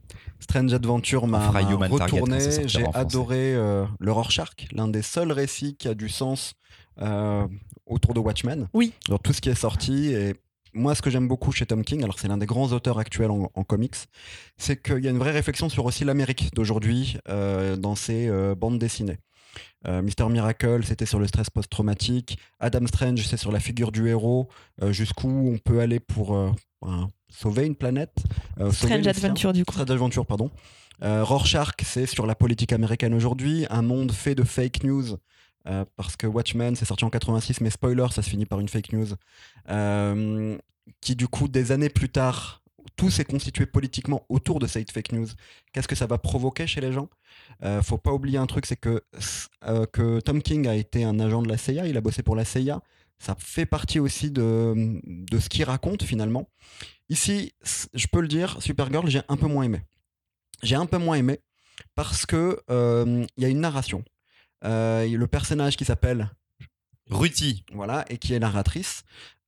Strange 0.40 0.74
Adventure 0.74 1.26
m'a 1.26 1.50
retourné. 1.50 2.38
J'ai 2.66 2.84
adoré 2.94 3.54
euh, 3.54 3.84
le 4.00 4.12
Rorschach, 4.12 4.68
l'un 4.72 4.88
des 4.88 5.02
seuls 5.02 5.32
récits 5.32 5.76
qui 5.76 5.88
a 5.88 5.94
du 5.94 6.08
sens 6.08 6.54
euh, 7.00 7.46
autour 7.86 8.12
de 8.12 8.20
Watchmen. 8.20 8.66
Oui. 8.74 8.92
Dans 9.08 9.18
tout 9.18 9.32
ce 9.32 9.40
qui 9.40 9.48
est 9.48 9.54
sorti. 9.54 10.12
Et 10.12 10.34
moi, 10.74 10.94
ce 10.94 11.02
que 11.02 11.10
j'aime 11.10 11.28
beaucoup 11.28 11.52
chez 11.52 11.66
Tom 11.66 11.84
King, 11.84 12.02
alors 12.02 12.18
c'est 12.18 12.28
l'un 12.28 12.36
des 12.36 12.46
grands 12.46 12.72
auteurs 12.72 12.98
actuels 12.98 13.30
en, 13.30 13.50
en 13.54 13.64
comics, 13.64 13.96
c'est 14.56 14.82
qu'il 14.82 15.02
y 15.04 15.06
a 15.06 15.10
une 15.10 15.18
vraie 15.18 15.30
réflexion 15.30 15.68
sur 15.68 15.84
aussi 15.84 16.04
l'Amérique 16.04 16.50
d'aujourd'hui 16.54 17.16
euh, 17.28 17.76
dans 17.76 17.94
ses 17.94 18.28
euh, 18.28 18.54
bandes 18.54 18.78
dessinées. 18.78 19.18
Euh, 19.86 20.02
Mister 20.02 20.26
Miracle, 20.28 20.82
c'était 20.84 21.06
sur 21.06 21.18
le 21.18 21.26
stress 21.26 21.48
post-traumatique. 21.48 22.38
Adam 22.58 22.86
Strange, 22.86 23.24
c'est 23.26 23.36
sur 23.36 23.52
la 23.52 23.60
figure 23.60 23.92
du 23.92 24.08
héros, 24.08 24.48
euh, 24.82 24.92
jusqu'où 24.92 25.28
on 25.28 25.58
peut 25.58 25.80
aller 25.80 26.00
pour 26.00 26.36
sauver 27.28 27.66
une 27.66 27.76
planète. 27.76 28.24
Strange. 28.72 29.06
Adventure, 29.06 29.52
du 29.52 29.64
coup. 29.64 29.72
Strange 29.72 29.90
Adventure, 29.90 30.26
pardon. 30.26 30.50
Rorschach, 31.00 31.72
c'est 31.82 32.06
sur 32.06 32.26
la 32.26 32.34
politique 32.34 32.72
américaine 32.72 33.14
aujourd'hui, 33.14 33.66
un 33.70 33.82
monde 33.82 34.12
fait 34.12 34.34
de 34.34 34.42
fake 34.42 34.84
news. 34.84 35.18
Euh, 35.66 35.84
parce 35.96 36.16
que 36.16 36.26
Watchmen, 36.26 36.76
c'est 36.76 36.84
sorti 36.84 37.04
en 37.04 37.10
86, 37.10 37.60
mais 37.60 37.70
spoiler, 37.70 38.06
ça 38.10 38.22
se 38.22 38.30
finit 38.30 38.46
par 38.46 38.60
une 38.60 38.68
fake 38.68 38.92
news. 38.92 39.08
Euh, 39.70 40.56
qui, 41.00 41.16
du 41.16 41.28
coup, 41.28 41.48
des 41.48 41.72
années 41.72 41.88
plus 41.88 42.10
tard, 42.10 42.62
tout 42.96 43.10
s'est 43.10 43.24
constitué 43.24 43.66
politiquement 43.66 44.24
autour 44.28 44.58
de 44.58 44.66
cette 44.66 44.90
fake 44.90 45.12
news. 45.12 45.28
Qu'est-ce 45.72 45.88
que 45.88 45.94
ça 45.94 46.06
va 46.06 46.18
provoquer 46.18 46.66
chez 46.66 46.80
les 46.80 46.92
gens? 46.92 47.08
Euh, 47.62 47.82
Faut 47.82 47.98
pas 47.98 48.12
oublier 48.12 48.38
un 48.38 48.46
truc, 48.46 48.66
c'est 48.66 48.76
que, 48.76 49.02
euh, 49.66 49.86
que 49.86 50.20
Tom 50.20 50.42
King 50.42 50.68
a 50.68 50.74
été 50.74 51.04
un 51.04 51.18
agent 51.18 51.42
de 51.42 51.48
la 51.48 51.56
CIA, 51.56 51.86
il 51.86 51.96
a 51.96 52.00
bossé 52.00 52.22
pour 52.22 52.36
la 52.36 52.44
CIA. 52.44 52.80
Ça 53.18 53.34
fait 53.38 53.66
partie 53.66 54.00
aussi 54.00 54.30
de, 54.30 55.00
de 55.04 55.38
ce 55.38 55.48
qu'il 55.48 55.64
raconte 55.64 56.02
finalement. 56.02 56.48
Ici, 57.08 57.52
je 57.94 58.06
peux 58.06 58.20
le 58.20 58.28
dire, 58.28 58.60
Supergirl, 58.60 59.08
j'ai 59.08 59.22
un 59.28 59.36
peu 59.36 59.46
moins 59.46 59.62
aimé. 59.64 59.80
J'ai 60.62 60.76
un 60.76 60.86
peu 60.86 60.98
moins 60.98 61.16
aimé 61.16 61.40
parce 61.94 62.26
que 62.26 62.60
il 62.68 63.42
y 63.42 63.44
a 63.44 63.48
une 63.48 63.60
narration. 63.60 64.04
Euh, 64.64 65.06
le 65.06 65.26
personnage 65.26 65.76
qui 65.76 65.84
s'appelle 65.84 66.30
Ruti. 67.10 67.64
voilà 67.72 68.04
et 68.08 68.16
qui 68.18 68.32
est 68.34 68.38
narratrice 68.38 69.02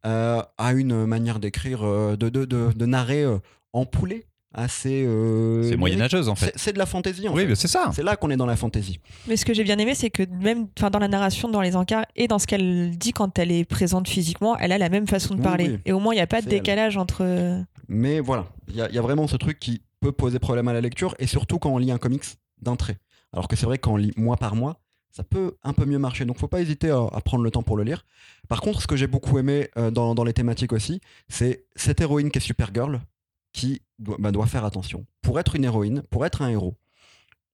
euh, 0.05 0.43
a 0.59 0.73
une 0.73 1.07
manière 1.07 1.39
d'écrire, 1.41 1.83
euh, 1.85 2.17
de, 2.17 2.29
de, 2.29 2.45
de, 2.45 2.71
de 2.75 2.87
narrer 2.87 3.23
euh, 3.23 3.39
en 3.73 3.87
poulet 3.87 4.27
assez. 4.55 5.05
euh, 5.07 5.63
C'est 5.69 5.77
moyenâgeuse 5.77 6.29
en 6.29 6.35
fait. 6.35 6.53
C'est 6.57 6.73
de 6.75 6.79
la 6.79 6.87
fantaisie 6.87 7.29
en 7.29 7.35
Oui, 7.35 7.43
fait. 7.43 7.49
mais 7.49 7.55
c'est 7.55 7.67
ça. 7.69 7.91
C'est 7.95 8.03
là 8.03 8.17
qu'on 8.17 8.31
est 8.31 8.37
dans 8.37 8.47
la 8.47 8.57
fantaisie. 8.57 9.01
Mais 9.27 9.37
ce 9.37 9.45
que 9.45 9.53
j'ai 9.55 9.65
bien 9.65 9.79
aimé, 9.79 9.95
c'est 9.95 10.11
que 10.11 10.23
même 10.25 10.69
enfin, 10.79 10.91
dans 10.91 10.99
la 10.99 11.09
narration, 11.09 11.49
dans 11.49 11.61
les 11.63 11.77
encarts 11.77 12.05
et 12.15 12.29
dans 12.29 12.39
ce 12.39 12.47
qu'elle 12.47 12.97
dit 12.97 13.13
quand 13.13 13.39
elle 13.39 13.51
est 13.51 13.65
présente 13.65 14.07
physiquement, 14.09 14.57
elle 14.59 14.71
a 14.73 14.79
la 14.79 14.89
même 14.91 15.07
façon 15.09 15.35
de 15.35 15.43
parler. 15.43 15.71
oui. 15.71 15.79
Et 15.87 15.93
au 15.93 15.99
moins, 15.99 16.13
il 16.13 16.19
n'y 16.19 16.23
a 16.23 16.27
pas 16.27 16.41
de 16.43 16.47
elle. 16.47 16.51
décalage 16.53 16.97
entre. 16.99 17.65
Mais 17.89 18.21
voilà, 18.21 18.47
il 18.69 18.77
y, 18.77 18.83
a- 18.83 18.89
il 18.89 18.95
y 18.95 18.99
a 18.99 19.03
vraiment 19.03 19.27
ce 19.27 19.37
truc 19.37 19.59
qui 19.59 19.83
peut 20.01 20.13
poser 20.13 20.39
problème 20.39 20.69
à 20.69 20.73
la 20.75 20.81
lecture, 20.83 21.15
et 21.19 21.27
surtout 21.27 21.59
quand 21.59 21.71
on 21.71 21.79
lit 21.79 21.91
un 21.91 21.99
comics 21.99 22.25
d'un 22.61 22.77
trait. 22.77 22.99
Alors 23.33 23.49
que 23.49 23.57
c'est 23.57 23.67
vrai 23.67 23.79
qu'on 23.79 23.97
lit 23.97 24.13
mois 24.17 24.37
par 24.37 24.55
mois, 24.57 24.79
ça 25.11 25.25
peut 25.25 25.57
un 25.63 25.73
peu 25.73 25.85
mieux 25.85 25.99
marcher. 25.99 26.25
Donc 26.25 26.39
faut 26.39 26.49
pas 26.49 26.61
hésiter 26.61 26.91
à, 26.91 27.21
prendre 27.25 27.45
le 27.45 27.51
temps 27.51 27.63
pour 27.63 27.77
le 27.77 27.85
lire. 27.85 28.05
Par 28.49 28.61
contre, 28.61 28.83
ce 28.83 28.87
que 28.87 28.97
j'ai 28.97 29.07
beaucoup 29.07 29.39
aimé 29.39 29.69
euh, 29.77 29.91
dans, 29.91 30.25
les 30.25 30.33
thématiques 30.33 30.73
aussi, 30.73 31.01
c'est 31.29 31.67
cette 31.75 32.01
héroïne 32.01 32.31
qui 32.31 32.39
est 32.39 32.41
Supergirl, 32.41 33.01
qui 33.53 33.83
doit, 33.99 34.17
bah, 34.19 34.33
doit 34.33 34.47
faire 34.47 34.65
attention. 34.65 35.07
Pour 35.23 35.41
être 35.41 35.57
une 35.57 35.65
héroïne, 35.65 36.03
pour 36.11 36.27
être 36.27 36.43
un 36.43 36.49
héros, 36.49 36.77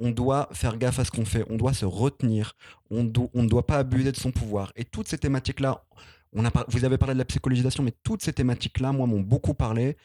on 0.02 0.10
doit 0.10 0.48
faire 0.52 0.76
gaffe 0.78 0.98
à 0.98 1.04
ce 1.04 1.12
qu'on 1.12 1.24
fait, 1.24 1.44
on 1.48 1.56
doit 1.56 1.72
se 1.72 1.84
retenir, 1.84 2.56
on, 2.90 3.04
ne 3.04 3.48
doit 3.48 3.66
pas 3.66 3.78
abuser 3.78 4.10
de 4.10 4.16
son 4.16 4.32
pouvoir. 4.32 4.72
Et 4.74 4.84
toutes 4.84 5.06
ces 5.06 5.16
thématiques-là, 5.16 5.84
vous 6.32 6.84
avez 6.84 6.98
parlé 6.98 7.14
de 7.14 7.18
la 7.18 7.24
psychologisation, 7.24 7.84
mais 7.84 7.92
toutes 8.02 8.22
ces 8.22 8.32
thématiques-là, 8.32 8.90
moi, 8.90 9.06
m'ont 9.06 9.20
beaucoup 9.20 9.54
parlé. 9.54 9.96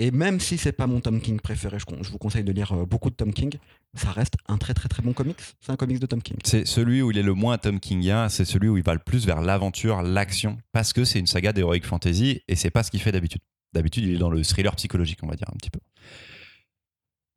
Et 0.00 0.12
même 0.12 0.38
si 0.38 0.58
c'est 0.58 0.72
pas 0.72 0.86
mon 0.86 1.00
Tom 1.00 1.20
King 1.20 1.40
préféré, 1.40 1.78
je, 1.78 2.10
vous 2.10 2.18
conseille 2.18 2.44
de 2.44 2.52
lire 2.52 2.72
euh, 2.72 2.86
beaucoup 2.86 3.10
de 3.10 3.16
Tom 3.16 3.32
King, 3.32 3.54
ça 3.94 4.10
reste 4.12 4.34
un 4.46 4.56
très 4.56 4.72
très 4.72 4.88
très 4.88 5.02
bon 5.02 5.12
comics. 5.12 5.36
C'est 5.60 5.72
un 5.72 5.76
comics 5.76 5.98
de 5.98 6.06
Tom 6.06 6.22
King. 6.22 6.36
C'est 6.44 6.66
celui 6.66 7.02
où 7.02 7.10
il 7.10 7.18
est 7.18 7.22
le 7.22 7.34
moins 7.34 7.58
Tom 7.58 7.80
Kingien, 7.80 8.28
c'est 8.28 8.44
celui 8.44 8.68
où 8.68 8.76
il 8.76 8.84
va 8.84 8.94
le 8.94 9.00
plus 9.00 9.26
vers 9.26 9.40
l'aventure, 9.40 10.02
l'action, 10.02 10.58
parce 10.72 10.92
que 10.92 11.04
c'est 11.04 11.18
une 11.18 11.26
saga 11.26 11.52
d'heroic 11.52 11.80
fantasy 11.82 12.42
et 12.46 12.54
c'est 12.54 12.70
pas 12.70 12.84
ce 12.84 12.92
qu'il 12.92 13.00
fait 13.00 13.12
d'habitude. 13.12 13.40
D'habitude, 13.72 14.04
il 14.04 14.14
est 14.14 14.18
dans 14.18 14.30
le 14.30 14.42
thriller 14.44 14.74
psychologique, 14.76 15.18
on 15.22 15.26
va 15.26 15.34
dire 15.34 15.48
un 15.52 15.56
petit 15.56 15.70
peu. 15.70 15.80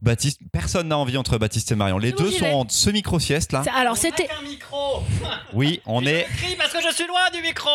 Baptiste, 0.02 0.40
personne 0.52 0.88
n'a 0.88 0.98
envie 0.98 1.16
entre 1.18 1.38
Baptiste 1.38 1.72
et 1.72 1.76
Marion. 1.76 2.00
Les 2.00 2.12
deux 2.12 2.32
sont 2.32 2.46
en 2.48 2.68
semi-crosieste 2.68 3.52
là. 3.52 3.64
Alors 3.76 3.98
c'était 3.98 4.28
un 4.40 4.42
micro 4.42 5.04
Oui, 5.54 5.80
on 5.86 6.04
est. 6.06 6.26
crie 6.38 6.56
parce 6.58 6.74
que 6.74 6.82
je 6.82 6.94
suis 6.96 7.06
loin 7.06 7.20
du 7.32 7.42
micro 7.42 7.70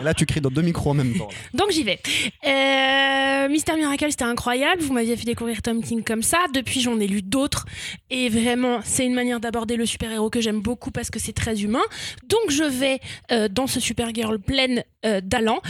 Et 0.00 0.04
là, 0.04 0.14
tu 0.14 0.24
cries 0.24 0.40
dans 0.40 0.50
deux 0.50 0.62
micros 0.62 0.90
en 0.90 0.94
même 0.94 1.16
temps. 1.18 1.28
là. 1.28 1.58
donc 1.58 1.70
j'y 1.72 1.82
vais. 1.82 2.00
Euh, 2.46 3.48
Mister 3.48 3.74
Miracle 3.74 4.06
c'était 4.10 4.22
incroyable. 4.24 4.80
Vous 4.82 4.92
m'aviez 4.92 5.16
fait 5.16 5.24
découvrir 5.24 5.60
Tom 5.60 5.82
King 5.82 6.04
comme 6.04 6.22
ça. 6.22 6.38
Depuis 6.54 6.80
j'en 6.80 7.00
ai 7.00 7.06
lu 7.08 7.20
d'autres 7.20 7.66
et 8.10 8.28
vraiment 8.28 8.80
c'est 8.84 9.04
une 9.04 9.14
manière 9.14 9.40
d'aborder 9.40 9.76
le 9.76 9.84
super 9.86 10.12
héros 10.12 10.30
que 10.30 10.40
j'aime 10.40 10.60
beaucoup 10.60 10.92
parce 10.92 11.10
que 11.10 11.18
c'est 11.18 11.32
très 11.32 11.62
humain. 11.62 11.82
Donc 12.28 12.50
je 12.50 12.64
vais 12.64 13.00
euh, 13.32 13.48
dans 13.48 13.66
ce 13.66 13.80
Supergirl 13.80 14.38
pleine 14.38 14.84
euh, 15.04 15.20
d'allant 15.20 15.60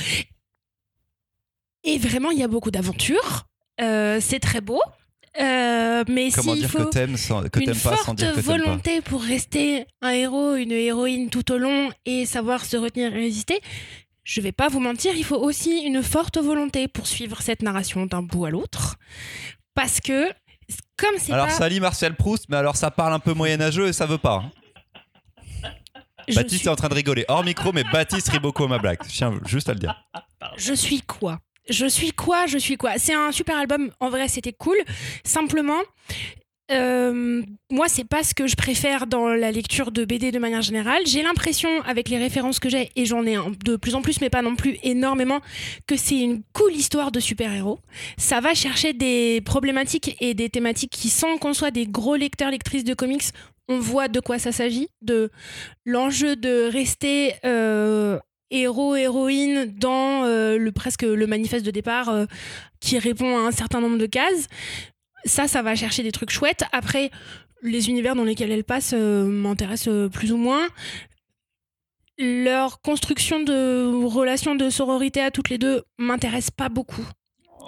et 1.84 1.98
vraiment 1.98 2.30
il 2.30 2.38
y 2.38 2.42
a 2.42 2.48
beaucoup 2.48 2.70
d'aventures. 2.70 3.46
Euh, 3.80 4.18
c'est 4.20 4.38
très 4.40 4.60
beau. 4.60 4.80
Euh, 5.40 6.04
mais 6.08 6.30
Comment 6.30 6.52
s'il 6.52 6.60
dire 6.60 6.70
faut 6.70 6.84
que 6.84 6.90
t'aimes 6.90 7.16
sans- 7.16 7.42
que 7.48 7.58
une 7.60 7.66
pas 7.68 7.74
sans 7.74 7.96
forte 7.96 8.18
dire 8.18 8.30
que 8.30 8.34
t'aimes 8.40 8.44
pas 8.44 8.52
volonté 8.58 9.00
pour 9.00 9.22
rester 9.22 9.86
un 10.02 10.10
héros, 10.10 10.54
une 10.56 10.72
héroïne 10.72 11.30
tout 11.30 11.50
au 11.52 11.56
long 11.58 11.90
et 12.04 12.26
savoir 12.26 12.64
se 12.64 12.76
retenir 12.76 13.14
et 13.14 13.18
résister. 13.20 13.60
Je 14.24 14.40
vais 14.42 14.52
pas 14.52 14.68
vous 14.68 14.78
mentir, 14.80 15.14
il 15.16 15.24
faut 15.24 15.38
aussi 15.38 15.80
une 15.80 16.02
forte 16.02 16.36
volonté 16.38 16.86
pour 16.86 17.06
suivre 17.06 17.40
cette 17.40 17.62
narration 17.62 18.04
d'un 18.06 18.22
bout 18.22 18.44
à 18.44 18.50
l'autre. 18.50 18.96
Parce 19.74 20.00
que, 20.00 20.28
comme 20.98 21.14
c'est 21.18 21.32
Alors 21.32 21.46
pas. 21.46 21.52
ça 21.52 21.68
lit 21.68 21.80
Martial 21.80 22.14
Proust, 22.14 22.44
mais 22.50 22.56
alors 22.58 22.76
ça 22.76 22.90
parle 22.90 23.14
un 23.14 23.18
peu 23.18 23.32
moyenâgeux 23.32 23.88
et 23.88 23.92
ça 23.94 24.04
veut 24.06 24.18
pas. 24.18 24.44
hein. 24.44 24.50
Baptiste 26.34 26.60
suis, 26.60 26.68
est 26.68 26.70
en 26.70 26.76
train 26.76 26.88
de 26.88 26.94
rigoler 26.94 27.24
hors 27.26 27.42
micro, 27.42 27.72
mais 27.72 27.82
Baptiste 27.90 28.28
rit 28.28 28.38
beaucoup 28.38 28.62
à 28.64 28.68
ma 28.68 28.78
blague. 28.78 28.98
Je 29.08 29.10
tiens 29.12 29.32
juste 29.46 29.68
à 29.68 29.72
le 29.74 29.80
dire. 29.80 29.94
je 30.56 30.72
suis 30.72 31.00
quoi? 31.02 31.40
Je 31.68 31.86
suis 31.86 32.12
quoi 32.12 32.46
Je 32.46 32.58
suis 32.58 32.76
quoi? 32.76 32.98
C'est 32.98 33.14
un 33.14 33.32
super 33.32 33.56
album, 33.56 33.90
en 34.00 34.10
vrai 34.10 34.28
c'était 34.28 34.52
cool. 34.52 34.76
Simplement. 35.24 35.80
euh, 36.70 37.42
moi, 37.70 37.86
c'est 37.88 38.04
pas 38.08 38.22
ce 38.22 38.32
que 38.34 38.46
je 38.46 38.56
préfère 38.56 39.06
dans 39.06 39.28
la 39.28 39.50
lecture 39.52 39.90
de 39.92 40.04
BD 40.06 40.30
de 40.32 40.38
manière 40.38 40.62
générale. 40.62 41.02
J'ai 41.06 41.22
l'impression, 41.22 41.68
avec 41.82 42.08
les 42.08 42.16
références 42.18 42.58
que 42.60 42.70
j'ai, 42.70 42.90
et 42.96 43.04
j'en 43.04 43.26
ai 43.26 43.36
de 43.64 43.76
plus 43.76 43.94
en 43.94 44.00
plus, 44.00 44.20
mais 44.22 44.30
pas 44.30 44.40
non 44.42 44.56
plus 44.56 44.78
énormément, 44.82 45.40
que 45.86 45.96
c'est 45.96 46.18
une 46.18 46.42
cool 46.54 46.72
histoire 46.72 47.12
de 47.12 47.20
super-héros. 47.20 47.78
Ça 48.16 48.40
va 48.40 48.54
chercher 48.54 48.94
des 48.94 49.42
problématiques 49.44 50.16
et 50.20 50.32
des 50.34 50.48
thématiques 50.48 50.92
qui, 50.92 51.10
sans 51.10 51.36
qu'on 51.36 51.52
soit 51.52 51.70
des 51.72 51.86
gros 51.86 52.16
lecteurs, 52.16 52.50
lectrices 52.50 52.84
de 52.84 52.94
comics, 52.94 53.24
on 53.68 53.78
voit 53.78 54.08
de 54.08 54.20
quoi 54.20 54.38
ça 54.38 54.52
s'agit, 54.52 54.88
de 55.02 55.30
l'enjeu 55.84 56.36
de 56.36 56.70
rester 56.72 57.34
euh, 57.44 58.18
héros, 58.52 58.94
héroïne 58.94 59.72
dans 59.76 60.24
euh, 60.24 60.58
le, 60.58 60.72
presque 60.72 61.02
le 61.02 61.26
manifeste 61.26 61.64
de 61.64 61.70
départ 61.70 62.08
euh, 62.08 62.26
qui 62.80 62.98
répond 62.98 63.36
à 63.36 63.40
un 63.40 63.50
certain 63.50 63.80
nombre 63.80 63.98
de 63.98 64.06
cases. 64.06 64.46
Ça, 65.24 65.48
ça 65.48 65.62
va 65.62 65.74
chercher 65.74 66.02
des 66.02 66.12
trucs 66.12 66.30
chouettes. 66.30 66.64
Après, 66.72 67.10
les 67.62 67.88
univers 67.88 68.14
dans 68.14 68.24
lesquels 68.24 68.50
elle 68.50 68.64
passe 68.64 68.92
euh, 68.94 69.24
m'intéressent 69.24 70.10
plus 70.10 70.32
ou 70.32 70.36
moins. 70.36 70.66
Leur 72.18 72.80
construction 72.82 73.40
de 73.40 74.04
relations 74.04 74.54
de 74.54 74.68
sororité 74.70 75.20
à 75.20 75.30
toutes 75.30 75.48
les 75.48 75.58
deux 75.58 75.82
m'intéresse 75.98 76.50
pas 76.50 76.68
beaucoup. 76.68 77.06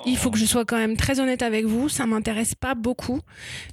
Il 0.07 0.17
faut 0.19 0.31
que 0.31 0.39
je 0.39 0.45
sois 0.45 0.65
quand 0.65 0.77
même 0.77 0.97
très 0.97 1.19
honnête 1.21 1.43
avec 1.43 1.65
vous, 1.65 1.89
ça 1.89 2.07
m'intéresse 2.07 2.55
pas 2.55 2.75
beaucoup. 2.75 3.21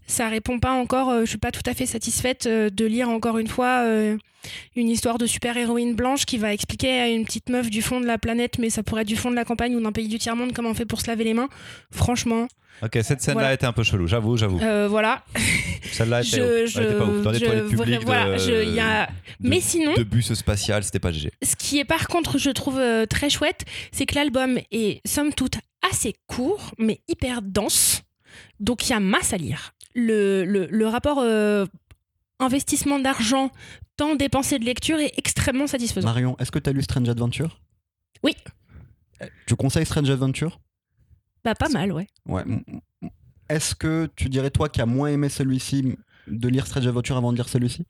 Ça 0.07 0.29
répond 0.29 0.59
pas 0.59 0.71
encore, 0.71 1.09
euh, 1.09 1.21
je 1.21 1.25
suis 1.29 1.37
pas 1.37 1.51
tout 1.51 1.61
à 1.65 1.73
fait 1.73 1.85
satisfaite 1.85 2.45
euh, 2.45 2.69
de 2.69 2.85
lire 2.85 3.09
encore 3.09 3.37
une 3.37 3.47
fois 3.47 3.83
euh, 3.85 4.17
une 4.75 4.87
histoire 4.89 5.17
de 5.17 5.25
super-héroïne 5.25 5.93
blanche 5.93 6.25
qui 6.25 6.37
va 6.37 6.53
expliquer 6.53 6.99
à 7.01 7.07
une 7.09 7.25
petite 7.25 7.49
meuf 7.49 7.69
du 7.69 7.81
fond 7.81 7.99
de 7.99 8.05
la 8.05 8.17
planète, 8.17 8.59
mais 8.59 8.69
ça 8.69 8.81
pourrait 8.81 9.01
être 9.01 9.07
du 9.07 9.17
fond 9.17 9.29
de 9.29 9.35
la 9.35 9.43
campagne 9.45 9.75
ou 9.75 9.81
d'un 9.81 9.91
pays 9.91 10.07
du 10.07 10.19
tiers-monde 10.19 10.53
comment 10.53 10.69
on 10.69 10.73
fait 10.73 10.85
pour 10.85 11.01
se 11.01 11.07
laver 11.07 11.23
les 11.25 11.33
mains. 11.33 11.49
Franchement, 11.91 12.47
Ok, 12.81 12.97
cette 13.03 13.21
scène-là 13.21 13.41
Voilà. 13.41 13.53
était 13.53 13.65
un 13.67 13.73
peu 13.73 13.83
chelou, 13.83 14.07
j'avoue, 14.07 14.37
j'avoue. 14.37 14.59
euh, 14.61 14.87
voilà. 14.89 15.23
Celle-là 15.91 16.21
était, 16.21 16.37
je, 16.67 16.81
était 16.81 16.93
pas 16.95 17.03
ouf. 17.05 17.21
Dans 17.21 17.33
je- 17.33 17.75
toilettes 17.75 18.03
voilà, 18.05 18.33
de, 18.33 18.37
je- 18.39 18.73
y 18.73 18.79
a- 18.79 19.05
de- 19.39 19.49
Mais 19.49 19.59
sinon, 19.59 19.93
de 19.93 20.03
bus 20.03 20.33
spatial, 20.33 20.81
c'était 20.83 20.97
pas 20.99 21.11
GG. 21.11 21.29
ce 21.43 21.55
qui 21.57 21.77
est 21.79 21.85
par 21.85 22.07
contre, 22.07 22.37
je 22.39 22.49
trouve 22.49 22.81
très 23.09 23.29
chouette, 23.29 23.65
c'est 23.91 24.05
que 24.05 24.15
l'album 24.15 24.57
est 24.71 25.01
somme 25.05 25.33
toute 25.33 25.55
assez 25.89 26.15
court, 26.27 26.73
mais 26.77 27.01
hyper 27.07 27.41
dense. 27.41 28.03
Donc 28.59 28.87
il 28.87 28.91
y 28.91 28.93
a 28.93 28.99
masse 28.99 29.33
à 29.33 29.37
lire. 29.37 29.73
Le, 29.95 30.45
le, 30.45 30.67
le 30.67 30.87
rapport 30.87 31.19
euh, 31.19 31.65
investissement 32.39 32.99
d'argent, 32.99 33.51
temps 33.97 34.15
dépensé 34.15 34.57
de 34.59 34.65
lecture 34.65 34.99
est 34.99 35.13
extrêmement 35.17 35.67
satisfaisant. 35.67 36.07
Marion, 36.07 36.35
est-ce 36.39 36.51
que 36.51 36.59
tu 36.59 36.69
as 36.69 36.73
lu 36.73 36.81
Strange 36.81 37.09
Adventure 37.09 37.59
Oui. 38.23 38.35
Eh, 39.21 39.25
Tu 39.47 39.55
conseilles 39.55 39.85
Strange 39.85 40.09
Adventure 40.09 40.59
Bah 41.43 41.55
pas 41.55 41.69
mal, 41.69 41.91
ouais. 41.91 42.07
Ouais. 42.25 42.43
Est-ce 43.49 43.75
que 43.75 44.09
tu 44.15 44.29
dirais, 44.29 44.49
toi 44.49 44.69
qui 44.69 44.81
as 44.81 44.85
moins 44.85 45.09
aimé 45.09 45.27
celui-ci, 45.27 45.97
de 46.27 46.47
lire 46.47 46.65
Strange 46.67 46.87
Adventure 46.87 47.17
avant 47.17 47.31
de 47.31 47.37
lire 47.37 47.49
celui-ci? 47.49 47.85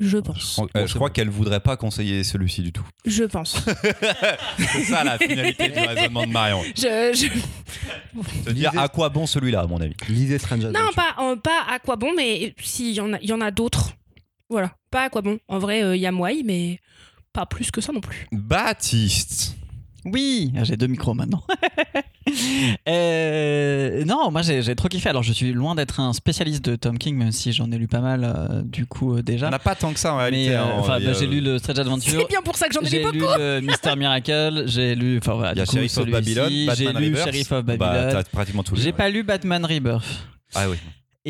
Je 0.00 0.18
pense. 0.18 0.60
Euh, 0.76 0.86
je 0.86 0.94
crois 0.94 1.10
qu'elle 1.10 1.28
voudrait 1.28 1.58
pas 1.60 1.76
conseiller 1.76 2.22
celui-ci 2.22 2.62
du 2.62 2.72
tout. 2.72 2.86
Je 3.04 3.24
pense. 3.24 3.56
C'est 4.58 4.84
ça 4.84 5.02
la 5.02 5.18
finalité 5.18 5.68
du 5.70 5.78
raisonnement 5.80 6.24
de 6.26 6.30
Marion. 6.32 6.62
je, 6.76 7.12
je- 7.14 8.44
Se 8.44 8.50
dire 8.50 8.78
à 8.78 8.88
quoi 8.88 9.08
bon 9.08 9.26
celui-là, 9.26 9.62
à 9.62 9.66
mon 9.66 9.80
avis. 9.80 9.94
Lisez 10.08 10.38
Strange 10.38 10.64
Adventure. 10.64 10.84
Non, 10.86 10.92
pas, 10.94 11.16
euh, 11.32 11.36
pas 11.36 11.64
à 11.68 11.78
quoi 11.80 11.96
bon, 11.96 12.12
mais 12.16 12.54
s'il 12.62 12.92
y 12.92 13.00
en 13.00 13.12
a, 13.12 13.18
il 13.20 13.28
y 13.28 13.32
en 13.32 13.40
a 13.40 13.50
d'autres. 13.50 13.90
Voilà, 14.48 14.72
pas 14.90 15.04
à 15.04 15.10
quoi 15.10 15.20
bon. 15.22 15.38
En 15.48 15.58
vrai, 15.58 15.82
euh, 15.82 15.96
il 15.96 16.00
y 16.00 16.06
a 16.06 16.12
moi, 16.12 16.30
mais 16.44 16.78
pas 17.32 17.44
plus 17.46 17.70
que 17.72 17.80
ça 17.80 17.92
non 17.92 18.00
plus. 18.00 18.26
Baptiste. 18.32 19.56
Oui, 20.04 20.52
j'ai 20.62 20.76
deux 20.76 20.86
micros 20.86 21.12
maintenant. 21.14 21.42
Euh, 22.88 24.04
non, 24.04 24.30
moi 24.30 24.42
j'ai 24.42 24.74
trop 24.74 24.88
kiffé. 24.88 25.08
Alors 25.08 25.22
je 25.22 25.32
suis 25.32 25.52
loin 25.52 25.74
d'être 25.74 26.00
un 26.00 26.12
spécialiste 26.12 26.64
de 26.64 26.76
Tom 26.76 26.98
King, 26.98 27.16
même 27.16 27.32
si 27.32 27.52
j'en 27.52 27.70
ai 27.70 27.78
lu 27.78 27.86
pas 27.86 28.00
mal 28.00 28.24
euh, 28.24 28.62
du 28.62 28.86
coup 28.86 29.14
euh, 29.14 29.18
On 29.18 29.22
déjà. 29.22 29.50
n'a 29.50 29.58
pas 29.58 29.74
tant 29.74 29.92
que 29.92 29.98
ça 30.00 30.14
en 30.14 30.18
réalité. 30.18 30.54
hein, 30.54 30.66
enfin, 30.78 30.98
bah, 31.00 31.12
j'ai 31.18 31.26
lu 31.26 31.40
le 31.40 31.58
Strange 31.58 31.78
Adventure. 31.78 32.20
C'est 32.20 32.28
bien 32.28 32.40
pour 32.42 32.56
ça 32.56 32.68
que 32.68 32.74
j'en 32.74 32.80
ai 32.80 32.88
J'ai 32.88 33.02
lu 33.04 33.12
lu 33.12 33.20
beaucoup. 33.20 33.32
le 33.38 33.60
Mister 33.60 33.94
Miracle, 33.96 34.64
j'ai 34.66 34.94
lu, 34.94 35.18
enfin 35.18 35.34
voilà, 35.34 35.52
Il 35.52 35.58
y 35.58 35.60
a 35.60 35.64
du 35.64 35.70
coup, 35.70 35.76
Sheriff 35.76 35.98
of 35.98 36.04
celui-ci. 36.04 36.34
Babylon, 36.34 36.74
j'ai 36.76 36.84
Batman 36.86 37.02
lu 37.02 37.08
Rebirth. 37.10 37.24
Sheriff 37.26 37.52
of 37.52 37.64
Bah, 37.64 37.76
Babylon. 37.76 38.08
t'as 38.12 38.24
pratiquement 38.24 38.62
tout 38.62 38.74
lu. 38.74 38.80
j'ai 38.80 38.86
ouais. 38.88 38.92
pas 38.92 39.08
lu 39.10 39.22
Batman 39.22 39.64
Rebirth. 39.64 40.04
Ah 40.54 40.68
oui. 40.70 40.76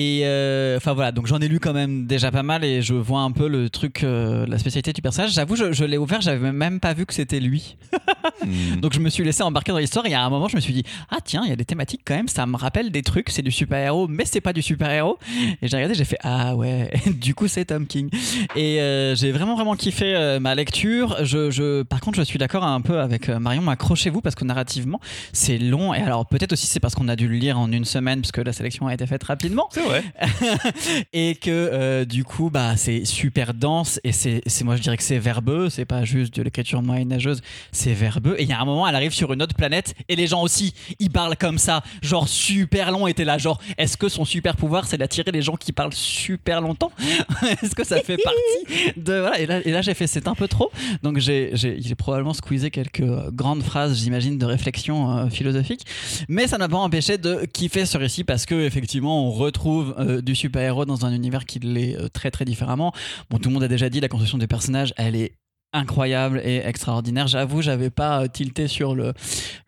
Et 0.00 0.20
euh, 0.22 0.76
enfin 0.76 0.92
voilà, 0.92 1.10
donc 1.10 1.26
j'en 1.26 1.40
ai 1.40 1.48
lu 1.48 1.58
quand 1.58 1.72
même 1.72 2.06
déjà 2.06 2.30
pas 2.30 2.44
mal 2.44 2.62
et 2.62 2.82
je 2.82 2.94
vois 2.94 3.22
un 3.22 3.32
peu 3.32 3.48
le 3.48 3.68
truc, 3.68 4.04
euh, 4.04 4.46
la 4.46 4.56
spécialité 4.56 4.92
du 4.92 5.02
personnage. 5.02 5.32
J'avoue, 5.32 5.56
je, 5.56 5.72
je 5.72 5.84
l'ai 5.84 5.98
ouvert, 5.98 6.20
j'avais 6.20 6.52
même 6.52 6.78
pas 6.78 6.94
vu 6.94 7.04
que 7.04 7.12
c'était 7.12 7.40
lui. 7.40 7.76
Hmm. 8.44 8.80
Donc 8.80 8.92
je 8.92 9.00
me 9.00 9.08
suis 9.08 9.24
laissé 9.24 9.42
embarquer 9.42 9.72
dans 9.72 9.78
l'histoire 9.78 10.06
et 10.06 10.14
à 10.14 10.22
un 10.22 10.30
moment 10.30 10.48
je 10.48 10.54
me 10.54 10.60
suis 10.60 10.72
dit 10.72 10.84
ah 11.10 11.18
tiens 11.22 11.42
il 11.44 11.50
y 11.50 11.52
a 11.52 11.56
des 11.56 11.64
thématiques 11.64 12.02
quand 12.04 12.14
même 12.14 12.28
ça 12.28 12.46
me 12.46 12.56
rappelle 12.56 12.90
des 12.90 13.02
trucs 13.02 13.30
c'est 13.30 13.42
du 13.42 13.50
super 13.50 13.78
héros 13.78 14.06
mais 14.06 14.24
c'est 14.24 14.40
pas 14.40 14.52
du 14.52 14.62
super 14.62 14.90
héros 14.90 15.18
et 15.60 15.66
j'ai 15.66 15.76
regardé 15.76 15.94
j'ai 15.94 16.04
fait 16.04 16.18
ah 16.22 16.54
ouais 16.54 16.90
du 17.06 17.34
coup 17.34 17.48
c'est 17.48 17.64
Tom 17.64 17.86
King 17.86 18.10
et 18.54 18.80
euh, 18.80 19.16
j'ai 19.16 19.32
vraiment 19.32 19.56
vraiment 19.56 19.74
kiffé 19.74 20.38
ma 20.40 20.54
lecture. 20.54 21.16
Je, 21.24 21.50
je 21.50 21.82
par 21.82 22.00
contre 22.00 22.18
je 22.18 22.22
suis 22.22 22.38
d'accord 22.38 22.64
un 22.64 22.80
peu 22.80 23.00
avec 23.00 23.28
Marion 23.28 23.66
accrochez-vous 23.68 24.20
parce 24.20 24.34
que 24.34 24.44
narrativement 24.44 25.00
c'est 25.32 25.58
long. 25.58 25.92
Et 25.92 26.00
alors 26.00 26.26
peut-être 26.26 26.52
aussi 26.52 26.66
c'est 26.66 26.80
parce 26.80 26.94
qu'on 26.94 27.08
a 27.08 27.16
dû 27.16 27.26
le 27.28 27.36
lire 27.36 27.58
en 27.58 27.70
une 27.72 27.84
semaine 27.84 28.20
puisque 28.20 28.38
la 28.38 28.52
sélection 28.52 28.86
a 28.86 28.94
été 28.94 29.06
faite 29.06 29.24
rapidement. 29.24 29.68
C'est 29.72 29.87
et 31.12 31.34
que 31.34 31.50
euh, 31.50 32.04
du 32.04 32.24
coup 32.24 32.50
bah 32.50 32.76
c'est 32.76 33.04
super 33.04 33.54
dense 33.54 34.00
et 34.04 34.12
c'est 34.12 34.42
moi 34.64 34.76
je 34.76 34.82
dirais 34.82 34.96
que 34.96 35.02
c'est 35.02 35.18
verbeux. 35.18 35.68
C'est 35.70 35.84
pas 35.84 36.04
juste 36.04 36.34
de 36.34 36.42
l'écriture 36.42 36.82
moyenâgeuse 36.82 37.40
c'est 37.72 37.92
verbeux. 37.92 38.36
Et 38.38 38.42
il 38.42 38.48
y 38.48 38.52
a 38.52 38.60
un 38.60 38.64
moment 38.64 38.86
elle 38.86 38.94
arrive 38.94 39.12
sur 39.12 39.32
une 39.32 39.42
autre 39.42 39.54
planète 39.54 39.94
et 40.08 40.16
les 40.16 40.26
gens 40.26 40.42
aussi 40.42 40.74
ils 40.98 41.10
parlent 41.10 41.36
comme 41.36 41.58
ça 41.58 41.82
genre 42.02 42.28
super 42.28 42.90
long 42.90 43.06
et 43.06 43.14
là 43.24 43.38
genre 43.38 43.60
est-ce 43.76 43.96
que 43.96 44.08
son 44.08 44.24
super 44.24 44.56
pouvoir 44.56 44.86
c'est 44.86 44.98
d'attirer 44.98 45.30
les 45.32 45.42
gens 45.42 45.56
qui 45.56 45.72
parlent 45.72 45.92
super 45.92 46.60
longtemps? 46.60 46.92
Est-ce 47.62 47.74
que 47.74 47.84
ça 47.84 48.00
fait 48.00 48.16
partie 48.16 48.92
de 48.96 49.18
voilà. 49.20 49.38
Et 49.40 49.70
là, 49.70 49.82
j'ai 49.82 49.94
fait 49.94 50.06
c'est 50.06 50.28
un 50.28 50.34
peu 50.34 50.48
trop. 50.48 50.70
Donc 51.02 51.18
j'ai 51.18 51.52
probablement 51.96 52.34
squeezé 52.34 52.70
quelques 52.70 53.00
euh, 53.00 53.30
grandes 53.32 53.62
phrases 53.62 53.98
j'imagine 53.98 54.38
de 54.38 54.46
réflexion 54.46 55.10
euh, 55.10 55.28
philosophique. 55.28 55.84
Mais 56.28 56.46
ça 56.46 56.58
n'a 56.58 56.68
pas 56.68 56.76
empêché 56.76 57.18
de 57.18 57.44
kiffer 57.52 57.86
ce 57.86 57.98
récit 57.98 58.24
parce 58.24 58.46
que 58.46 58.54
effectivement 58.54 59.26
on 59.26 59.30
retrouve 59.30 59.77
euh, 59.98 60.20
du 60.20 60.34
super-héros 60.34 60.84
dans 60.84 61.06
un 61.06 61.12
univers 61.12 61.44
qui 61.44 61.58
l'est 61.58 61.96
euh, 61.96 62.08
très 62.08 62.30
très 62.30 62.44
différemment. 62.44 62.92
Bon, 63.30 63.38
tout 63.38 63.48
le 63.48 63.54
monde 63.54 63.62
a 63.62 63.68
déjà 63.68 63.88
dit 63.88 64.00
la 64.00 64.08
construction 64.08 64.38
des 64.38 64.46
personnages, 64.46 64.94
elle 64.96 65.16
est 65.16 65.34
incroyable 65.72 66.40
et 66.44 66.56
extraordinaire. 66.64 67.26
J'avoue, 67.26 67.60
j'avais 67.62 67.90
pas 67.90 68.22
euh, 68.22 68.26
tilté 68.28 68.68
sur 68.68 68.94
le, 68.94 69.12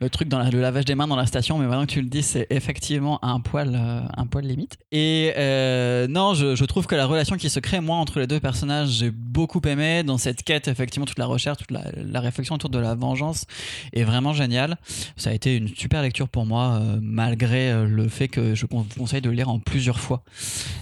le 0.01 0.09
truc 0.11 0.29
dans 0.29 0.39
la- 0.39 0.51
le 0.51 0.61
lavage 0.61 0.85
des 0.87 0.95
mains 0.95 1.07
dans 1.07 1.17
la 1.17 1.27
station, 1.27 1.59
mais 1.59 1.67
maintenant 1.67 1.85
que 1.87 1.93
tu 1.93 2.01
le 2.01 2.09
dis, 2.09 2.23
c'est 2.23 2.47
effectivement 2.51 3.23
un 3.25 3.41
poil, 3.41 3.75
euh, 3.75 4.01
un 4.17 4.27
poil 4.27 4.45
limite. 4.47 4.79
Et 4.93 5.33
euh, 5.37 6.07
non, 6.09 6.35
je, 6.35 6.55
je 6.57 6.65
trouve 6.65 6.87
que 6.87 6.95
la 6.95 7.07
relation 7.07 7.37
qui 7.37 7.51
se 7.51 7.61
crée, 7.61 7.81
moi, 7.81 7.97
entre 7.97 8.19
les 8.19 8.27
deux 8.27 8.41
personnages, 8.41 8.89
j'ai 8.89 9.11
beaucoup 9.11 9.61
aimé. 9.67 10.03
Dans 10.03 10.17
cette 10.19 10.43
quête, 10.43 10.69
effectivement, 10.69 11.07
toute 11.07 11.19
la 11.19 11.27
recherche, 11.27 11.59
toute 11.59 11.71
la, 11.71 11.85
la 11.97 12.21
réflexion 12.21 12.55
autour 12.55 12.71
de 12.71 12.79
la 12.79 12.95
vengeance 12.95 13.45
est 13.93 14.05
vraiment 14.05 14.33
géniale. 14.33 14.79
Ça 15.17 15.31
a 15.31 15.33
été 15.35 15.57
une 15.57 15.69
super 15.69 16.03
lecture 16.03 16.29
pour 16.29 16.47
moi, 16.47 16.81
euh, 16.81 16.99
malgré 17.03 17.85
le 17.87 18.09
fait 18.09 18.29
que 18.29 18.55
je 18.55 18.67
vous 18.71 18.85
conseille 18.99 19.21
de 19.21 19.31
lire 19.31 19.49
en 19.51 19.59
plusieurs 19.59 20.01
fois 20.01 20.23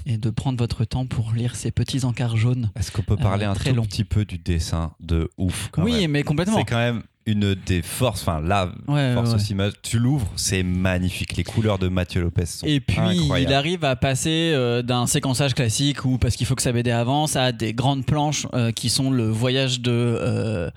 et 0.06 0.16
de 0.16 0.30
prendre 0.30 0.58
votre 0.58 0.84
temps 0.84 1.06
pour 1.06 1.32
lire 1.32 1.56
ces 1.56 1.70
petits 1.72 2.04
encarts 2.04 2.36
jaunes. 2.36 2.70
Est-ce 2.78 2.92
qu'on 2.92 3.02
peut 3.02 3.16
parler 3.16 3.44
un 3.44 3.54
très 3.54 3.70
tout 3.70 3.76
long. 3.76 3.82
petit 3.84 4.04
peu 4.04 4.24
du 4.24 4.38
dessin 4.38 4.92
de 5.08 5.30
ouf 5.38 5.68
quand 5.72 5.82
oui, 5.82 6.02
même 6.02 6.10
mais 6.12 6.22
complètement. 6.22 6.58
C'est 6.58 6.64
quand 6.64 6.76
même 6.76 7.02
une 7.28 7.54
des 7.54 7.82
forces, 7.82 8.22
enfin 8.22 8.40
la 8.40 8.70
Ouais, 8.88 9.12
force 9.14 9.28
ouais, 9.30 9.34
aussi 9.36 9.54
majeure. 9.54 9.74
Tu 9.82 9.98
l'ouvres, 9.98 10.26
c'est 10.34 10.62
magnifique. 10.62 11.36
Les 11.36 11.44
couleurs 11.44 11.78
de 11.78 11.88
Mathieu 11.88 12.22
Lopez 12.22 12.46
sont 12.46 12.66
Et 12.66 12.80
puis 12.80 12.98
incroyables. 12.98 13.50
il 13.50 13.54
arrive 13.54 13.84
à 13.84 13.96
passer 13.96 14.52
euh, 14.54 14.82
d'un 14.82 15.06
séquençage 15.06 15.54
classique 15.54 16.04
où 16.04 16.16
parce 16.18 16.36
qu'il 16.36 16.46
faut 16.46 16.54
que 16.54 16.62
sa 16.62 16.72
BD 16.72 16.90
avance 16.90 17.36
à 17.36 17.52
des 17.52 17.74
grandes 17.74 18.06
planches 18.06 18.46
euh, 18.54 18.72
qui 18.72 18.88
sont 18.88 19.10
le 19.10 19.28
voyage 19.28 19.80
de 19.80 19.90
euh, 19.92 20.70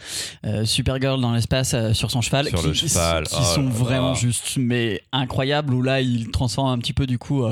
euh, 0.45 0.65
Supergirl 0.65 1.21
dans 1.21 1.33
l'espace 1.33 1.73
sur 1.93 2.11
son 2.11 2.19
cheval, 2.21 2.47
Sur 2.49 2.59
qui, 2.59 2.67
le 2.67 2.73
cheval, 2.73 3.23
qui 3.25 3.35
oh 3.39 3.43
sont 3.55 3.69
vraiment 3.69 4.13
juste 4.13 4.57
mais 4.57 5.01
incroyables. 5.13 5.73
Où 5.73 5.81
là 5.81 6.01
il 6.01 6.31
transforme 6.31 6.69
un 6.69 6.77
petit 6.79 6.93
peu 6.93 7.07
du 7.07 7.17
coup 7.17 7.43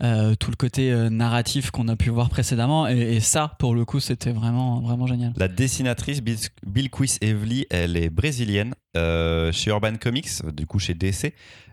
tout 0.00 0.50
le 0.50 0.56
côté 0.56 0.92
narratif 1.10 1.70
qu'on 1.70 1.88
a 1.88 1.96
pu 1.96 2.08
voir 2.10 2.30
précédemment 2.30 2.88
et, 2.88 3.16
et 3.16 3.20
ça 3.20 3.54
pour 3.58 3.74
le 3.74 3.84
coup 3.84 4.00
c'était 4.00 4.32
vraiment 4.32 4.80
vraiment 4.80 5.06
génial. 5.06 5.32
La 5.36 5.48
dessinatrice 5.48 6.22
Bill, 6.22 6.36
Bill 6.66 6.88
Evely, 7.20 7.66
elle 7.70 7.96
est 7.96 8.10
brésilienne. 8.30 8.74
Euh, 8.96 9.50
chez 9.52 9.70
Urban 9.70 9.96
Comics, 9.96 10.44
du 10.52 10.66
coup 10.66 10.78
chez 10.78 10.94
DC, 10.94 11.32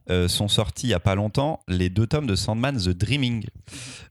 euh, 0.10 0.28
sont 0.28 0.48
sortis 0.48 0.88
il 0.88 0.90
y 0.92 0.94
a 0.94 1.00
pas 1.00 1.16
longtemps 1.16 1.62
les 1.68 1.90
deux 1.90 2.08
tomes 2.08 2.26
de 2.26 2.36
Sandman 2.36 2.78
The 2.78 2.90
Dreaming. 2.90 3.46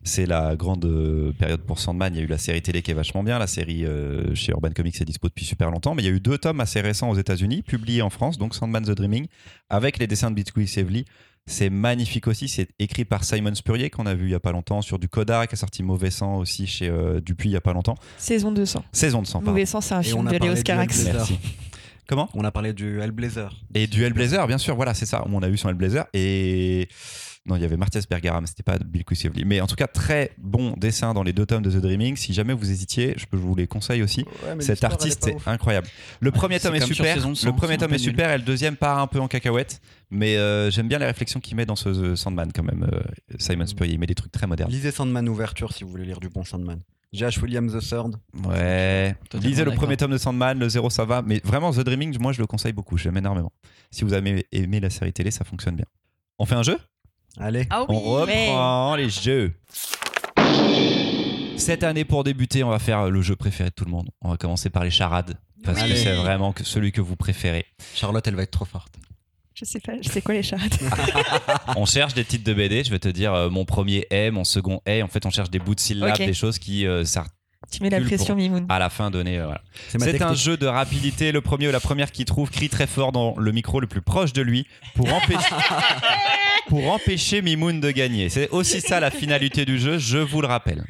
C'est 0.05 0.27
la 0.27 0.55
grande 0.55 0.85
euh, 0.85 1.33
période 1.33 1.63
pour 1.63 1.81
Sandman. 1.81 2.15
Il 2.15 2.19
y 2.19 2.21
a 2.21 2.25
eu 2.25 2.29
la 2.29 2.39
série 2.39 2.63
télé 2.63 2.83
qui 2.83 2.93
est 2.93 2.95
vachement 2.95 3.25
bien. 3.25 3.39
La 3.39 3.47
série 3.49 3.85
euh, 3.85 4.35
chez 4.35 4.53
Urban 4.53 4.71
Comics 4.71 5.01
est 5.01 5.05
dispo 5.05 5.29
depuis 5.29 5.45
super 5.45 5.71
longtemps. 5.71 5.95
Mais 5.95 6.03
il 6.03 6.07
y 6.07 6.09
a 6.09 6.13
eu 6.13 6.21
deux 6.21 6.39
tomes 6.39 6.61
assez 6.61 6.81
récents 6.81 7.11
aux 7.11 7.17
États-Unis, 7.17 7.63
publiés 7.63 8.03
en 8.03 8.11
France, 8.11 8.39
donc 8.39 8.55
Sandman 8.55 8.85
The 8.85 8.91
Dreaming, 8.93 9.27
avec 9.71 9.99
les 9.99 10.07
dessins 10.07 10.31
de 10.31 10.37
Bill 10.37 10.53
Quis 10.53 10.79
Evely. 10.79 11.05
C'est 11.49 11.71
magnifique 11.71 12.27
aussi. 12.27 12.49
C'est 12.49 12.69
écrit 12.81 13.05
par 13.05 13.23
Simon 13.23 13.55
Spurrier, 13.55 13.89
qu'on 13.89 14.07
a 14.07 14.15
vu 14.15 14.27
il 14.27 14.33
y 14.33 14.35
a 14.35 14.41
pas 14.41 14.51
longtemps, 14.51 14.83
sur 14.83 14.99
du 14.99 15.09
Kodak, 15.09 15.51
qui 15.51 15.55
a 15.55 15.57
sorti 15.57 15.85
Mauvais 15.85 16.11
Sang 16.11 16.39
aussi 16.39 16.67
chez 16.67 16.89
euh, 16.89 17.21
Dupuis 17.21 17.51
il 17.51 17.53
y 17.53 17.57
a 17.57 17.61
pas 17.61 17.73
longtemps. 17.73 17.95
Saison 18.19 18.51
200. 18.51 18.85
Saison 18.91 19.23
de 19.23 19.27
sang, 19.29 19.39
pardon. 19.39 19.53
Mauvais 19.53 19.65
sens, 19.65 19.87
c'est 19.87 19.95
un 19.95 20.01
Et 20.01 20.05
film 20.05 20.25
de. 20.25 21.13
Merci. 21.13 21.39
Comment 22.09 22.29
On 22.35 22.45
a 22.45 22.51
parlé 22.51 22.73
du 22.73 23.01
Hellblazer. 23.01 23.55
Et 23.75 23.87
du 23.87 24.05
Hellblazer, 24.05 24.47
bien 24.47 24.59
sûr, 24.59 24.77
voilà, 24.77 24.95
c'est 24.95 25.07
ça. 25.07 25.25
On 25.27 25.43
a 25.43 25.49
vu 25.49 25.57
son 25.57 25.69
Hellblazer. 25.69 26.07
Et. 26.15 26.89
Non, 27.49 27.55
il 27.55 27.63
y 27.63 27.65
avait 27.65 27.77
Martias 27.77 28.05
Bergara, 28.11 28.41
mais 28.41 28.49
c'était 28.49 28.65
pas 28.65 28.77
Bill 28.77 29.05
Quisevely. 29.05 29.45
Mais 29.45 29.61
en 29.61 29.69
tout 29.69 29.77
cas, 29.77 29.87
très 29.87 30.33
bon 30.37 30.75
dessin 30.77 31.15
dans 31.15 31.23
les 31.23 31.33
deux 31.33 31.47
tomes 31.47 31.63
de 31.63 31.71
The 31.71 31.77
Dreaming. 31.77 32.17
Si 32.17 32.35
jamais 32.35 32.53
vous 32.53 32.73
hésitiez, 32.73 33.15
je 33.17 33.25
peux 33.27 33.37
vous 33.37 33.55
les 33.55 33.69
conseille 33.69 34.03
aussi. 34.03 34.25
Cet 34.59 34.83
artiste 34.83 35.29
est 35.29 35.37
incroyable. 35.47 35.87
Le 36.19 36.33
premier 36.33 36.59
c'est 36.59 36.67
tome 36.67 36.75
est 36.77 36.81
super. 36.85 37.15
Le 37.29 37.35
100, 37.37 37.53
premier 37.53 37.75
c'est 37.75 37.79
tome 37.79 37.91
est 37.91 37.99
nul. 37.99 38.01
super 38.01 38.33
et 38.33 38.39
le 38.39 38.43
deuxième 38.43 38.75
part 38.77 38.99
un 38.99 39.07
peu 39.07 39.21
en 39.21 39.29
cacahuète. 39.29 39.81
Mais 40.11 40.37
euh, 40.37 40.73
j'aime 40.73 40.89
bien 40.89 40.99
les 40.99 41.07
réflexions 41.07 41.39
qu'il 41.39 41.57
met 41.57 41.67
dans 41.67 41.77
ce 41.77 41.89
The 41.89 42.17
Sandman 42.17 42.51
quand 42.53 42.65
même. 42.65 42.89
euh, 42.93 43.01
Simon 43.39 43.67
Spurrier, 43.67 43.95
il 43.95 44.01
met 44.01 44.07
des 44.07 44.17
trucs 44.17 44.33
très 44.33 44.49
modernes. 44.49 44.71
Lisez 44.71 44.91
Sandman 44.91 45.29
ouverture 45.29 45.73
si 45.73 45.85
vous 45.85 45.91
voulez 45.91 46.05
lire 46.05 46.19
du 46.19 46.29
bon 46.29 46.43
Sandman. 46.43 46.81
J.H. 47.13 47.41
Williams 47.41 47.73
III. 47.73 48.01
Ouais. 48.47 49.17
Totalement 49.31 49.49
Lisez 49.49 49.65
le 49.65 49.73
premier 49.73 49.97
tome 49.97 50.11
de 50.11 50.19
Sandman, 50.19 50.59
le 50.59 50.69
zéro 50.69 50.91
ça 50.91 51.05
va. 51.05 51.23
Mais 51.23 51.41
vraiment, 51.45 51.73
The 51.73 51.81
Dreaming, 51.81 52.19
moi 52.21 52.33
je 52.33 52.41
le 52.41 52.47
conseille 52.47 52.73
beaucoup. 52.73 52.97
J'aime 52.99 53.17
énormément. 53.17 53.53
Si 53.91 54.05
vous 54.05 54.13
avez 54.13 54.47
aimé 54.53 54.81
la 54.81 54.91
série 54.91 55.13
télé, 55.13 55.31
ça 55.31 55.45
fonctionne 55.45 55.77
bien. 55.77 55.87
On 56.39 56.47
fait 56.47 56.57
un 56.57 56.63
jeu? 56.63 56.79
Allez. 57.39 57.67
Ah 57.71 57.85
On 57.89 58.01
reprend 58.01 58.97
les 58.97 59.09
jeux. 59.09 59.55
Cette 61.57 61.85
année, 61.85 62.05
pour 62.05 62.23
débuter, 62.25 62.63
on 62.65 62.69
va 62.71 62.79
faire 62.79 63.09
le 63.11 63.23
jeu 63.23 63.35
préféré 63.35 63.71
de 63.71 63.75
tout 63.75 63.85
le 63.85 63.91
monde. 63.91 64.11
On 64.21 64.31
va 64.31 64.37
commencer 64.37 64.71
par 64.71 64.85
les 64.85 64.91
charades. 64.91 65.39
Parce 65.65 65.83
que 65.83 65.95
c'est 65.95 66.15
vraiment 66.15 66.53
que 66.53 66.65
celui 66.65 66.93
que 66.93 67.01
vous 67.01 67.17
préférez. 67.17 67.65
Charlotte, 67.95 68.27
elle 68.27 68.37
va 68.37 68.43
être 68.43 68.51
trop 68.51 68.65
forte. 68.65 68.95
Je 69.59 69.65
sais 69.65 69.81
pas, 69.81 69.93
je 70.03 70.09
sais 70.09 70.21
quoi 70.21 70.35
les 70.35 70.43
charades. 70.43 70.75
On 71.77 71.87
cherche 71.87 72.13
des 72.13 72.25
titres 72.27 72.45
de 72.45 72.53
BD. 72.53 72.85
Je 72.85 72.91
vais 72.91 72.99
te 72.99 73.09
dire 73.09 73.33
euh, 73.33 73.49
mon 73.49 73.65
premier 73.65 74.07
est, 74.11 74.31
mon 74.31 74.45
second 74.45 74.83
est. 74.85 75.01
En 75.01 75.09
fait, 75.09 75.25
on 75.25 75.31
cherche 75.31 75.49
des 75.51 75.59
bouts 75.59 75.75
de 75.75 75.81
syllabes, 75.81 76.19
des 76.19 76.35
choses 76.35 76.59
qui, 76.59 76.87
euh, 76.87 77.07
ça, 77.07 77.25
tu 77.71 77.83
mets 77.83 77.89
la 77.89 78.01
pression, 78.03 78.37
Mimoun. 78.37 78.67
à 78.69 78.79
la 78.79 78.91
fin, 78.91 79.11
donner. 79.11 79.39
euh, 79.39 79.47
voilà. 79.47 79.63
C'est 79.89 80.21
un 80.23 80.35
jeu 80.35 80.59
de 80.59 80.67
rapidité. 80.67 81.33
Le 81.33 81.41
premier 81.41 81.69
ou 81.69 81.73
la 81.73 81.81
première 81.81 82.13
qui 82.13 82.27
trouve 82.27 82.51
crie 82.51 82.69
très 82.69 82.87
fort 82.87 83.13
dans 83.13 83.35
le 83.39 83.51
micro 83.51 83.81
le 83.81 83.87
plus 83.87 84.03
proche 84.03 84.35
de 84.35 84.43
lui 84.43 84.67
pour 84.95 85.13
empêcher, 85.13 85.55
pour 86.69 86.93
empêcher 86.93 87.41
Mimoun 87.41 87.81
de 87.81 87.91
gagner. 87.91 88.29
C'est 88.29 88.51
aussi 88.51 88.83
ça 88.83 89.01
la 89.01 89.11
finalité 89.11 89.65
du 89.65 89.79
jeu, 89.79 89.99
je 89.99 90.19
vous 90.19 90.43
le 90.43 90.49
rappelle. 90.49 90.85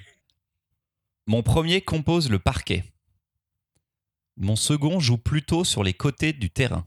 Mon 1.29 1.43
premier 1.45 1.83
compose 1.83 2.31
le 2.31 2.41
parquet. 2.41 2.85
Mon 4.37 4.57
second 4.57 4.99
joue 5.01 5.19
plutôt 5.19 5.63
sur 5.65 5.83
les 5.85 5.95
côtés 5.95 6.33
du 6.33 6.51
terrain. 6.51 6.85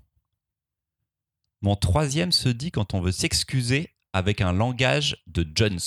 Mon 1.62 1.76
troisième 1.76 2.32
se 2.32 2.50
dit 2.50 2.72
quand 2.72 2.94
on 2.94 3.02
veut 3.02 3.12
s'excuser 3.12 3.94
avec 4.14 4.42
un 4.42 4.54
langage 4.54 5.18
de 5.28 5.46
Jones. 5.56 5.80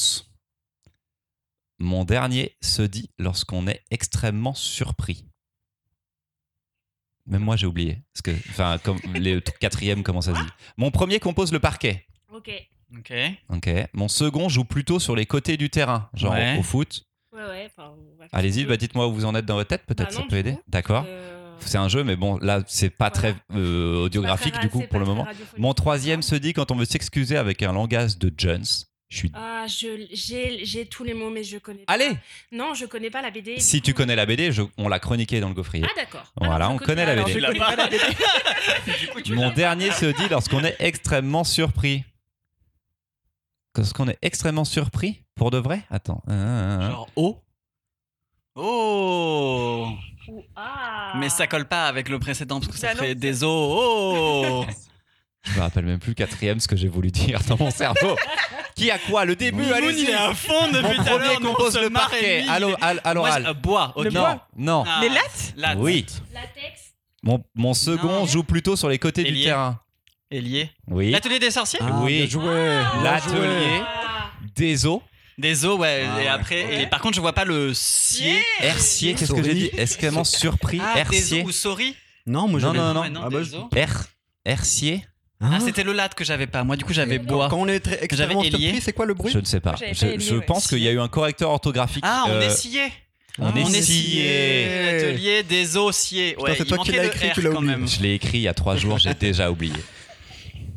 Mon 1.79 2.05
dernier 2.05 2.57
se 2.61 2.83
dit 2.83 3.11
lorsqu'on 3.19 3.67
est 3.67 3.83
extrêmement 3.91 4.55
surpris. 4.55 5.25
Même 7.27 7.43
moi, 7.43 7.57
j'ai 7.57 7.67
oublié. 7.67 8.03
Parce 8.13 8.23
que, 8.23 8.31
enfin, 8.51 8.79
comme 8.83 8.99
les 9.15 9.41
quatrièmes, 9.61 10.03
comment 10.03 10.21
ça 10.21 10.35
se 10.35 10.41
dit? 10.41 10.49
Mon 10.77 10.91
premier 10.91 11.21
compose 11.21 11.53
le 11.53 11.61
parquet. 11.61 12.07
Ok. 12.33 12.51
Ok. 12.99 13.13
Ok. 13.49 13.71
Mon 13.95 14.09
second 14.09 14.49
joue 14.49 14.65
plutôt 14.65 14.99
sur 14.99 15.17
les 15.17 15.25
côtés 15.27 15.57
du 15.57 15.71
terrain, 15.71 16.11
genre 16.15 16.33
Ouais. 16.33 16.59
au 16.59 16.63
foot. 16.63 17.05
Ouais, 17.33 17.43
ouais. 17.43 17.71
enfin, 17.77 17.95
Allez-y, 18.33 18.65
bah, 18.67 18.77
dites-moi 18.77 19.07
où 19.09 19.15
vous 19.15 19.25
en 19.25 19.35
êtes 19.35 19.47
dans 19.47 19.55
votre 19.55 19.69
tête, 19.69 19.87
peut-être 19.87 20.11
Bah 20.11 20.15
ça 20.17 20.21
non, 20.21 20.29
peut 20.29 20.37
aider. 20.37 20.59
D'accord. 20.69 21.05
Euh, 21.09 21.32
C'est 21.65 21.79
un 21.79 21.89
jeu, 21.89 22.05
mais 22.05 22.17
bon, 22.17 22.39
là, 22.39 22.63
c'est 22.67 22.91
pas 22.91 23.11
Voilà. 23.15 23.35
très 23.35 23.57
euh, 23.57 24.05
audiographique 24.05 24.59
du 24.61 24.69
coup 24.69 24.83
pour 24.91 24.99
le 25.01 25.07
moment. 25.07 25.27
Mon 25.59 25.75
troisième 25.75 26.23
se 26.23 26.35
dit 26.35 26.53
quand 26.53 26.71
on 26.71 26.77
veut 26.77 26.85
s'excuser 26.85 27.37
avec 27.37 27.63
un 27.63 27.73
langage 27.73 28.19
de 28.19 28.33
Jones. 28.37 28.65
Je 29.09 29.17
suis. 29.19 29.31
Ah, 29.35 29.67
je- 29.69 30.07
j'ai 30.11 30.65
j'ai 30.65 30.87
tous 30.87 31.05
les 31.05 31.13
mots, 31.13 31.29
mais 31.29 31.45
je 31.45 31.59
connais 31.59 31.85
pas. 31.85 31.93
Allez 31.93 32.13
Non, 32.51 32.73
je 32.73 32.87
connais 32.87 33.11
pas 33.11 33.21
la 33.21 33.31
BD. 33.31 33.61
Si 33.61 33.83
tu 33.83 33.93
connais 33.93 34.17
la 34.17 34.25
BD, 34.25 34.53
je- 34.53 34.63
on 34.79 34.89
l'a 34.89 34.99
chroniqué 35.01 35.39
dans 35.41 35.49
le 35.49 35.55
gaufrier. 35.55 35.85
Ah, 35.87 35.93
d'accord. 35.95 36.33
Voilà, 36.39 36.55
Alors, 36.55 36.71
je 36.71 36.75
on 36.77 36.79
connaît 36.79 37.05
la 37.05 37.17
BD. 37.23 37.33
je 37.41 37.47
connais 37.47 37.59
pas 37.59 37.77
la 37.77 37.89
BD. 37.89 39.35
Mon 39.35 39.51
dernier 39.51 39.91
se 39.91 40.07
dit 40.07 40.29
lorsqu'on 40.31 40.65
est 40.65 40.77
extrêmement 40.79 41.45
surpris. 41.45 42.05
Lorsqu'on 43.77 44.09
est 44.09 44.19
extrêmement 44.23 44.65
surpris 44.65 45.23
Pour 45.35 45.51
de 45.51 45.59
vrai? 45.59 45.83
Attends. 45.91 46.23
Euh, 46.29 46.89
Genre 46.91 47.09
oh. 47.17 47.39
Oh 48.55 49.89
Ou- 50.29 50.43
Ah. 50.57 51.13
Mais 51.17 51.29
ça 51.29 51.47
colle 51.47 51.67
pas 51.67 51.87
avec 51.87 52.09
le 52.09 52.19
précédent 52.19 52.61
parce 52.61 52.71
que 52.73 52.79
ça 52.79 52.89
Bah 52.89 52.93
non, 52.95 52.99
ferait 52.99 53.09
ça- 53.11 53.15
des 53.15 53.45
os. 53.45 53.51
Oh 53.51 54.65
Je 55.45 55.53
me 55.57 55.61
rappelle 55.61 55.85
même 55.85 55.99
plus 55.99 56.11
le 56.11 56.15
quatrième 56.15 56.61
ce 56.61 56.69
que 56.69 56.77
j'ai 56.77 56.87
voulu 56.89 57.11
dire 57.11 57.41
dans 57.49 57.57
mon 57.59 57.71
cerveau. 57.73 58.17
Qui 58.77 58.91
a 58.93 58.99
quoi 58.99 59.25
Le 59.25 59.35
début 59.37 59.71
Allez-y 59.73 60.03
il 60.05 60.11
est 60.11 60.15
à 60.15 60.33
fond 60.35 60.53
Mon 60.69 60.73
depuis 60.81 60.95
tout 60.97 61.03
à 61.03 61.05
premier 61.05 61.25
l'heure. 61.27 61.41
nous, 61.41 61.49
on 61.49 61.55
compose 61.55 61.73
se 61.75 61.79
le 61.81 61.91
parquet. 61.91 62.45
Allô, 62.49 62.69
il- 62.71 62.77
al- 62.81 63.01
à 63.05 63.15
Moi, 63.15 63.15
l'oral. 63.15 63.43
je- 63.45 63.49
euh, 63.51 63.55
bois. 63.55 63.93
Le 63.97 64.09
ok. 64.09 64.13
Non, 64.15 64.41
non. 64.57 64.85
Ah, 64.87 64.99
Les 65.03 65.09
lattes 65.09 65.53
lattes. 65.57 65.79
Oui. 65.81 66.07
Latex. 66.33 66.95
Mon, 67.25 67.43
mon 67.55 67.75
second 67.75 68.21
Non. 68.21 68.27
joue 68.27 68.45
plutôt 68.45 68.77
sur 68.77 68.89
les 68.89 68.99
côtés 68.99 69.25
du 69.25 69.43
terrain. 69.43 69.79
Ailier. 70.31 70.71
Oui. 70.89 71.11
L'atelier 71.11 71.39
des 71.41 71.51
sorciers 71.51 71.81
Ah, 71.83 72.01
Oui. 72.03 72.27
Bien 72.27 73.03
L'atelier. 73.03 73.83
Ah. 73.85 74.31
des 74.55 74.87
os. 74.87 75.01
Des 75.39 75.65
os, 75.65 75.79
ouais. 75.79 76.05
Ah 76.09 76.23
et 76.23 76.29
après, 76.29 76.65
Ouais. 76.67 76.83
et 76.83 76.87
par 76.87 77.01
contre, 77.01 77.15
je 77.17 77.21
vois 77.21 77.33
pas 77.33 77.45
le 77.45 77.73
sier. 77.75 78.37
Hercier, 78.61 79.15
qu'est-ce 79.15 79.33
que 79.33 79.43
j'ai 79.43 79.55
dit 79.55 79.71
Extrêmement 79.77 80.25
surpris. 80.25 80.81
Ah, 80.83 80.95
des 80.95 81.01
Hercier. 81.17 81.43
os 81.43 81.49
ou 81.49 81.53
souris 81.53 81.97
Non, 82.27 82.49
moi 82.49 82.61
Non, 82.61 82.73
non, 82.75 82.95
non. 82.95 83.09
Non, 83.11 83.21
Ah 83.25 83.31
bah, 83.31 83.39
des 83.41 83.45
je-. 83.47 83.79
Her. 83.79 83.89
Hercier 84.45 85.05
Ah, 85.41 85.47
Hein 85.55 85.61
c'était 85.61 85.83
le 85.85 85.93
latte 85.93 86.15
que 86.15 86.25
j'avais 86.25 86.47
pas. 86.47 86.65
Moi, 86.65 86.77
du 86.77 86.85
coup, 86.85 86.93
j'avais 86.93 87.19
bois. 87.19 87.49
Quand 87.49 87.59
on 87.61 87.69
est 87.69 87.81
très 87.81 88.05
extrêmement 88.05 88.43
surpris, 88.43 88.81
c'est 88.81 88.93
quoi 88.93 89.07
le 89.07 89.15
bruit 89.15 89.33
Je 89.33 89.39
ne 89.39 89.45
sais 89.45 89.61
pas. 89.61 89.75
Je, 89.77 90.35
ouais. 90.37 90.45
pense 90.45 90.69
qu'il 90.69 90.79
y 90.81 90.89
a 90.89 90.93
eu 90.93 91.01
un 91.01 91.09
correcteur 91.09 91.51
orthographique. 91.51 92.05
Ah, 92.07 92.25
on 92.29 92.33
euh, 92.33 92.41
est 92.43 92.51
scié. 92.51 92.83
on 93.39 93.47
Ah, 93.47 93.53
est 93.59 93.63
on 93.65 93.69
est 93.69 93.83
scié. 93.83 93.83
scié. 93.83 94.93
L'atelier 94.93 95.43
des. 95.43 95.65
Putain, 95.65 95.81
Ouais, 96.43 96.55
c'est 96.57 96.63
il 96.63 96.67
toi 96.67 96.79
qui 96.79 96.91
manquait 96.91 96.93
l'as 96.93 97.03
le 97.05 97.09
écrit, 97.09 97.29
R 97.31 97.33
tu 97.35 97.41
l'as 97.43 97.51
quand 97.51 97.57
oublié. 97.57 97.77
même. 97.77 97.89
Je 97.89 98.01
l'ai 98.03 98.15
écrit 98.15 98.39
il 98.39 98.43
y 98.43 98.49
a 98.49 98.55
trois 98.55 98.77
jours, 98.77 98.99
j'ai 98.99 99.15
déjà 99.21 99.51
oublié. 99.51 99.75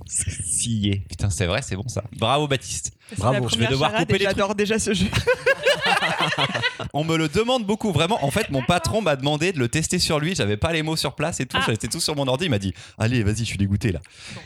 Scié. 0.08 1.04
Putain, 1.10 1.30
c'est 1.30 1.46
vrai, 1.46 1.62
c'est 1.62 1.76
bon 1.76 1.88
ça. 1.88 2.04
Bravo 2.18 2.48
Baptiste. 2.48 2.92
Bravo. 3.18 3.50
Je 3.50 3.58
vais 3.58 3.68
devoir 3.68 3.94
couper 3.94 4.20
les. 4.20 4.26
J'adore 4.26 4.56
déjà 4.56 4.78
ce 4.78 4.94
jeu. 4.94 5.08
On 6.94 7.04
me 7.04 7.18
le 7.18 7.28
demande 7.28 7.66
beaucoup, 7.66 7.92
vraiment. 7.92 8.24
En 8.24 8.32
fait, 8.32 8.50
mon 8.50 8.62
patron 8.62 9.02
m'a 9.02 9.16
demandé 9.16 9.52
de 9.52 9.60
le 9.60 9.68
tester 9.68 10.00
sur 10.00 10.20
lui. 10.20 10.36
J'avais 10.36 10.58
pas 10.58 10.72
les 10.74 10.84
mots 10.84 10.96
sur 10.96 11.16
place 11.16 11.40
et 11.40 11.46
tout. 11.46 11.58
Ah. 11.60 11.66
J'étais 11.68 11.88
tout 11.88 12.00
sur 12.00 12.16
mon 12.16 12.28
ordi. 12.28 12.46
Il 12.46 12.52
m'a 12.52 12.60
dit 12.60 12.74
Allez, 12.98 13.24
vas-y, 13.24 13.40
je 13.40 13.44
suis 13.46 13.58
dégoûté 13.58 13.92
là. 13.92 14.00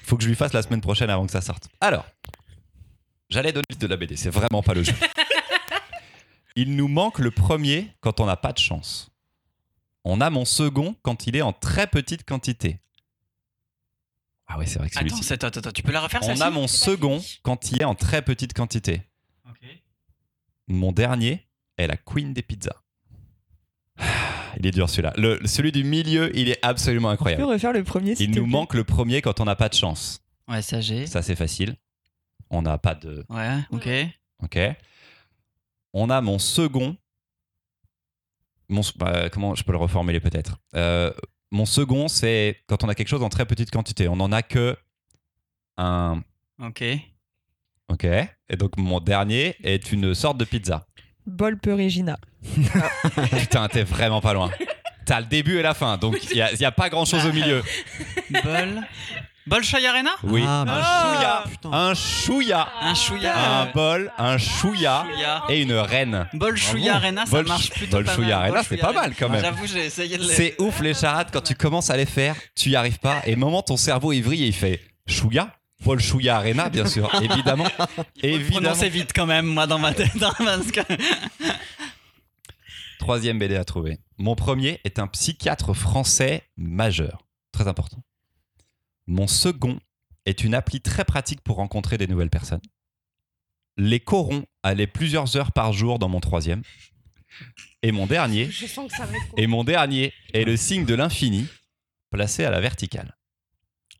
Faut 0.03 0.17
que 0.17 0.23
je 0.23 0.29
lui 0.29 0.35
fasse 0.35 0.53
la 0.53 0.61
semaine 0.61 0.81
prochaine 0.81 1.09
avant 1.09 1.25
que 1.25 1.31
ça 1.31 1.41
sorte. 1.41 1.67
Alors, 1.81 2.05
j'allais 3.29 3.51
donner 3.51 3.65
de 3.77 3.87
la 3.87 3.97
BD. 3.97 4.15
C'est 4.15 4.29
vraiment 4.29 4.63
pas 4.63 4.73
le 4.73 4.83
jeu. 4.83 4.93
Il 6.55 6.75
nous 6.75 6.87
manque 6.87 7.19
le 7.19 7.31
premier 7.31 7.87
quand 8.01 8.19
on 8.19 8.25
n'a 8.25 8.37
pas 8.37 8.53
de 8.53 8.57
chance. 8.57 9.11
On 10.03 10.21
a 10.21 10.29
mon 10.29 10.45
second 10.45 10.95
quand 11.03 11.27
il 11.27 11.35
est 11.35 11.41
en 11.41 11.53
très 11.53 11.87
petite 11.87 12.25
quantité. 12.25 12.79
Ah 14.51 14.57
ouais, 14.57 14.65
c'est 14.65 14.79
vrai 14.79 14.89
que 14.89 14.97
Attends, 14.97 15.07
celui-ci. 15.09 15.23
c'est- 15.23 15.33
attends, 15.43 15.59
attends, 15.59 15.71
tu 15.71 15.83
peux 15.83 15.91
la 15.91 16.01
refaire 16.01 16.21
On 16.23 16.25
celle-ci 16.25 16.41
a 16.43 16.49
mon 16.49 16.67
C'est 16.67 16.85
pas 16.85 16.91
second 16.91 17.19
fini. 17.19 17.39
quand 17.43 17.71
il 17.71 17.81
est 17.81 17.85
en 17.85 17.95
très 17.95 18.21
petite 18.23 18.53
quantité. 18.53 19.03
Mon 20.67 20.91
dernier 20.91 21.47
est 21.77 21.87
la 21.87 21.97
Queen 21.97 22.33
des 22.33 22.41
pizzas. 22.43 22.75
Il 24.57 24.65
est 24.67 24.71
dur 24.71 24.89
celui-là. 24.89 25.13
Le, 25.17 25.39
celui 25.47 25.71
du 25.71 25.83
milieu, 25.83 26.35
il 26.35 26.49
est 26.49 26.59
absolument 26.65 27.09
Tu 27.11 27.17
peux 27.17 27.29
incroyable. 27.29 27.43
refaire 27.43 27.71
le 27.73 27.83
premier 27.83 28.15
s'il 28.15 28.29
Il 28.29 28.33
te 28.33 28.39
nous 28.39 28.45
plaît 28.45 28.51
manque 28.51 28.73
le 28.73 28.83
premier 28.83 29.21
quand 29.21 29.39
on 29.39 29.45
n'a 29.45 29.55
pas 29.55 29.69
de 29.69 29.73
chance. 29.75 30.21
Ouais, 30.47 30.61
ça 30.61 30.81
j'ai. 30.81 31.05
Ça, 31.07 31.21
c'est 31.21 31.35
facile. 31.35 31.75
On 32.49 32.61
n'a 32.63 32.77
pas 32.77 32.95
de. 32.95 33.25
Ouais, 33.29 33.57
ok. 33.71 33.87
Ok. 34.43 34.59
On 35.93 36.09
a 36.09 36.19
mon 36.21 36.39
second. 36.39 36.97
Mon, 38.69 38.81
bah, 38.97 39.29
comment 39.29 39.55
je 39.55 39.63
peux 39.63 39.71
le 39.71 39.77
reformuler 39.77 40.19
peut-être? 40.19 40.57
Euh, 40.75 41.11
Mon 41.51 41.65
second, 41.65 42.07
c'est 42.07 42.57
quand 42.67 42.83
on 42.83 42.89
a 42.89 42.95
quelque 42.95 43.07
chose 43.07 43.23
en 43.23 43.29
très 43.29 43.45
petite 43.45 43.71
quantité. 43.71 44.07
On 44.07 44.15
n'en 44.15 44.31
a 44.31 44.41
que 44.41 44.77
un. 45.77 46.21
Ok. 46.61 46.83
Ok. 47.89 48.03
Et 48.03 48.55
donc 48.57 48.77
mon 48.77 48.99
dernier 48.99 49.55
est 49.63 49.91
une 49.91 50.13
sorte 50.13 50.37
de 50.37 50.45
pizza. 50.45 50.85
Bol 51.25 51.57
peu 51.57 51.73
Regina. 51.73 52.19
Putain, 53.39 53.67
t'es 53.67 53.83
vraiment 53.83 54.21
pas 54.21 54.33
loin. 54.33 54.51
T'as 55.05 55.21
le 55.21 55.25
début 55.27 55.57
et 55.57 55.61
la 55.61 55.73
fin, 55.73 55.97
donc 55.97 56.23
il 56.29 56.35
n'y 56.35 56.41
a, 56.41 56.53
y 56.53 56.65
a 56.65 56.71
pas 56.71 56.89
grand 56.89 57.05
chose 57.05 57.25
au 57.25 57.33
milieu. 57.33 57.63
Bol. 58.43 58.81
Bol 59.49 59.63
Chai 59.63 59.85
Arena 59.87 60.11
Oui. 60.23 60.43
Ah, 60.47 60.61
un 60.67 61.15
chouïa. 61.15 61.43
putain. 61.49 61.69
Un 61.73 61.93
chouïa. 61.95 62.67
Un 62.81 62.93
chouïa. 62.93 63.33
Un 63.61 63.65
bol, 63.73 64.11
un 64.19 64.37
chouïa 64.37 65.05
Chouïa. 65.11 65.43
et 65.49 65.61
une 65.61 65.73
reine. 65.73 66.27
Bol 66.33 66.55
Chouïa 66.55 66.95
Arena, 66.97 67.25
ça 67.25 67.31
Bol 67.31 67.47
marche 67.47 67.71
plutôt 67.71 67.97
Bol 67.97 68.05
pas 68.05 68.17
mal. 68.17 68.31
Arena, 68.31 68.63
c'est 68.63 68.77
pas 68.77 68.93
mal, 68.93 69.15
quand 69.17 69.27
même. 69.29 69.41
J'avoue, 69.41 69.65
j'ai 69.65 69.85
essayé 69.85 70.17
de 70.17 70.23
les... 70.23 70.33
C'est 70.35 70.55
ouf 70.61 70.79
les 70.81 70.93
charades 70.93 71.29
quand 71.33 71.41
tu 71.41 71.55
commences 71.55 71.89
à 71.89 71.97
les 71.97 72.05
faire, 72.05 72.35
tu 72.55 72.69
y 72.69 72.75
arrives 72.75 72.99
pas 72.99 73.21
et 73.25 73.33
au 73.33 73.37
moment 73.37 73.61
ton 73.63 73.75
cerveau 73.77 74.11
il 74.13 74.21
vrille 74.21 74.43
et 74.43 74.47
il 74.47 74.53
fait 74.53 74.81
chouïa. 75.07 75.49
Paul 75.83 75.99
Chouïa 75.99 76.35
Arena, 76.35 76.69
bien 76.69 76.85
sûr, 76.85 77.09
évidemment. 77.23 77.65
évidemment. 78.21 78.59
Prononcez 78.67 78.89
vite 78.89 79.11
quand 79.15 79.25
même, 79.25 79.45
moi, 79.47 79.65
dans 79.65 79.79
ma 79.79 79.93
tête. 79.93 80.11
hein, 80.21 80.33
parce 80.37 80.71
que- 80.71 80.81
Troisième 82.99 83.39
BD 83.39 83.55
à 83.55 83.63
trouver. 83.63 83.97
Mon 84.17 84.35
premier 84.35 84.79
est 84.83 84.99
un 84.99 85.07
psychiatre 85.07 85.73
français 85.73 86.43
majeur. 86.57 87.19
Très 87.53 87.67
important. 87.67 87.97
Mon 89.09 89.25
second 89.25 89.79
est 90.27 90.43
une 90.43 90.53
appli 90.53 90.81
très 90.81 91.03
pratique 91.03 91.41
pour 91.41 91.55
rencontrer 91.55 91.97
des 91.97 92.05
nouvelles 92.05 92.29
personnes. 92.29 92.61
Les 93.75 93.99
corons 93.99 94.45
allaient 94.61 94.85
plusieurs 94.85 95.35
heures 95.35 95.51
par 95.51 95.73
jour 95.73 95.97
dans 95.97 96.09
mon 96.09 96.19
troisième. 96.19 96.61
Et 97.81 97.91
mon 97.91 98.05
dernier, 98.05 98.51
Je 98.51 98.67
sens 98.67 98.91
que 98.91 98.95
ça 98.95 99.07
va 99.07 99.17
être 99.17 99.33
et 99.35 99.47
mon 99.47 99.63
dernier 99.63 100.13
est 100.35 100.43
le 100.43 100.55
signe 100.55 100.85
de 100.85 100.93
l'infini 100.93 101.47
placé 102.11 102.45
à 102.45 102.51
la 102.51 102.59
verticale. 102.61 103.17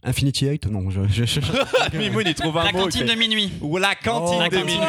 Infinity 0.02 0.46
8 0.48 0.68
Non, 0.68 0.90
je. 0.90 1.02
je, 1.12 1.26
je- 1.26 1.40
Mimoun, 1.98 2.24
il 2.26 2.34
trouve 2.34 2.58
un 2.58 2.64
La 2.64 2.72
mot. 2.72 2.84
cantine 2.84 3.06
de 3.06 3.14
minuit. 3.16 3.52
Ou 3.60 3.78
la 3.78 3.96
cantine 3.96 4.38
Oh, 4.40 4.44
de 4.44 4.50
cantine 4.50 4.60
de 4.62 4.66
minuit. 4.66 4.86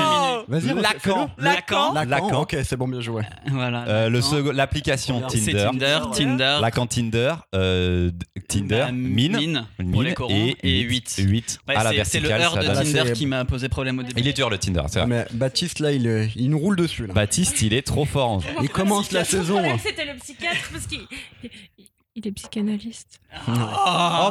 Vas-y, 0.47 0.81
Lacan. 0.81 1.31
Lacan. 1.37 1.93
Lacan, 1.95 2.09
Lacan. 2.11 2.41
ok, 2.43 2.57
c'est 2.63 2.77
bon, 2.77 2.87
bien 2.87 3.01
joué. 3.01 3.23
Voilà. 3.51 3.85
Euh, 3.89 4.09
le 4.09 4.21
second- 4.21 4.53
l'application 4.53 5.21
Tinder. 5.23 5.67
Tinder, 5.73 5.99
Tinder. 6.15 6.59
Lacan 6.63 6.87
Tinder, 6.87 7.35
euh, 7.57 8.13
Tinder, 8.49 8.85
Bah, 8.87 8.93
mine, 8.93 9.37
Mine. 9.37 9.67
pour 9.93 10.03
les 10.05 10.15
corons, 10.15 10.33
et 10.33 10.57
et 10.63 10.81
8. 10.83 11.17
8 11.19 11.59
Ouais, 11.67 11.75
à 11.75 11.83
la 11.83 11.91
c'est- 11.91 12.05
c'est 12.05 12.21
le 12.21 12.29
verticale. 12.29 12.69
heure 12.69 12.77
de 12.77 12.83
Tinder 12.93 13.13
qui 13.13 13.27
m'a 13.27 13.45
posé 13.45 13.69
problème 13.69 13.99
au 13.99 14.03
début. 14.05 14.21
Il 14.21 14.29
est 14.29 14.33
dur 14.33 14.49
le 14.49 14.59
Tinder, 14.59 14.83
c'est 14.89 15.01
vrai. 15.01 15.09
Mais 15.09 15.27
Baptiste, 15.33 15.81
là, 15.81 15.91
il, 15.91 16.07
euh, 16.07 16.27
il 16.37 16.51
nous 16.51 16.59
roule 16.59 16.77
dessus. 16.77 17.07
Là. 17.09 17.15
Baptiste, 17.15 17.61
il 17.63 17.75
est 17.75 17.83
trop 17.83 18.05
fort 18.05 18.31
en. 18.31 18.41
Il 18.63 18.69
commence 18.69 19.11
la 19.11 19.25
Son 19.25 19.39
saison. 19.39 19.59
hein. 19.59 19.77
C'était 19.83 20.05
le 20.05 20.17
psychiatre 20.21 20.71
parce 20.73 20.87
qu'il 20.87 21.01
il- 22.15 22.27
est 22.27 22.33
psychanalyste. 22.33 23.21
Oh 23.49 23.53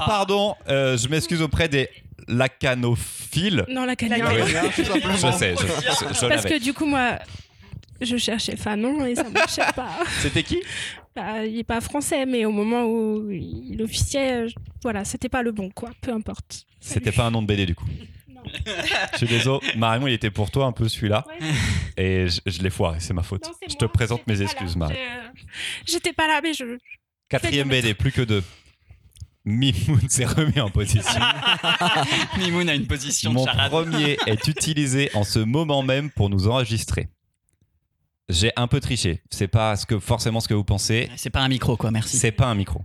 pardon, 0.05 0.55
euh, 0.67 0.97
je 0.97 1.07
m'excuse 1.07 1.41
auprès 1.41 1.67
des 1.69 1.89
lacanophiles. 2.27 3.65
Non, 3.69 3.85
la 3.85 3.91
Oui. 3.91 3.97
canne. 3.97 4.71
tout 4.75 4.83
simplement. 4.85 5.15
Je 5.15 5.37
sais, 5.37 5.55
je, 5.55 5.65
je- 5.65 6.13
je 6.21 6.27
Parce 6.27 6.45
que 6.45 6.61
du 6.61 6.73
coup, 6.73 6.85
moi, 6.85 7.19
je 8.01 8.17
cherchais 8.17 8.55
Fanon 8.55 9.05
et 9.05 9.15
ça 9.15 9.29
marchait 9.29 9.61
pas. 9.75 9.89
C'était 10.21 10.43
qui? 10.43 10.61
Bah, 11.15 11.45
il 11.45 11.57
est 11.57 11.63
pas 11.63 11.81
français, 11.81 12.25
mais 12.25 12.45
au 12.45 12.51
moment 12.51 12.85
où 12.85 13.29
il 13.31 13.81
officiait, 13.81 14.43
euh, 14.45 14.49
voilà, 14.83 15.03
c'était 15.05 15.29
pas 15.29 15.41
le 15.41 15.51
bon, 15.51 15.69
quoi. 15.69 15.89
Peu 16.01 16.11
importe. 16.13 16.65
C'était 16.79 17.11
pas 17.11 17.25
un 17.25 17.31
nom 17.31 17.41
de 17.41 17.47
BD 17.47 17.65
du 17.65 17.75
coup. 17.75 17.85
Non. 18.29 18.41
Je 19.13 19.17
suis 19.17 19.27
désolé, 19.27 19.59
Marion, 19.75 20.07
il 20.07 20.13
était 20.13 20.31
pour 20.31 20.49
toi 20.49 20.65
un 20.65 20.71
peu 20.71 20.87
celui-là. 20.87 21.25
Ouais. 21.27 21.47
Et 21.97 22.27
je, 22.29 22.39
je 22.45 22.61
l'ai 22.61 22.69
foiré, 22.69 22.99
c'est 22.99 23.13
ma 23.13 23.23
faute. 23.23 23.45
Non, 23.45 23.51
je 23.67 23.75
te 23.75 23.85
présente 23.85 24.25
mes 24.27 24.41
excuses. 24.41 24.75
Marion. 24.77 24.95
Euh, 24.97 25.39
J'étais 25.85 26.13
pas 26.13 26.27
là, 26.27 26.39
mais 26.41 26.53
je. 26.53 26.77
Quatrième 27.29 27.69
BD, 27.69 27.93
plus 27.93 28.11
que 28.11 28.21
deux. 28.21 28.43
Mimoun 29.45 30.09
s'est 30.09 30.25
remis 30.25 30.59
en 30.59 30.69
position. 30.69 31.19
Mimoun 32.37 32.67
a 32.69 32.75
une 32.75 32.87
position 32.87 33.29
de 33.31 33.35
Mon 33.35 33.45
charade. 33.45 33.71
premier 33.71 34.17
est 34.27 34.47
utilisé 34.47 35.09
en 35.13 35.23
ce 35.23 35.39
moment 35.39 35.81
même 35.81 36.09
pour 36.11 36.29
nous 36.29 36.47
enregistrer. 36.47 37.09
J'ai 38.27 38.51
un 38.55 38.67
peu 38.67 38.79
triché. 38.79 39.23
C'est 39.31 39.47
pas 39.47 39.75
ce 39.75 39.85
que, 39.85 39.97
forcément 39.99 40.39
ce 40.39 40.47
que 40.47 40.53
vous 40.53 40.63
pensez. 40.63 41.09
C'est 41.15 41.29
pas 41.31 41.41
un 41.41 41.47
micro, 41.47 41.77
quoi, 41.77 41.89
merci. 41.89 42.17
C'est 42.17 42.31
pas 42.31 42.47
un 42.47 42.55
micro. 42.55 42.83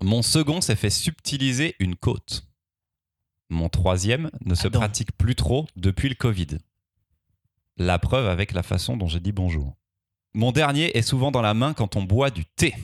Mon 0.00 0.22
second 0.22 0.60
s'est 0.60 0.76
fait 0.76 0.90
subtiliser 0.90 1.74
une 1.80 1.96
côte. 1.96 2.46
Mon 3.48 3.68
troisième 3.68 4.30
ne 4.44 4.54
se 4.54 4.68
Adam. 4.68 4.78
pratique 4.78 5.12
plus 5.16 5.34
trop 5.34 5.66
depuis 5.74 6.08
le 6.08 6.14
Covid. 6.14 6.58
La 7.76 7.98
preuve 7.98 8.28
avec 8.28 8.52
la 8.52 8.62
façon 8.62 8.96
dont 8.96 9.08
j'ai 9.08 9.20
dit 9.20 9.32
bonjour. 9.32 9.76
Mon 10.32 10.52
dernier 10.52 10.96
est 10.96 11.02
souvent 11.02 11.32
dans 11.32 11.42
la 11.42 11.54
main 11.54 11.74
quand 11.74 11.96
on 11.96 12.02
boit 12.04 12.30
du 12.30 12.44
thé. 12.44 12.74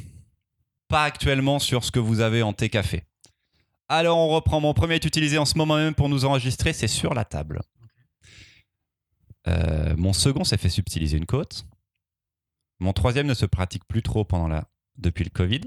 Pas 0.88 1.04
actuellement 1.04 1.58
sur 1.58 1.84
ce 1.84 1.90
que 1.90 1.98
vous 1.98 2.20
avez 2.20 2.42
en 2.42 2.52
thé 2.52 2.68
café. 2.68 3.02
Alors 3.88 4.18
on 4.18 4.28
reprend. 4.28 4.60
Mon 4.60 4.74
premier 4.74 4.94
est 4.96 5.04
utilisé 5.04 5.38
en 5.38 5.44
ce 5.44 5.56
moment 5.58 5.76
même 5.76 5.94
pour 5.94 6.08
nous 6.08 6.24
enregistrer, 6.24 6.72
c'est 6.72 6.88
sur 6.88 7.14
la 7.14 7.24
table. 7.24 7.60
Euh, 9.48 9.94
mon 9.96 10.12
second 10.12 10.44
s'est 10.44 10.56
fait 10.56 10.68
subtiliser 10.68 11.16
une 11.16 11.26
côte. 11.26 11.66
Mon 12.80 12.92
troisième 12.92 13.26
ne 13.26 13.34
se 13.34 13.46
pratique 13.46 13.84
plus 13.86 14.02
trop 14.02 14.24
pendant 14.24 14.48
la... 14.48 14.68
depuis 14.98 15.24
le 15.24 15.30
Covid. 15.30 15.60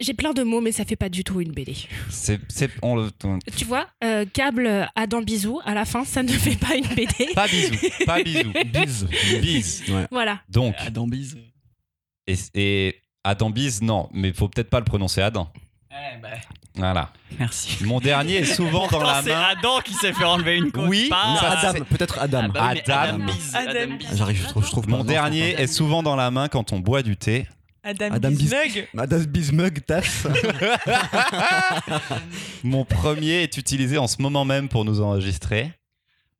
J'ai- 0.00 0.14
plein 0.14 0.32
de 0.32 0.44
mots, 0.44 0.60
mais 0.60 0.70
ça 0.70 0.84
fait 0.84 0.94
pas 0.96 1.08
du 1.08 1.24
tout 1.24 1.40
une 1.40 1.50
BD. 1.50 1.74
C'est, 2.08 2.38
c'est, 2.48 2.70
on 2.82 2.94
le, 2.94 3.10
on- 3.24 3.38
Tu 3.56 3.64
vois, 3.64 3.88
euh, 4.04 4.24
câble 4.26 4.88
Adam 4.94 5.22
Bisou, 5.22 5.60
à 5.64 5.74
la 5.74 5.84
fin, 5.84 6.04
ça 6.04 6.22
ne 6.22 6.28
fait 6.30 6.54
pas 6.56 6.76
une 6.76 6.86
BD. 6.86 7.08
pas 7.34 7.48
bisous, 7.48 7.88
pas 8.06 8.22
bisous, 8.22 8.52
Bise. 8.66 9.08
bise. 9.40 9.82
Ouais. 9.90 10.06
Voilà. 10.12 10.40
Donc, 10.48 10.76
Adam 10.78 11.08
Bise. 11.08 11.36
et, 12.28 12.36
et 12.54 13.01
Adam 13.24 13.50
bise, 13.50 13.82
non, 13.82 14.08
mais 14.12 14.32
faut 14.32 14.48
peut-être 14.48 14.70
pas 14.70 14.78
le 14.78 14.84
prononcer 14.84 15.22
Adam. 15.22 15.50
Voilà. 16.74 17.10
Merci. 17.38 17.84
Mon 17.84 18.00
dernier 18.00 18.36
est 18.36 18.44
souvent 18.46 18.86
dans 18.88 19.02
la 19.02 19.20
c'est 19.22 19.28
main. 19.28 19.44
Adam 19.58 19.80
qui 19.84 19.92
s'est 19.92 20.14
fait 20.14 20.24
enlever 20.24 20.56
une 20.56 20.72
côte. 20.72 20.86
Oui, 20.88 21.10
Adam, 21.12 21.72
c'est- 21.74 21.84
peut-être 21.84 22.18
Adam. 22.18 22.44
Ah 22.44 22.48
bah 22.48 22.72
Adam. 23.02 23.18
Bise, 23.18 23.54
Adam 23.54 23.70
Adam 23.70 23.94
Bise. 23.96 24.16
J'arrive, 24.16 24.42
je 24.42 24.48
trouve, 24.48 24.64
je 24.64 24.70
trouve 24.70 24.88
Mon 24.88 25.04
dernier 25.04 25.50
est 25.50 25.66
souvent 25.66 26.02
dans 26.02 26.16
la 26.16 26.30
main 26.30 26.48
quand 26.48 26.72
on 26.72 26.80
boit 26.80 27.02
du 27.02 27.18
thé. 27.18 27.46
Adam, 27.84 28.06
Adam 28.12 28.30
Bismug. 28.30 28.88
Adam 28.96 29.18
Bismug, 29.28 29.84
tasse. 29.84 30.26
Mon 32.64 32.84
premier 32.84 33.42
est 33.42 33.56
utilisé 33.56 33.98
en 33.98 34.06
ce 34.06 34.20
moment 34.22 34.44
même 34.44 34.68
pour 34.68 34.84
nous 34.84 35.00
enregistrer. 35.00 35.70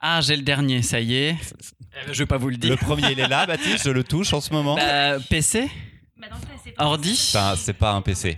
Ah, 0.00 0.20
j'ai 0.20 0.36
le 0.36 0.42
dernier, 0.42 0.82
ça 0.82 1.00
y 1.00 1.14
est. 1.14 1.36
Eh 2.02 2.06
ben, 2.06 2.12
Je 2.14 2.18
vais 2.20 2.26
pas 2.26 2.38
vous 2.38 2.48
le 2.48 2.54
Le 2.54 2.58
dire. 2.60 2.78
premier, 2.78 3.12
il 3.12 3.20
est 3.20 3.28
là, 3.28 3.46
Baptiste, 3.46 3.84
je 3.84 3.90
le 3.90 4.02
touche 4.02 4.32
en 4.32 4.40
ce 4.40 4.52
moment. 4.52 4.76
Bah, 4.76 5.18
PC 5.30 5.68
Ordi 6.78 7.12
Enfin, 7.34 7.54
c'est 7.56 7.72
pas 7.72 7.92
un 7.92 8.02
PC. 8.02 8.36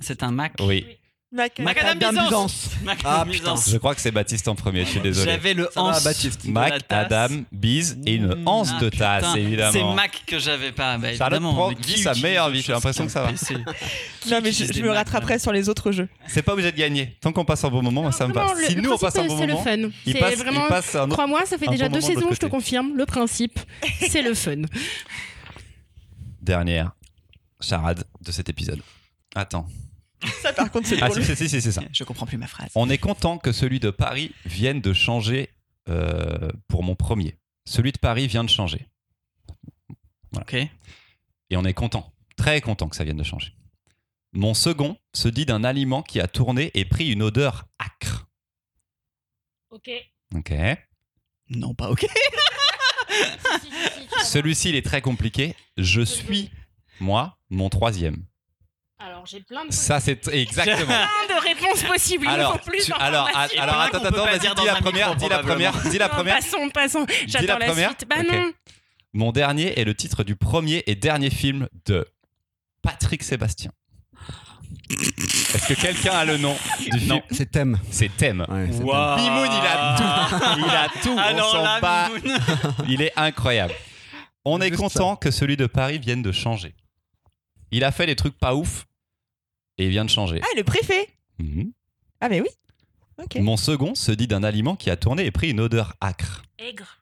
C'est 0.00 0.22
un 0.22 0.30
Mac 0.30 0.52
Oui, 0.60 0.86
Mac. 1.32 1.58
Macadam 1.58 1.98
Adam 2.00 2.22
Byzance. 2.24 2.70
Ah, 3.04 3.24
Byzance. 3.26 3.68
je 3.70 3.76
crois 3.76 3.94
que 3.94 4.00
c'est 4.00 4.10
Baptiste 4.12 4.46
en 4.48 4.54
premier, 4.54 4.84
je 4.84 4.90
suis 4.92 5.00
désolé. 5.00 5.32
J'avais 5.32 5.52
le 5.54 5.64
Ça 5.74 5.82
va, 5.82 5.88
anse 5.88 6.04
Baptiste. 6.04 6.42
de 6.46 6.46
la 6.46 6.52
Mac, 6.52 6.88
tasse. 6.88 7.12
Adam, 7.12 7.34
bise 7.52 7.98
et 8.06 8.14
une 8.14 8.28
Mmh. 8.28 8.48
anse 8.48 8.70
Ah, 8.74 8.80
de 8.80 8.88
putain, 8.88 9.20
tasse, 9.20 9.32
C'est 9.34 9.40
évidemment. 9.42 9.94
Mac 9.94 10.22
que 10.26 10.38
j'avais 10.38 10.72
pas. 10.72 10.96
Bah, 10.96 11.08
Charlotte 11.14 11.38
évidemment, 11.40 11.54
prend- 11.54 11.68
mais 11.70 11.74
qui 11.74 11.98
sa 11.98 12.10
utilise 12.12 12.22
meilleure 12.22 12.48
vie, 12.50 12.62
j'ai 12.62 12.72
l'impression 12.72 13.04
que 13.04 13.12
ça 13.12 13.22
va. 13.22 13.28
PC 13.32 13.54
Non, 14.30 14.40
mais 14.42 14.52
je, 14.52 14.72
je 14.72 14.82
me 14.82 14.90
rattraperai 14.90 15.38
sur 15.38 15.52
les 15.52 15.68
autres 15.68 15.92
jeux. 15.92 16.08
C'est 16.28 16.42
pas 16.42 16.52
obligé 16.54 16.72
de 16.72 16.76
gagner. 16.78 17.16
Tant 17.20 17.32
qu'on 17.32 17.44
passe 17.44 17.62
un 17.64 17.68
bon 17.70 17.82
moment, 17.82 18.02
moi, 18.02 18.12
ça 18.12 18.26
me 18.26 18.32
Vraiment, 18.32 18.50
passe. 18.50 18.60
le- 18.60 18.66
Si 18.68 18.74
le 18.76 18.82
nous, 18.82 18.92
on 18.92 18.98
passe 18.98 19.16
un 19.16 19.24
bon 19.26 19.36
c'est 19.38 19.46
le 19.46 19.52
moment, 19.52 19.64
fun. 19.64 19.76
il 20.06 20.12
C'est 20.12 20.18
passe, 20.20 20.32
il 20.32 20.38
vraiment. 20.38 20.68
passe 20.68 20.94
un 20.94 21.02
autre. 21.04 21.12
Crois-moi, 21.12 21.44
ça 21.44 21.58
fait 21.58 21.68
un 21.68 21.72
déjà 21.72 21.88
bon 21.88 21.94
deux 21.94 22.00
moment 22.00 22.08
de 22.08 22.14
saisons, 22.14 22.20
l'autre 22.28 22.34
je 22.36 22.40
te 22.40 22.46
côté. 22.46 22.50
confirme. 22.56 22.96
Le 22.96 23.04
principe, 23.04 23.58
c'est 24.08 24.22
le 24.22 24.32
fun. 24.34 24.62
Dernière 26.40 26.92
charade 27.60 28.04
de 28.20 28.32
cet 28.32 28.48
épisode. 28.48 28.80
Attends. 29.34 29.66
Ça, 30.42 30.52
par 30.52 30.70
contre, 30.70 30.88
c'est 30.88 31.00
Ah, 31.02 31.08
drôle. 31.08 31.24
si, 31.24 31.36
si, 31.36 31.48
si, 31.48 31.60
c'est 31.62 31.70
ça. 31.72 31.82
Je 31.92 32.02
comprends 32.04 32.26
plus 32.26 32.38
ma 32.38 32.46
phrase. 32.48 32.70
On 32.74 32.90
est 32.90 32.98
content 32.98 33.38
que 33.38 33.52
celui 33.52 33.78
de 33.78 33.90
Paris 33.90 34.34
vienne 34.44 34.80
de 34.80 34.92
changer 34.92 35.48
euh, 35.88 36.50
pour 36.66 36.82
mon 36.82 36.96
premier. 36.96 37.38
Celui 37.66 37.92
de 37.92 37.98
Paris 37.98 38.26
vient 38.26 38.42
de 38.42 38.48
changer. 38.50 38.88
Ok. 40.36 40.54
Et 40.54 41.56
on 41.56 41.64
est 41.64 41.72
content, 41.74 42.12
très 42.36 42.60
content 42.60 42.88
que 42.88 42.96
ça 42.96 43.04
vienne 43.04 43.16
de 43.16 43.22
changer. 43.22 43.54
Mon 44.32 44.54
second 44.54 44.98
se 45.14 45.28
dit 45.28 45.46
d'un 45.46 45.62
aliment 45.64 46.02
qui 46.02 46.20
a 46.20 46.26
tourné 46.28 46.70
et 46.74 46.84
pris 46.84 47.10
une 47.10 47.22
odeur 47.22 47.66
acre. 47.78 48.26
Ok. 49.70 49.90
Ok. 50.34 50.52
Non, 51.50 51.74
pas 51.74 51.90
ok. 51.90 52.06
Celui-ci, 54.24 54.70
il 54.70 54.74
est 54.74 54.84
très 54.84 55.00
compliqué. 55.00 55.54
Je 55.76 56.02
suis, 56.02 56.50
moi, 57.00 57.36
mon 57.50 57.68
troisième. 57.68 58.24
Alors, 59.00 59.24
j'ai 59.26 59.40
plein 59.40 59.64
de, 59.64 59.72
Ça, 59.72 60.00
c'est 60.00 60.26
exactement. 60.28 60.86
plein 60.86 61.06
de 61.36 61.40
réponses 61.48 61.84
possibles. 61.84 62.24
Il 62.24 62.30
Alors, 62.30 62.54
faut 62.60 62.70
plus 62.70 62.84
tu- 62.86 62.92
alors, 62.98 63.26
d'informations. 63.26 63.62
alors, 63.62 63.80
attends, 63.80 64.04
attends, 64.04 64.24
vas-y, 64.24 64.38
dis 64.56 64.64
la 64.66 64.74
première, 64.76 65.14
dis 65.16 65.28
la 65.28 65.38
première, 65.38 65.72
dis 65.88 65.98
la 65.98 66.08
Non, 66.08 66.14
première. 66.14 66.34
Passons, 66.36 66.68
passons. 66.74 67.06
J'attends 67.28 67.46
la 67.46 67.58
la, 67.60 67.66
première 67.66 67.88
suite. 67.90 68.06
Bah 68.08 68.22
non. 68.24 68.52
Mon 69.12 69.30
dernier 69.32 69.78
est 69.78 69.84
le 69.84 69.94
titre 69.94 70.24
du 70.24 70.34
premier 70.34 70.82
et 70.86 70.96
dernier 70.96 71.30
film 71.30 71.68
de 71.86 72.06
Patrick 72.82 73.22
Sébastien. 73.22 73.70
Est-ce 74.90 75.68
que 75.68 75.74
quelqu'un 75.80 76.12
a 76.12 76.24
le 76.24 76.36
nom 76.36 76.56
du 76.90 76.98
film 76.98 77.20
C'est 77.30 77.50
thème. 77.50 77.78
C'est 77.90 78.14
Thème. 78.16 78.44
Ouais. 78.48 78.66
Mimoun, 78.66 79.48
il 79.48 79.66
a 79.66 79.96
tout. 79.96 80.58
Il 80.58 80.64
a 80.74 80.88
tout. 81.02 81.18
Alors 81.18 81.48
on 81.54 81.64
s'en 81.64 81.80
bat. 81.80 82.08
Il 82.88 83.00
est 83.02 83.12
incroyable. 83.16 83.74
On 84.44 84.60
est 84.60 84.70
content 84.70 85.16
que 85.16 85.30
celui 85.30 85.56
de 85.56 85.66
Paris 85.66 85.98
vienne 85.98 86.22
de 86.22 86.32
changer. 86.32 86.74
Il 87.70 87.84
a 87.84 87.92
fait 87.92 88.06
des 88.06 88.16
trucs 88.16 88.38
pas 88.38 88.54
ouf 88.54 88.86
et 89.76 89.84
il 89.84 89.90
vient 89.90 90.04
de 90.04 90.10
changer. 90.10 90.40
Ah, 90.42 90.46
le 90.56 90.64
préfet. 90.64 91.08
Mhm. 91.38 91.72
Ah, 92.20 92.28
mais 92.28 92.40
oui. 92.40 92.48
Ok. 93.22 93.36
Mon 93.40 93.56
second 93.56 93.94
se 93.94 94.12
dit 94.12 94.26
d'un 94.26 94.42
aliment 94.42 94.76
qui 94.76 94.90
a 94.90 94.96
tourné 94.96 95.24
et 95.26 95.30
pris 95.30 95.50
une 95.50 95.60
odeur 95.60 95.94
acre. 96.00 96.42
Aigre. 96.58 96.98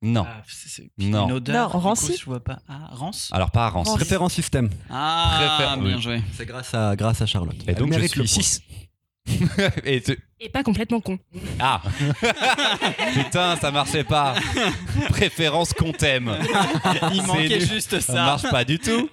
Non. 0.00 0.24
Ah, 0.28 0.42
c'est- 0.46 0.90
Non. 0.98 1.26
Une 1.26 1.32
odeur. 1.32 1.56
Non, 1.56 1.66
du 1.66 1.72
coup, 1.72 1.78
ranci. 1.78 2.16
Je 2.16 2.24
vois 2.24 2.40
pas. 2.42 2.60
Ah, 2.68 2.88
rance. 2.92 3.30
Alors 3.32 3.50
pas 3.50 3.68
Rance. 3.68 3.92
Référent 3.96 4.28
système. 4.28 4.70
Ah, 4.88 5.56
Préfère- 5.56 5.76
bien 5.78 5.96
oui. 5.96 6.02
joué. 6.02 6.22
C'est 6.34 6.46
grâce 6.46 6.72
à, 6.72 6.94
grâce 6.94 7.20
à 7.20 7.26
Charlotte. 7.26 7.56
Et 7.66 7.70
Elle 7.70 7.74
donc 7.76 7.88
je 7.88 7.94
mérite 7.96 8.10
suis 8.12 8.20
le 8.20 8.26
point. 8.26 8.42
6. 8.42 8.62
et 9.84 10.00
tu- 10.00 10.18
Et 10.40 10.48
pas 10.48 10.62
complètement 10.62 11.00
con. 11.00 11.18
Ah 11.60 11.82
Putain, 13.14 13.56
ça 13.56 13.70
marchait 13.70 14.04
pas. 14.04 14.34
Préférence 15.08 15.72
qu'on 15.72 15.92
t'aime. 15.92 16.34
Il 17.12 17.22
manquait 17.24 17.60
juste 17.60 18.00
Ça 18.00 18.12
ça. 18.12 18.12
marche 18.24 18.50
pas 18.50 18.64
du 18.64 18.78
tout. 18.78 19.08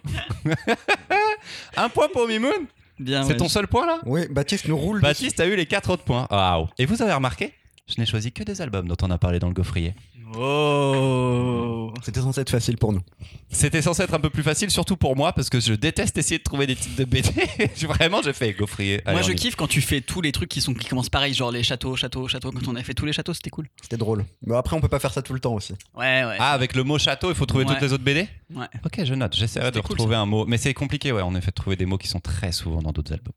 Un 1.78 1.90
point 1.90 2.08
pour 2.12 2.28
Mimoun. 2.28 2.52
Bien, 3.00 3.24
C'est 3.24 3.32
ouais. 3.34 3.38
ton 3.38 3.50
seul 3.50 3.68
point 3.68 3.86
là? 3.86 4.00
Oui, 4.06 4.22
Baptiste 4.30 4.68
nous 4.68 4.78
roule. 4.78 5.02
Baptiste 5.02 5.40
a 5.42 5.46
eu 5.46 5.56
les 5.56 5.66
4 5.66 5.90
autres 5.90 6.04
points. 6.04 6.28
Waouh. 6.32 6.68
Et 6.78 6.86
vous 6.86 7.02
avez 7.02 7.12
remarqué 7.14 7.54
Je 7.88 8.00
n'ai 8.00 8.06
choisi 8.06 8.32
que 8.32 8.44
des 8.44 8.62
albums 8.62 8.88
dont 8.88 8.96
on 9.02 9.12
a 9.12 9.18
parlé 9.18 9.40
dans 9.40 9.48
le 9.50 9.54
gaufrier. 9.54 9.94
Oh. 10.38 11.94
C'était 12.04 12.22
censé 12.22 12.42
être 12.42 12.50
facile 12.50 12.78
pour 12.78 12.94
nous. 12.94 13.02
C'était 13.50 13.82
censé 13.82 14.04
être 14.04 14.14
un 14.14 14.20
peu 14.20 14.30
plus 14.30 14.44
facile, 14.44 14.70
surtout 14.70 14.98
pour 14.98 15.16
moi, 15.16 15.34
parce 15.34 15.50
que 15.50 15.60
je 15.60 15.74
déteste 15.74 16.18
essayer 16.18 16.38
de 16.38 16.44
trouver 16.44 16.68
des 16.68 16.76
titres 16.76 16.98
de 16.98 17.06
BD. 17.06 17.30
Vraiment, 17.88 18.22
j'ai 18.22 18.34
fait 18.34 18.54
gaufrier. 18.54 19.02
Allez, 19.06 19.14
Moi, 19.16 19.22
on 19.22 19.24
je 19.24 19.32
y 19.32 19.36
va. 19.36 19.40
kiffe 19.40 19.56
quand 19.56 19.68
tu 19.68 19.82
fais 19.82 20.02
tous 20.02 20.22
les 20.22 20.32
trucs 20.32 20.50
qui, 20.50 20.62
sont, 20.62 20.74
qui 20.74 20.88
commencent 20.88 21.10
pareil, 21.10 21.34
genre 21.34 21.52
les 21.52 21.64
châteaux, 21.64 21.96
châteaux, 21.96 22.28
châteaux. 22.28 22.52
Quand 22.52 22.68
on 22.68 22.76
a 22.76 22.84
fait 22.84 22.94
tous 22.94 23.06
les 23.06 23.14
châteaux, 23.14 23.34
c'était 23.34 23.50
cool. 23.50 23.68
C'était 23.82 23.98
drôle. 23.98 24.26
Mais 24.46 24.56
après, 24.56 24.76
on 24.76 24.82
peut 24.82 24.88
pas 24.90 25.00
faire 25.00 25.14
ça 25.14 25.22
tout 25.22 25.34
le 25.34 25.40
temps 25.40 25.54
aussi. 25.54 25.74
Ouais, 25.96 26.24
ouais. 26.26 26.36
Ah, 26.40 26.52
avec 26.52 26.76
le 26.76 26.84
mot 26.84 26.98
château, 27.00 27.30
il 27.30 27.36
faut 27.36 27.46
trouver 27.46 27.66
Ouais. 27.66 27.74
toutes 27.74 27.82
les 27.82 27.94
autres 27.94 28.04
BD 28.04 28.28
Ouais. 28.54 28.68
Ok, 28.86 29.02
je 29.04 29.14
note. 29.14 29.36
J'essaierai 29.36 29.72
de 29.72 29.76
C'était 29.78 29.88
cool, 29.88 29.94
retrouver 29.98 30.16
un 30.16 30.26
mot. 30.26 30.46
Mais 30.46 30.58
c'est 30.58 30.74
compliqué, 30.74 31.12
ouais, 31.12 31.22
en 31.22 31.34
effet, 31.36 31.52
de 31.52 31.56
trouver 31.56 31.76
des 31.76 31.86
mots 31.86 31.98
qui 31.98 32.08
sont 32.08 32.20
très 32.20 32.52
souvent 32.52 32.82
dans 32.82 32.92
d'autres 32.92 33.14
albums. 33.14 33.34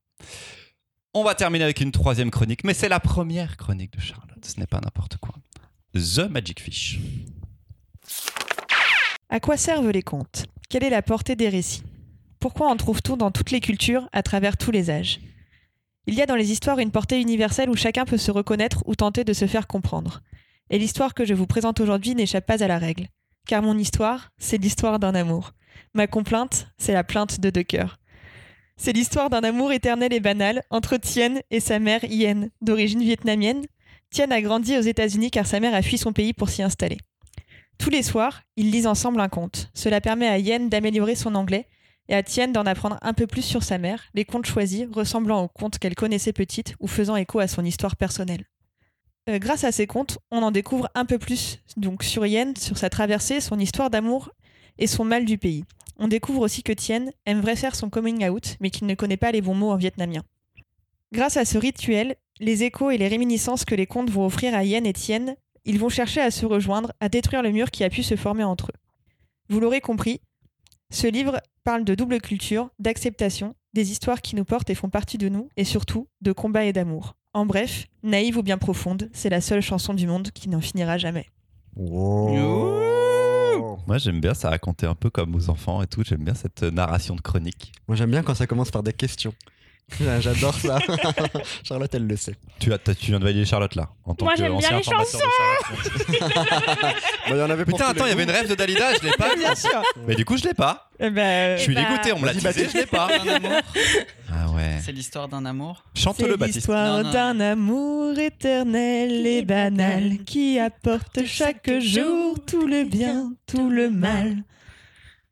On 1.15 1.25
va 1.25 1.35
terminer 1.35 1.65
avec 1.65 1.81
une 1.81 1.91
troisième 1.91 2.31
chronique, 2.31 2.65
mais 2.65 2.75
c'est 2.75 2.89
la 2.89 3.01
première 3.01 3.57
chronique 3.57 3.93
de 3.97 4.01
Charlotte. 4.01 4.29
Ce 4.45 4.61
n'est 4.61 4.67
pas 4.67 4.81
n'importe 4.81 5.17
quoi. 5.17 5.35
The 5.95 6.29
Magic 6.29 6.61
Fish. 6.61 6.99
À 9.31 9.41
quoi 9.41 9.57
servent 9.57 9.91
les 9.91 10.03
contes? 10.03 10.45
Quelle 10.69 10.85
est 10.85 10.91
la 10.91 11.01
portée 11.01 11.35
des 11.35 11.49
récits? 11.49 11.83
Pourquoi 12.41 12.69
en 12.69 12.77
trouve-t-on 12.77 13.17
dans 13.17 13.31
toutes 13.31 13.51
les 13.51 13.61
cultures, 13.61 14.07
à 14.13 14.23
travers 14.23 14.59
tous 14.59 14.71
les 14.71 14.91
âges? 14.91 15.19
Il 16.07 16.13
y 16.15 16.21
a 16.21 16.27
dans 16.27 16.37
les 16.37 16.53
histoires 16.53 16.79
une 16.79 16.91
portée 16.91 17.21
universelle 17.21 17.71
où 17.71 17.75
chacun 17.75 18.05
peut 18.05 18.19
se 18.19 18.31
reconnaître 18.31 18.83
ou 18.85 18.97
tenter 18.97 19.25
de 19.25 19.33
se 19.33 19.47
faire 19.47 19.67
comprendre. 19.67 20.21
Et 20.69 20.79
l'histoire 20.79 21.15
que 21.15 21.25
je 21.25 21.33
vous 21.33 21.47
présente 21.47 21.81
aujourd'hui 21.81 22.15
n'échappe 22.15 22.47
pas 22.47 22.63
à 22.63 22.69
la 22.69 22.79
règle. 22.79 23.09
Car 23.47 23.63
mon 23.63 23.79
histoire, 23.79 24.31
c'est 24.37 24.59
l'histoire 24.59 24.99
d'un 24.99 25.15
amour. 25.15 25.53
Ma 25.95 26.07
complainte, 26.07 26.69
c'est 26.77 26.93
la 26.93 27.03
plainte 27.03 27.41
de 27.41 27.49
deux 27.49 27.63
cœurs. 27.63 27.99
C'est 28.77 28.93
l'histoire 28.93 29.31
d'un 29.31 29.43
amour 29.43 29.73
éternel 29.73 30.13
et 30.13 30.21
banal 30.21 30.63
entre 30.69 30.99
Tien 30.99 31.37
et 31.51 31.61
sa 31.61 31.79
mère 31.79 32.05
Yen, 32.05 32.51
d'origine 32.61 33.03
vietnamienne. 33.03 33.65
Tien 34.11 34.31
a 34.31 34.41
grandi 34.41 34.77
aux 34.77 34.83
États-Unis 34.83 35.31
car 35.31 35.47
sa 35.47 35.61
mère 35.61 35.75
a 35.75 35.83
fui 35.83 35.99
son 35.99 36.13
pays 36.13 36.33
pour 36.33 36.49
s'y 36.49 36.63
installer. 36.63 36.99
Tous 37.79 37.91
les 37.91 38.03
soirs, 38.03 38.43
ils 38.57 38.71
lisent 38.71 38.87
ensemble 38.87 39.21
un 39.21 39.29
conte. 39.29 39.71
Cela 39.75 40.01
permet 40.01 40.29
à 40.29 40.39
Yen 40.39 40.69
d'améliorer 40.69 41.15
son 41.15 41.35
anglais 41.35 41.67
et 42.09 42.15
à 42.15 42.23
Tien 42.23 42.49
d'en 42.49 42.67
apprendre 42.67 42.99
un 43.03 43.13
peu 43.13 43.27
plus 43.27 43.43
sur 43.43 43.63
sa 43.63 43.79
mère, 43.79 44.05
les 44.15 44.25
contes 44.25 44.47
choisis 44.47 44.87
ressemblant 44.91 45.45
aux 45.45 45.49
contes 45.49 45.79
qu'elle 45.79 45.95
connaissait 45.95 46.33
petite 46.33 46.75
ou 46.81 46.87
faisant 46.87 47.17
écho 47.17 47.39
à 47.39 47.49
son 47.49 47.65
histoire 47.65 47.97
personnelle. 47.97 48.45
Euh, 49.29 49.39
grâce 49.39 49.65
à 49.65 49.73
ces 49.73 49.87
contes, 49.87 50.19
on 50.31 50.43
en 50.43 50.51
découvre 50.51 50.89
un 50.95 51.05
peu 51.05 51.19
plus 51.19 51.61
donc 51.77 52.03
sur 52.03 52.25
Yen, 52.25 52.57
sur 52.57 52.79
sa 52.79 52.89
traversée, 52.89 53.41
son 53.41 53.59
histoire 53.59 53.91
d'amour 53.91 54.31
et 54.79 54.87
son 54.87 55.05
mal 55.05 55.27
du 55.27 55.37
pays. 55.37 55.65
On 55.99 56.09
découvre 56.09 56.41
aussi 56.41 56.63
que 56.63 56.73
Tien 56.73 57.07
aimerait 57.27 57.57
faire 57.57 57.75
son 57.75 57.91
coming 57.91 58.27
out, 58.29 58.57
mais 58.61 58.71
qu'il 58.71 58.87
ne 58.87 58.95
connaît 58.95 59.17
pas 59.17 59.33
les 59.33 59.43
bons 59.43 59.55
mots 59.55 59.71
en 59.71 59.77
vietnamien. 59.77 60.23
Grâce 61.13 61.37
à 61.37 61.45
ce 61.45 61.59
rituel, 61.59 62.17
les 62.41 62.65
échos 62.65 62.91
et 62.91 62.99
les 62.99 63.09
réminiscences 63.09 63.65
que 63.65 63.75
les 63.75 63.87
contes 63.87 64.11
vont 64.11 64.27
offrir 64.27 64.55
à 64.55 64.65
Yen 64.65 64.87
et 64.87 64.93
Tien 64.93 65.37
ils 65.69 65.79
vont 65.79 65.91
chercher 65.91 66.23
à 66.23 66.31
se 66.31 66.47
rejoindre, 66.47 66.93
à 66.99 67.11
détruire 67.11 67.43
le 67.43 67.51
mur 67.51 67.71
qui 67.71 67.85
a 67.85 67.91
pu 67.91 68.03
se 68.03 68.17
former 68.17 68.43
entre 68.43 68.71
eux. 68.71 68.79
Vous 69.51 69.61
l'aurez 69.61 69.83
compris, 69.83 70.23
ce 70.91 71.07
livre 71.07 71.43
parle 71.63 71.85
de 71.85 71.95
double 71.95 72.23
culture, 72.23 72.71
d'acceptation, 72.79 73.55
des 73.75 73.93
histoires 73.93 74.23
qui 74.23 74.35
nous 74.35 74.47
portent 74.47 74.71
et 74.71 74.75
font 74.75 74.89
partie 74.89 75.19
de 75.19 75.29
nous, 75.29 75.51
et 75.59 75.65
surtout 75.65 76.09
de 76.23 76.33
combat 76.33 76.65
et 76.65 76.73
d'amour. 76.73 77.17
En 77.35 77.45
bref, 77.45 77.87
naïve 78.03 78.39
ou 78.39 78.43
bien 78.43 78.57
profonde, 78.57 79.11
c'est 79.13 79.29
la 79.29 79.43
seule 79.43 79.61
chanson 79.61 79.93
du 79.93 80.07
monde 80.07 80.31
qui 80.31 80.49
n'en 80.49 80.63
finira 80.63 80.97
jamais. 80.97 81.27
Wow. 81.77 82.79
Moi, 83.87 83.99
j'aime 83.99 84.21
bien 84.21 84.33
ça 84.33 84.49
raconter 84.49 84.87
un 84.87 84.95
peu 84.95 85.11
comme 85.11 85.35
aux 85.35 85.51
enfants 85.51 85.83
et 85.83 85.87
tout. 85.87 86.03
J'aime 86.03 86.25
bien 86.25 86.35
cette 86.35 86.63
narration 86.63 87.15
de 87.15 87.21
chronique. 87.21 87.73
Moi, 87.89 87.97
j'aime 87.97 88.11
bien 88.11 88.23
quand 88.23 88.35
ça 88.35 88.47
commence 88.47 88.71
par 88.71 88.83
des 88.83 88.95
questions. 88.95 89.35
J'adore 90.21 90.55
ça. 90.55 90.79
Charlotte, 91.65 91.93
elle 91.95 92.07
le 92.07 92.17
sait. 92.17 92.35
Tu, 92.61 92.73
as, 92.73 92.79
tu 92.79 93.07
viens 93.07 93.19
de 93.19 93.25
valider 93.25 93.45
Charlotte 93.45 93.75
là. 93.75 93.89
En 94.05 94.15
tant 94.15 94.27
Moi, 94.27 94.35
j'aime 94.37 94.57
bien 94.59 94.81
qu'ancien 94.81 94.99
les 94.99 95.05
Charlotte. 95.05 96.37
Bah, 97.29 97.35
il 97.35 97.37
y 97.39 97.43
en 97.43 97.51
avait 97.51 97.65
Putain, 97.65 97.87
attends, 97.89 98.07
il 98.07 98.11
y 98.11 98.13
avait 98.13 98.23
une 98.25 98.31
rêve 98.31 98.49
de 98.49 98.55
Dalida, 98.55 98.95
je 98.95 99.03
l'ai 99.07 99.13
pas. 99.13 99.35
Bien 99.37 99.55
sûr. 99.55 99.83
Mais 100.07 100.15
du 100.15 100.25
coup, 100.25 100.37
je 100.39 100.45
l'ai 100.45 100.55
pas. 100.55 100.89
Eh 101.01 101.11
ben, 101.11 101.57
Je 101.59 101.63
suis 101.63 101.75
bah, 101.75 101.83
dégoûté, 101.83 102.13
on 102.13 102.19
me 102.21 102.27
l'a 102.27 102.35
teasé, 102.35 102.69
je 102.73 102.79
l'ai 102.79 102.87
pas. 102.87 103.09
Ah 104.33 104.49
ouais. 104.51 104.79
C'est 104.83 104.93
l'histoire 104.93 105.29
d'un 105.29 105.45
amour. 105.45 105.85
Chante-le, 105.95 106.31
C'est 106.31 106.37
Baptiste. 106.37 106.57
l'histoire 106.57 106.99
Non, 106.99 107.03
non. 107.05 107.13
d'un 107.13 107.41
amour 107.41 108.19
éternel 108.19 109.27
et 109.27 109.43
banal 109.43 110.19
qui 110.25 110.59
apporte 110.59 111.25
chaque 111.27 111.71
jour 111.81 112.37
tout 112.47 112.67
le 112.67 112.85
bien, 112.85 113.33
tout 113.47 113.69
le 113.69 113.91
mal. 113.91 114.43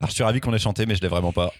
Alors, 0.00 0.10
je 0.10 0.14
suis 0.14 0.24
ravi 0.24 0.40
qu'on 0.40 0.52
ait 0.52 0.58
chanté, 0.58 0.84
mais 0.86 0.94
je 0.96 1.00
l'ai 1.00 1.08
vraiment 1.08 1.32
pas. 1.32 1.52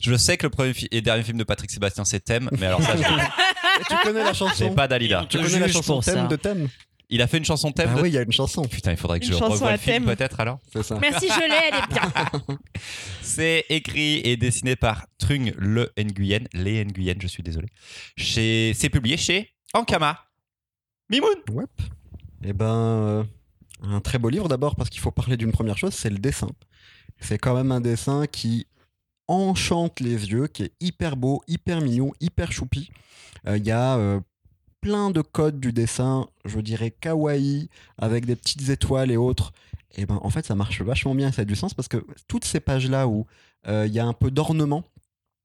Je 0.00 0.14
sais 0.16 0.36
que 0.36 0.46
le 0.46 0.50
premier 0.50 0.72
et 0.90 1.00
dernier 1.00 1.22
film 1.22 1.38
de 1.38 1.44
Patrick 1.44 1.70
Sébastien, 1.70 2.04
c'est 2.04 2.20
Thème, 2.20 2.48
mais 2.58 2.66
alors 2.66 2.82
ça, 2.82 2.94
tu 3.88 3.94
connais 4.02 4.22
la 4.22 4.32
chanson 4.34 4.72
pas 4.74 4.88
Dalida. 4.88 5.26
Tu 5.28 5.38
connais 5.38 5.58
la 5.58 5.68
chanson 5.68 6.00
thème 6.00 6.14
ça. 6.14 6.26
de 6.26 6.36
thème 6.36 6.68
Il 7.10 7.22
a 7.22 7.26
fait 7.26 7.38
une 7.38 7.44
chanson 7.44 7.72
Thème 7.72 7.90
Bah 7.90 7.96
de- 7.96 8.02
oui, 8.02 8.10
il 8.10 8.14
y 8.14 8.18
a 8.18 8.22
une 8.22 8.32
chanson. 8.32 8.62
Putain, 8.62 8.92
il 8.92 8.96
faudrait 8.96 9.20
que 9.20 9.26
Une 9.26 9.32
je 9.32 9.36
revoie 9.42 9.72
le 9.72 9.78
film 9.78 10.04
peut-être 10.04 10.40
alors. 10.40 10.58
C'est 10.72 10.82
ça. 10.82 10.98
Merci, 11.00 11.28
je 11.28 11.40
l'ai, 11.40 11.68
elle 11.68 11.78
est 11.78 11.88
bien. 11.92 12.58
C'est 13.22 13.64
écrit 13.68 14.20
et 14.24 14.36
dessiné 14.36 14.76
par 14.76 15.06
Trung 15.18 15.52
Le 15.56 15.92
Nguyen, 15.98 16.44
Les 16.52 16.84
Nguyen, 16.84 17.14
je 17.20 17.26
suis 17.26 17.42
désolé. 17.42 17.68
Chez... 18.16 18.72
C'est 18.74 18.90
publié 18.90 19.16
chez 19.16 19.52
Ankama. 19.74 20.24
Mimoun 21.10 21.30
Ouais. 21.52 21.64
Eh 22.44 22.52
ben, 22.52 22.66
euh, 22.66 23.24
un 23.82 24.00
très 24.00 24.18
beau 24.18 24.28
livre 24.28 24.48
d'abord 24.48 24.76
parce 24.76 24.90
qu'il 24.90 25.00
faut 25.00 25.10
parler 25.10 25.36
d'une 25.36 25.52
première 25.52 25.78
chose, 25.78 25.94
c'est 25.94 26.10
le 26.10 26.18
dessin. 26.18 26.48
C'est 27.20 27.38
quand 27.38 27.54
même 27.54 27.72
un 27.72 27.80
dessin 27.80 28.26
qui 28.26 28.66
enchante 29.28 30.00
les 30.00 30.30
yeux, 30.30 30.46
qui 30.46 30.64
est 30.64 30.72
hyper 30.80 31.16
beau, 31.16 31.42
hyper 31.46 31.80
mignon, 31.80 32.12
hyper 32.20 32.50
choupi. 32.50 32.90
Euh, 33.46 33.58
Il 33.58 33.66
y 33.66 33.70
a 33.70 33.96
euh, 33.96 34.20
plein 34.80 35.10
de 35.10 35.20
codes 35.20 35.60
du 35.60 35.72
dessin, 35.72 36.26
je 36.44 36.60
dirais 36.60 36.90
kawaii, 36.90 37.68
avec 37.98 38.26
des 38.26 38.36
petites 38.36 38.68
étoiles 38.68 39.10
et 39.10 39.16
autres. 39.16 39.52
Et 39.96 40.06
ben, 40.06 40.18
en 40.22 40.30
fait, 40.30 40.46
ça 40.46 40.54
marche 40.54 40.82
vachement 40.82 41.14
bien, 41.14 41.32
ça 41.32 41.42
a 41.42 41.44
du 41.44 41.56
sens 41.56 41.74
parce 41.74 41.88
que 41.88 42.04
toutes 42.26 42.44
ces 42.44 42.60
pages-là 42.60 43.08
où 43.08 43.26
euh, 43.66 43.86
il 43.86 43.92
y 43.92 43.98
a 43.98 44.06
un 44.06 44.12
peu 44.12 44.30
d'ornement 44.30 44.84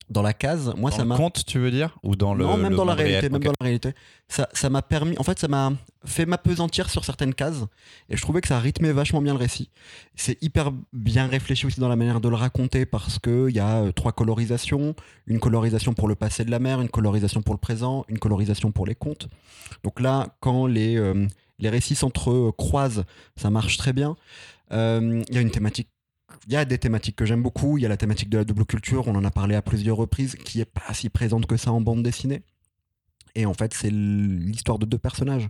dans 0.10 0.22
la 0.22 0.34
case, 0.34 0.74
moi, 0.78 0.92
Dans 0.92 0.98
ça 0.98 1.06
m'a 1.06 1.16
conte, 1.18 1.46
tu 1.46 1.60
veux 1.60 1.72
dire 1.72 1.98
Ou 2.04 2.16
dans 2.16 2.34
le. 2.34 2.46
non, 2.46 2.58
même 2.58 2.72
le 2.72 2.76
dans 2.78 2.86
la 2.86 2.94
réalité, 2.94 3.20
réel 3.20 3.32
même 3.32 3.44
dans 3.44 3.54
la 3.60 3.64
réalité. 3.64 3.94
Ça, 4.28 4.50
ça 4.54 4.70
m'a 4.70 4.82
permis, 4.82 5.18
en 5.18 5.24
fait, 5.24 5.40
ça 5.40 5.48
m'a 5.48 5.74
fait 6.06 6.26
m'apesantir 6.26 6.90
sur 6.90 7.06
certaines 7.06 7.34
cases, 7.34 7.64
et 8.10 8.18
je 8.18 8.22
trouvais 8.22 8.42
que 8.42 8.48
ça 8.48 8.60
rythmait 8.60 8.92
vachement 8.92 9.22
bien 9.22 9.34
le 9.34 9.40
récit. 9.40 9.70
C'est 10.16 10.42
hyper 10.42 10.72
bien 10.92 11.28
réfléchi 11.28 11.66
aussi 11.66 11.80
dans 11.80 11.90
la 11.90 11.96
manière 11.96 12.22
de 12.22 12.30
le 12.30 12.36
raconter, 12.36 12.86
parce 12.86 13.20
que 13.20 13.48
il 13.50 13.56
y 13.56 13.60
a 13.60 13.84
euh, 13.84 13.92
trois 13.92 14.12
colorisations, 14.12 14.96
une 15.28 15.40
colorisation 15.40 15.94
pour 15.94 16.08
le 16.08 16.16
passé 16.16 16.44
de 16.46 16.52
la 16.52 16.60
mère, 16.60 16.82
une 16.82 16.90
colorisation 16.90 17.42
pour 17.42 17.54
le 17.54 17.60
présent, 17.60 18.06
une 18.10 18.20
colorisation 18.20 18.72
pour 18.72 18.86
les 18.86 18.96
contes. 18.96 19.28
Donc 19.84 20.00
là, 20.00 20.36
quand 20.40 20.68
les 20.68 20.98
euh, 20.98 21.28
les 21.60 21.70
récits 21.70 21.96
s'entre 21.96 22.32
eux 22.32 22.52
croisent, 22.58 23.06
ça 23.36 23.50
marche 23.50 23.78
très 23.78 23.94
bien. 23.94 24.16
Euh, 24.72 25.24
Il 25.30 25.36
y 25.36 25.38
a 25.38 25.42
une 25.42 25.52
thématique 25.52 25.88
il 26.48 26.54
y 26.54 26.56
a 26.56 26.66
des 26.66 26.78
thématiques 26.78 27.16
que 27.16 27.26
j'aime 27.26 27.42
beaucoup. 27.42 27.78
Il 27.78 27.82
y 27.82 27.86
a 27.86 27.90
la 27.90 27.98
thématique 27.98 28.30
de 28.30 28.38
la 28.38 28.44
double 28.44 28.66
culture, 28.66 29.08
on 29.08 29.16
en 29.16 29.24
a 29.24 29.32
parlé 29.32 29.56
à 29.56 29.62
plusieurs 29.62 29.98
reprises, 29.98 30.36
qui 30.36 30.60
est 30.62 30.66
pas 30.66 30.94
si 30.94 31.10
présente 31.10 31.46
que 31.46 31.58
ça 31.58 31.72
en 31.72 31.82
bande 31.82 32.04
dessinée. 32.04 32.42
Et 33.36 33.46
en 33.46 33.54
fait, 33.54 33.74
c'est 33.74 33.90
l'histoire 33.90 34.78
de 34.78 34.86
deux 34.86 34.98
personnages, 35.00 35.48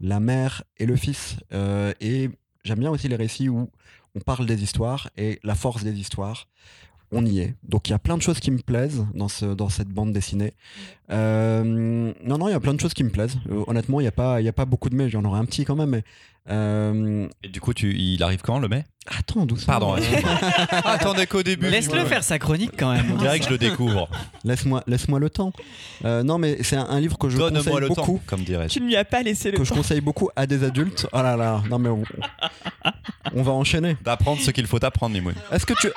la 0.00 0.20
mère 0.20 0.64
et 0.78 0.86
le 0.86 0.96
fils. 0.96 1.36
Euh, 1.52 1.92
et 2.00 2.30
j'aime 2.64 2.80
bien 2.80 2.90
aussi 2.90 3.08
les 3.08 3.16
récits 3.16 3.48
où 3.48 3.70
on 4.14 4.20
parle 4.20 4.44
des 4.46 4.62
histoires 4.62 5.08
et 5.16 5.40
la 5.42 5.54
force 5.54 5.82
des 5.82 5.98
histoires. 5.98 6.48
On 7.10 7.24
y 7.26 7.40
est. 7.40 7.54
Donc 7.62 7.88
il 7.88 7.92
y 7.92 7.94
a 7.94 7.98
plein 7.98 8.16
de 8.16 8.22
choses 8.22 8.40
qui 8.40 8.50
me 8.50 8.58
plaisent 8.58 9.06
dans, 9.14 9.28
ce, 9.28 9.44
dans 9.44 9.68
cette 9.68 9.88
bande 9.88 10.12
dessinée. 10.12 10.54
Euh, 11.10 12.12
non, 12.24 12.38
non, 12.38 12.48
il 12.48 12.52
y 12.52 12.54
a 12.54 12.60
plein 12.60 12.74
de 12.74 12.80
choses 12.80 12.94
qui 12.94 13.04
me 13.04 13.10
plaisent. 13.10 13.38
Euh, 13.50 13.64
honnêtement, 13.66 14.00
il 14.00 14.04
n'y 14.04 14.08
a, 14.08 14.12
pas- 14.12 14.36
a 14.36 14.52
pas 14.52 14.64
beaucoup 14.64 14.88
de 14.90 14.96
mais, 14.96 15.10
j'en 15.10 15.24
aurais 15.24 15.38
un 15.38 15.44
petit 15.44 15.64
quand 15.64 15.76
même. 15.76 15.90
Mais, 15.90 16.04
euh, 16.50 17.28
Et 17.44 17.48
du 17.48 17.60
coup, 17.60 17.72
tu... 17.74 17.94
il 17.96 18.22
arrive 18.22 18.40
quand 18.42 18.58
le 18.58 18.68
mai? 18.68 18.84
Attends, 19.06 19.46
doucement. 19.46 19.66
Pardon. 19.80 19.96
Attendez 20.84 21.26
qu'au 21.26 21.42
début. 21.42 21.68
Laisse-le 21.68 22.04
faire 22.04 22.22
sa 22.22 22.38
chronique 22.38 22.72
quand 22.78 22.92
même. 22.92 23.04
On 23.12 23.16
dirait 23.16 23.38
que 23.40 23.44
je 23.46 23.50
le 23.50 23.58
découvre. 23.58 24.08
Laisse-moi 24.44 24.82
laisse 24.86 25.08
le 25.08 25.28
temps. 25.30 25.52
Euh, 26.04 26.22
non, 26.22 26.38
mais 26.38 26.58
c'est 26.62 26.76
un, 26.76 26.84
un 26.88 27.00
livre 27.00 27.18
que 27.18 27.28
je 27.28 27.36
Donne-moi 27.36 27.62
conseille 27.64 27.80
le 27.80 27.88
beaucoup. 27.88 28.18
temps, 28.18 28.22
comme 28.26 28.44
dirais-je. 28.44 28.74
Tu 28.74 28.80
ne 28.80 28.86
lui 28.86 28.96
as 28.96 29.04
pas 29.04 29.22
laissé 29.22 29.50
le 29.50 29.58
Que 29.58 29.64
je 29.64 29.70
temps. 29.70 29.76
conseille 29.76 30.00
beaucoup 30.00 30.30
à 30.36 30.46
des 30.46 30.62
adultes. 30.62 31.08
Oh 31.12 31.16
là 31.20 31.36
là, 31.36 31.62
non 31.68 31.78
mais 31.80 31.88
on, 31.88 32.04
on 33.34 33.42
va 33.42 33.52
enchaîner. 33.52 33.96
D'apprendre 34.04 34.40
ce 34.40 34.52
qu'il 34.52 34.66
faut 34.68 34.82
apprendre, 34.84 35.14
Mimoun. 35.14 35.34
Est-ce 35.50 35.66
que 35.66 35.74
tu, 35.74 35.88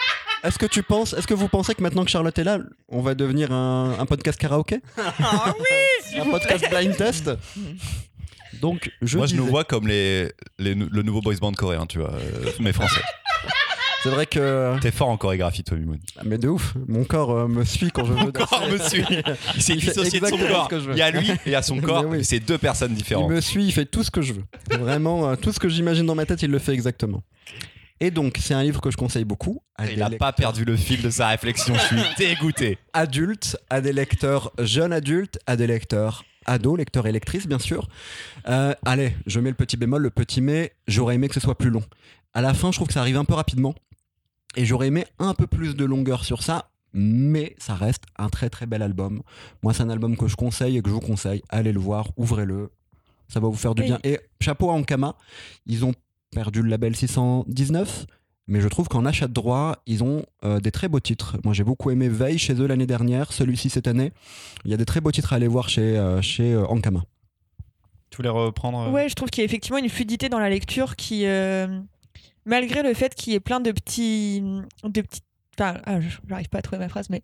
est-ce 0.43 0.57
que 0.57 0.65
tu 0.65 0.81
penses, 0.81 1.13
est-ce 1.13 1.27
que 1.27 1.35
vous 1.35 1.47
pensez 1.47 1.75
que 1.75 1.83
maintenant 1.83 2.03
que 2.05 2.09
Charlotte 2.11 2.37
est 2.39 2.43
là, 2.43 2.57
on 2.89 3.01
va 3.01 3.13
devenir 3.13 3.51
un, 3.51 3.97
un 3.99 4.05
podcast 4.07 4.39
karaoké? 4.39 4.79
Ah 4.97 5.53
oui, 5.59 6.19
Un 6.21 6.25
podcast 6.31 6.65
blind 6.71 6.95
test? 6.97 7.29
Donc, 8.61 8.91
je 9.01 9.17
Moi, 9.17 9.27
je 9.27 9.35
nous 9.35 9.45
vois 9.45 9.63
comme 9.63 9.87
les, 9.87 10.31
le 10.59 10.73
nouveau 11.01 11.21
boys 11.21 11.35
band 11.41 11.51
coréen, 11.53 11.85
tu 11.85 11.99
vois, 11.99 12.13
euh, 12.13 12.51
mais 12.59 12.73
français. 12.73 13.01
C'est 14.03 14.11
vrai 14.11 14.27
que, 14.27 14.79
T'es 14.81 14.91
fort 14.91 15.09
en 15.09 15.17
chorégraphie, 15.17 15.63
toi, 15.63 15.77
Mimoun. 15.77 15.97
mais 16.23 16.37
de 16.37 16.47
ouf, 16.47 16.75
mon 16.87 17.05
corps 17.05 17.31
euh, 17.31 17.47
me 17.47 17.65
suit 17.65 17.89
quand 17.89 18.05
je 18.05 18.13
veux. 18.13 18.19
Mon 18.19 18.31
corps 18.31 18.63
me 18.71 18.77
suit. 18.77 19.03
Il 19.55 19.61
s'est 19.63 19.73
Il 19.73 19.79
dissocié 19.79 20.19
de 20.19 20.27
son 20.27 20.37
corps. 20.37 20.69
Il 20.91 20.97
y 20.97 21.01
a 21.01 21.09
lui 21.09 21.31
et 21.31 21.35
il 21.47 21.51
y 21.51 21.55
a 21.55 21.63
son 21.63 21.77
corps. 21.81 22.05
oui. 22.05 22.23
C'est 22.23 22.39
deux 22.39 22.59
personnes 22.59 22.91
Il 22.91 22.97
différentes. 22.97 23.31
me 23.31 23.41
suit, 23.41 23.65
il 23.65 23.71
fait 23.71 23.85
tout 23.85 24.03
ce 24.03 24.11
que 24.11 24.21
je 24.21 24.33
veux. 24.33 24.43
Vraiment, 24.77 25.29
euh, 25.29 25.35
tout 25.35 25.51
ce 25.51 25.59
que 25.59 25.69
j'imagine 25.69 26.05
dans 26.05 26.13
ma 26.13 26.27
tête, 26.27 26.43
il 26.43 26.51
le 26.51 26.59
fait 26.59 26.73
exactement. 26.73 27.23
Et 27.99 28.11
donc, 28.11 28.37
c'est 28.39 28.53
un 28.53 28.61
livre 28.61 28.79
que 28.79 28.91
je 28.91 28.97
conseille 28.97 29.23
beaucoup. 29.25 29.63
à 29.75 29.87
Il 29.87 29.95
des 29.95 30.01
a 30.03 30.09
lec- 30.09 30.19
pas 30.19 30.33
perdu 30.33 30.65
le 30.65 30.75
fil 30.77 31.01
de 31.01 31.09
sa 31.09 31.29
réflexion. 31.29 31.73
Je 31.73 31.79
suis 31.95 32.03
dégoûté. 32.19 32.77
adultes, 32.93 33.57
à 33.71 33.81
des 33.81 33.91
lecteurs 33.93 34.51
jeunes 34.59 34.93
adultes, 34.93 35.39
à 35.47 35.55
des 35.55 35.65
lecteurs 35.65 36.23
ados, 36.45 36.77
lecteurs 36.77 37.07
et 37.07 37.11
lectrices, 37.11 37.47
bien 37.47 37.59
sûr. 37.59 37.87
Euh, 38.47 38.73
allez, 38.85 39.15
je 39.25 39.39
mets 39.39 39.49
le 39.49 39.55
petit 39.55 39.77
bémol, 39.77 40.01
le 40.01 40.09
petit 40.09 40.41
mais, 40.41 40.73
j'aurais 40.87 41.15
aimé 41.15 41.27
que 41.27 41.33
ce 41.33 41.39
soit 41.39 41.57
plus 41.57 41.69
long. 41.69 41.83
À 42.33 42.41
la 42.41 42.53
fin, 42.53 42.71
je 42.71 42.77
trouve 42.77 42.87
que 42.87 42.93
ça 42.93 43.01
arrive 43.01 43.17
un 43.17 43.25
peu 43.25 43.33
rapidement. 43.33 43.75
Et 44.55 44.65
j'aurais 44.65 44.87
aimé 44.87 45.05
un 45.19 45.33
peu 45.33 45.47
plus 45.47 45.75
de 45.75 45.85
longueur 45.85 46.23
sur 46.23 46.41
ça, 46.41 46.69
mais 46.93 47.55
ça 47.57 47.75
reste 47.75 48.03
un 48.17 48.29
très 48.29 48.49
très 48.49 48.65
bel 48.65 48.81
album. 48.81 49.21
Moi, 49.63 49.73
c'est 49.73 49.83
un 49.83 49.89
album 49.89 50.15
que 50.15 50.27
je 50.27 50.35
conseille 50.35 50.77
et 50.77 50.81
que 50.81 50.89
je 50.89 50.93
vous 50.93 51.01
conseille. 51.01 51.41
Allez 51.49 51.73
le 51.73 51.79
voir, 51.79 52.09
ouvrez-le. 52.15 52.71
Ça 53.27 53.39
va 53.39 53.47
vous 53.47 53.55
faire 53.55 53.75
du 53.75 53.83
bien. 53.83 53.99
Et 54.03 54.19
chapeau 54.39 54.69
à 54.69 54.73
Ankama, 54.73 55.17
ils 55.65 55.83
ont 55.83 55.93
perdu 56.31 56.61
le 56.61 56.69
label 56.69 56.95
619, 56.95 58.05
mais 58.47 58.61
je 58.61 58.67
trouve 58.67 58.87
qu'en 58.87 59.05
achat 59.05 59.27
de 59.27 59.33
droit, 59.33 59.77
ils 59.87 60.03
ont 60.03 60.23
euh, 60.43 60.59
des 60.59 60.71
très 60.71 60.87
beaux 60.87 60.99
titres. 60.99 61.37
Moi, 61.43 61.53
j'ai 61.53 61.63
beaucoup 61.63 61.89
aimé 61.91 62.09
Veille 62.09 62.37
chez 62.37 62.53
eux 62.53 62.67
l'année 62.67 62.85
dernière, 62.85 63.33
celui-ci 63.33 63.69
cette 63.69 63.87
année. 63.87 64.11
Il 64.65 64.71
y 64.71 64.73
a 64.73 64.77
des 64.77 64.85
très 64.85 65.01
beaux 65.01 65.11
titres 65.11 65.33
à 65.33 65.37
aller 65.37 65.47
voir 65.47 65.67
chez, 65.69 65.97
euh, 65.97 66.21
chez 66.21 66.53
euh, 66.53 66.65
Ankama. 66.67 67.01
Tu 68.11 68.17
voulais 68.17 68.29
reprendre 68.29 68.79
euh, 68.87 68.91
Ouais, 68.91 69.09
je 69.09 69.15
trouve 69.15 69.29
qu'il 69.29 69.41
y 69.41 69.43
a 69.43 69.45
effectivement 69.45 69.77
une 69.79 69.89
fluidité 69.89 70.29
dans 70.29 70.39
la 70.39 70.49
lecture 70.49 70.95
qui, 70.95 71.25
euh, 71.25 71.67
malgré 72.45 72.83
le 72.83 72.93
fait 72.93 73.15
qu'il 73.15 73.33
y 73.33 73.35
ait 73.35 73.39
plein 73.39 73.59
de 73.59 73.71
petits, 73.71 74.41
de 74.83 75.01
petits, 75.01 75.21
enfin, 75.59 75.79
ah, 75.85 75.99
je- 75.99 76.17
j'arrive 76.29 76.49
pas 76.49 76.59
à 76.59 76.61
trouver 76.61 76.79
ma 76.79 76.89
phrase, 76.89 77.09
mais 77.09 77.23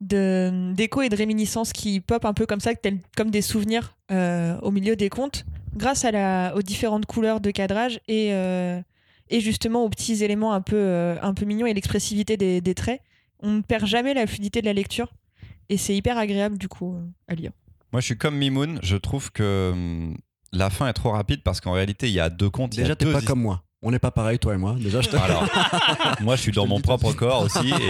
de 0.00 0.72
d'échos 0.74 1.02
et 1.02 1.08
de 1.08 1.16
réminiscences 1.16 1.72
qui 1.72 2.00
pop 2.00 2.24
un 2.24 2.32
peu 2.34 2.44
comme 2.44 2.60
ça, 2.60 2.72
comme 3.16 3.30
des 3.30 3.42
souvenirs 3.42 3.96
euh, 4.10 4.58
au 4.60 4.70
milieu 4.72 4.96
des 4.96 5.08
contes, 5.08 5.44
grâce 5.76 6.04
à 6.04 6.10
la, 6.10 6.54
aux 6.56 6.62
différentes 6.62 7.06
couleurs 7.06 7.40
de 7.40 7.50
cadrage 7.52 8.00
et 8.08 8.30
euh, 8.32 8.80
et 9.32 9.40
justement 9.40 9.84
aux 9.84 9.88
petits 9.88 10.22
éléments 10.22 10.52
un 10.52 10.60
peu 10.60 10.76
euh, 10.76 11.16
un 11.22 11.34
peu 11.34 11.44
mignons 11.44 11.66
et 11.66 11.74
l'expressivité 11.74 12.36
des, 12.36 12.60
des 12.60 12.74
traits, 12.74 13.00
on 13.40 13.50
ne 13.50 13.60
perd 13.62 13.86
jamais 13.86 14.14
la 14.14 14.26
fluidité 14.26 14.60
de 14.60 14.66
la 14.66 14.72
lecture 14.72 15.12
et 15.68 15.76
c'est 15.76 15.96
hyper 15.96 16.18
agréable 16.18 16.58
du 16.58 16.68
coup 16.68 16.94
euh, 16.94 17.00
à 17.28 17.34
lire. 17.34 17.50
Moi, 17.92 18.00
je 18.00 18.06
suis 18.06 18.16
comme 18.16 18.36
Mimoun. 18.36 18.78
Je 18.82 18.96
trouve 18.96 19.32
que 19.32 19.70
hum, 19.72 20.16
la 20.52 20.70
fin 20.70 20.86
est 20.86 20.92
trop 20.92 21.10
rapide 21.10 21.42
parce 21.42 21.60
qu'en 21.60 21.72
réalité, 21.72 22.08
il 22.08 22.12
y 22.14 22.20
a 22.20 22.30
deux 22.30 22.50
contes. 22.50 22.76
Déjà, 22.76 22.94
t'es 22.94 23.10
pas 23.10 23.22
comme 23.22 23.40
moi. 23.40 23.64
On 23.84 23.90
n'est 23.90 23.98
pas 23.98 24.12
pareil, 24.12 24.38
toi 24.38 24.54
et 24.54 24.58
moi. 24.58 24.76
Déjà, 24.78 25.00
je 25.00 25.08
te... 25.08 25.16
Alors, 25.16 25.44
moi, 26.20 26.36
je 26.36 26.42
suis 26.42 26.52
dans 26.52 26.66
mon 26.68 26.80
propre 26.80 27.12
corps 27.12 27.42
aussi 27.42 27.70
et 27.70 27.88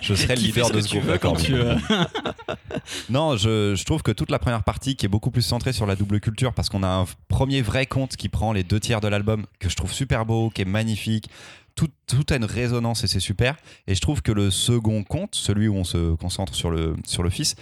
je 0.00 0.14
serai 0.14 0.36
le 0.36 0.42
leader 0.42 0.68
ce 0.68 0.72
de 0.72 0.76
que 0.78 0.82
ce 0.84 0.88
tu 0.88 0.94
groupe. 0.98 1.06
veux 1.06 1.12
d'accord, 1.14 1.32
quand 1.34 1.40
tu 1.42 1.52
veux. 1.54 1.74
Non, 3.10 3.36
je, 3.36 3.74
je 3.74 3.84
trouve 3.84 4.02
que 4.02 4.12
toute 4.12 4.30
la 4.30 4.38
première 4.38 4.62
partie 4.62 4.94
qui 4.96 5.06
est 5.06 5.08
beaucoup 5.08 5.30
plus 5.30 5.42
centrée 5.42 5.72
sur 5.72 5.86
la 5.86 5.96
double 5.96 6.20
culture 6.20 6.54
parce 6.54 6.68
qu'on 6.68 6.82
a 6.82 6.88
un 6.88 7.04
premier 7.28 7.62
vrai 7.62 7.86
conte 7.86 8.16
qui 8.16 8.28
prend 8.28 8.52
les 8.52 8.62
deux 8.62 8.80
tiers 8.80 9.00
de 9.00 9.08
l'album 9.08 9.44
que 9.58 9.68
je 9.68 9.76
trouve 9.76 9.92
super 9.92 10.24
beau, 10.24 10.50
qui 10.50 10.62
est 10.62 10.66
magnifique. 10.66 11.28
Tout, 11.74 11.88
tout 12.06 12.24
a 12.30 12.36
une 12.36 12.44
résonance 12.44 13.04
et 13.04 13.08
c'est 13.08 13.20
super. 13.20 13.56
Et 13.86 13.94
je 13.94 14.00
trouve 14.00 14.22
que 14.22 14.32
le 14.32 14.50
second 14.50 15.02
conte, 15.04 15.34
celui 15.34 15.68
où 15.68 15.74
on 15.76 15.84
se 15.84 16.14
concentre 16.14 16.54
sur 16.54 16.70
le, 16.70 16.96
sur 17.04 17.22
le 17.22 17.30
fils, 17.30 17.56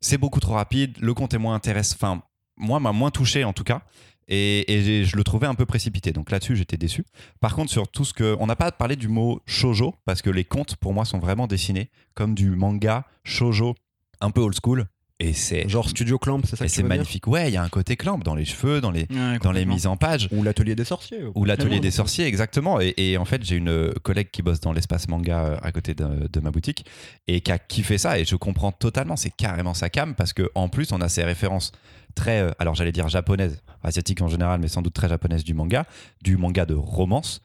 c'est 0.00 0.18
beaucoup 0.18 0.40
trop 0.40 0.54
rapide. 0.54 0.96
Le 1.00 1.14
conte 1.14 1.34
est 1.34 1.38
moins 1.38 1.54
intéressant. 1.54 1.94
Enfin, 1.96 2.22
moi, 2.56 2.80
m'a 2.80 2.92
moins 2.92 3.10
touché 3.10 3.44
en 3.44 3.52
tout 3.52 3.64
cas. 3.64 3.82
Et, 4.28 5.04
je 5.04 5.16
le 5.16 5.24
trouvais 5.24 5.46
un 5.46 5.54
peu 5.54 5.66
précipité. 5.66 6.12
Donc 6.12 6.30
là-dessus, 6.30 6.56
j'étais 6.56 6.76
déçu. 6.76 7.04
Par 7.40 7.54
contre, 7.54 7.70
sur 7.70 7.88
tout 7.88 8.04
ce 8.04 8.12
que. 8.12 8.36
On 8.40 8.46
n'a 8.46 8.56
pas 8.56 8.72
parlé 8.72 8.96
du 8.96 9.08
mot 9.08 9.40
shojo, 9.46 9.94
parce 10.04 10.22
que 10.22 10.30
les 10.30 10.44
contes, 10.44 10.76
pour 10.76 10.92
moi, 10.92 11.04
sont 11.04 11.18
vraiment 11.18 11.46
dessinés 11.46 11.90
comme 12.14 12.34
du 12.34 12.50
manga 12.50 13.04
shojo 13.24 13.74
un 14.20 14.30
peu 14.30 14.40
old 14.40 14.56
school. 14.62 14.86
Et 15.18 15.32
c'est 15.32 15.66
Genre 15.66 15.88
Studio 15.88 16.18
Clamp, 16.18 16.42
c'est 16.44 16.56
ça 16.56 16.66
et 16.66 16.68
c'est 16.68 16.82
magnifique. 16.82 17.26
Ouais, 17.26 17.48
il 17.48 17.54
y 17.54 17.56
a 17.56 17.62
un 17.62 17.70
côté 17.70 17.96
clamp 17.96 18.18
dans 18.18 18.34
les 18.34 18.44
cheveux, 18.44 18.82
dans 18.82 18.90
les, 18.90 19.06
Ouais, 19.10 19.38
dans 19.42 19.50
les 19.50 19.64
mises 19.64 19.86
en 19.86 19.96
page. 19.96 20.28
Ou 20.30 20.42
l'atelier 20.42 20.74
des 20.74 20.84
sorciers. 20.84 21.20
Ou 21.34 21.46
l'atelier 21.46 21.80
des 21.80 21.90
sorciers, 21.90 22.26
exactement. 22.26 22.80
Et, 22.82 22.92
et 22.98 23.16
en 23.16 23.24
fait, 23.24 23.42
j'ai 23.42 23.56
une 23.56 23.94
collègue 24.02 24.28
qui 24.30 24.42
bosse 24.42 24.60
dans 24.60 24.74
l'espace 24.74 25.08
manga 25.08 25.44
euh, 25.44 25.56
à 25.62 25.72
côté 25.72 25.94
de, 25.94 26.28
de 26.30 26.40
ma 26.40 26.50
boutique 26.50 26.84
et 27.28 27.40
qui 27.40 27.50
a 27.50 27.58
kiffé 27.58 27.96
ça. 27.96 28.18
Et 28.18 28.26
je 28.26 28.36
comprends 28.36 28.72
totalement, 28.72 29.16
c'est 29.16 29.30
carrément 29.30 29.72
sa 29.72 29.88
cam 29.88 30.14
parce 30.14 30.34
que 30.34 30.50
en 30.54 30.68
plus, 30.68 30.92
on 30.92 31.00
a 31.00 31.08
ces 31.08 31.24
références 31.24 31.72
très, 32.14 32.40
euh, 32.42 32.50
alors 32.58 32.74
j'allais 32.74 32.92
dire 32.92 33.08
japonaises, 33.08 33.62
asiatiques 33.82 34.20
en 34.20 34.28
général, 34.28 34.60
mais 34.60 34.68
sans 34.68 34.82
doute 34.82 34.94
très 34.94 35.08
japonaises 35.08 35.44
du 35.44 35.54
manga, 35.54 35.86
du 36.22 36.36
manga 36.36 36.66
de 36.66 36.74
romance 36.74 37.40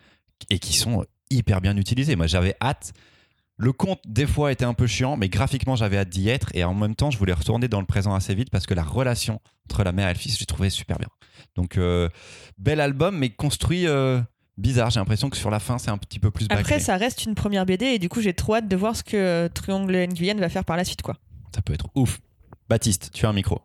et 0.50 0.60
qui 0.60 0.74
sont 0.74 1.06
hyper 1.30 1.62
bien 1.62 1.78
utilisées. 1.78 2.18
Moi, 2.18 2.28
j'avais 2.28 2.56
hâte. 2.62 2.92
Le 3.62 3.74
conte, 3.74 4.02
des 4.08 4.26
fois, 4.26 4.52
était 4.52 4.66
un 4.66 4.74
peu 4.74 4.88
chiant, 4.88 5.18
mais 5.18 5.30
graphiquement, 5.30 5.76
j'avais 5.76 6.00
hâte 6.00 6.10
d'y 6.10 6.30
être. 6.30 6.50
Et 6.56 6.64
en 6.64 6.74
même 6.74 6.96
temps, 6.96 7.12
je 7.12 7.20
voulais 7.20 7.32
retourner 7.34 7.68
dans 7.68 7.80
le 7.80 7.86
présent 7.86 8.16
assez 8.16 8.34
vite 8.34 8.50
parce 8.50 8.66
que 8.66 8.74
la 8.74 8.82
relation 8.82 9.40
entre 9.70 9.84
la 9.84 9.92
mère 9.92 10.10
et 10.10 10.14
le 10.14 10.18
fils, 10.18 10.34
je 10.34 10.40
l'ai 10.40 10.48
trouvé 10.48 10.72
super 10.72 10.98
bien. 10.98 11.10
Donc, 11.56 11.78
euh, 11.78 12.10
bel 12.58 12.82
album, 12.82 13.16
mais 13.16 13.30
construit 13.30 13.86
euh, 13.86 14.20
bizarre. 14.58 14.90
J'ai 14.90 15.00
l'impression 15.00 15.30
que 15.30 15.38
sur 15.38 15.52
la 15.52 15.60
fin, 15.60 15.78
c'est 15.78 15.92
un 15.92 16.00
petit 16.00 16.18
peu 16.18 16.32
plus 16.32 16.48
bâclé. 16.48 16.60
Après, 16.60 16.80
ça 16.80 16.98
reste 16.98 17.24
une 17.24 17.36
première 17.36 17.68
BD 17.68 17.86
et 17.86 18.00
du 18.00 18.10
coup, 18.10 18.20
j'ai 18.20 18.34
trop 18.34 18.56
hâte 18.56 18.68
de 18.68 18.76
voir 18.76 18.96
ce 18.96 19.04
que 19.04 19.16
euh, 19.16 19.48
Triangle 19.48 19.96
and 19.96 20.14
Guyane 20.16 20.40
va 20.40 20.50
faire 20.50 20.66
par 20.66 20.76
la 20.76 20.84
suite, 20.84 21.04
quoi. 21.04 21.18
Ça 21.54 21.62
peut 21.62 21.74
être 21.74 21.86
ouf. 21.94 22.20
Baptiste, 22.68 23.12
tu 23.14 23.28
as 23.28 23.30
un 23.30 23.34
micro. 23.34 23.62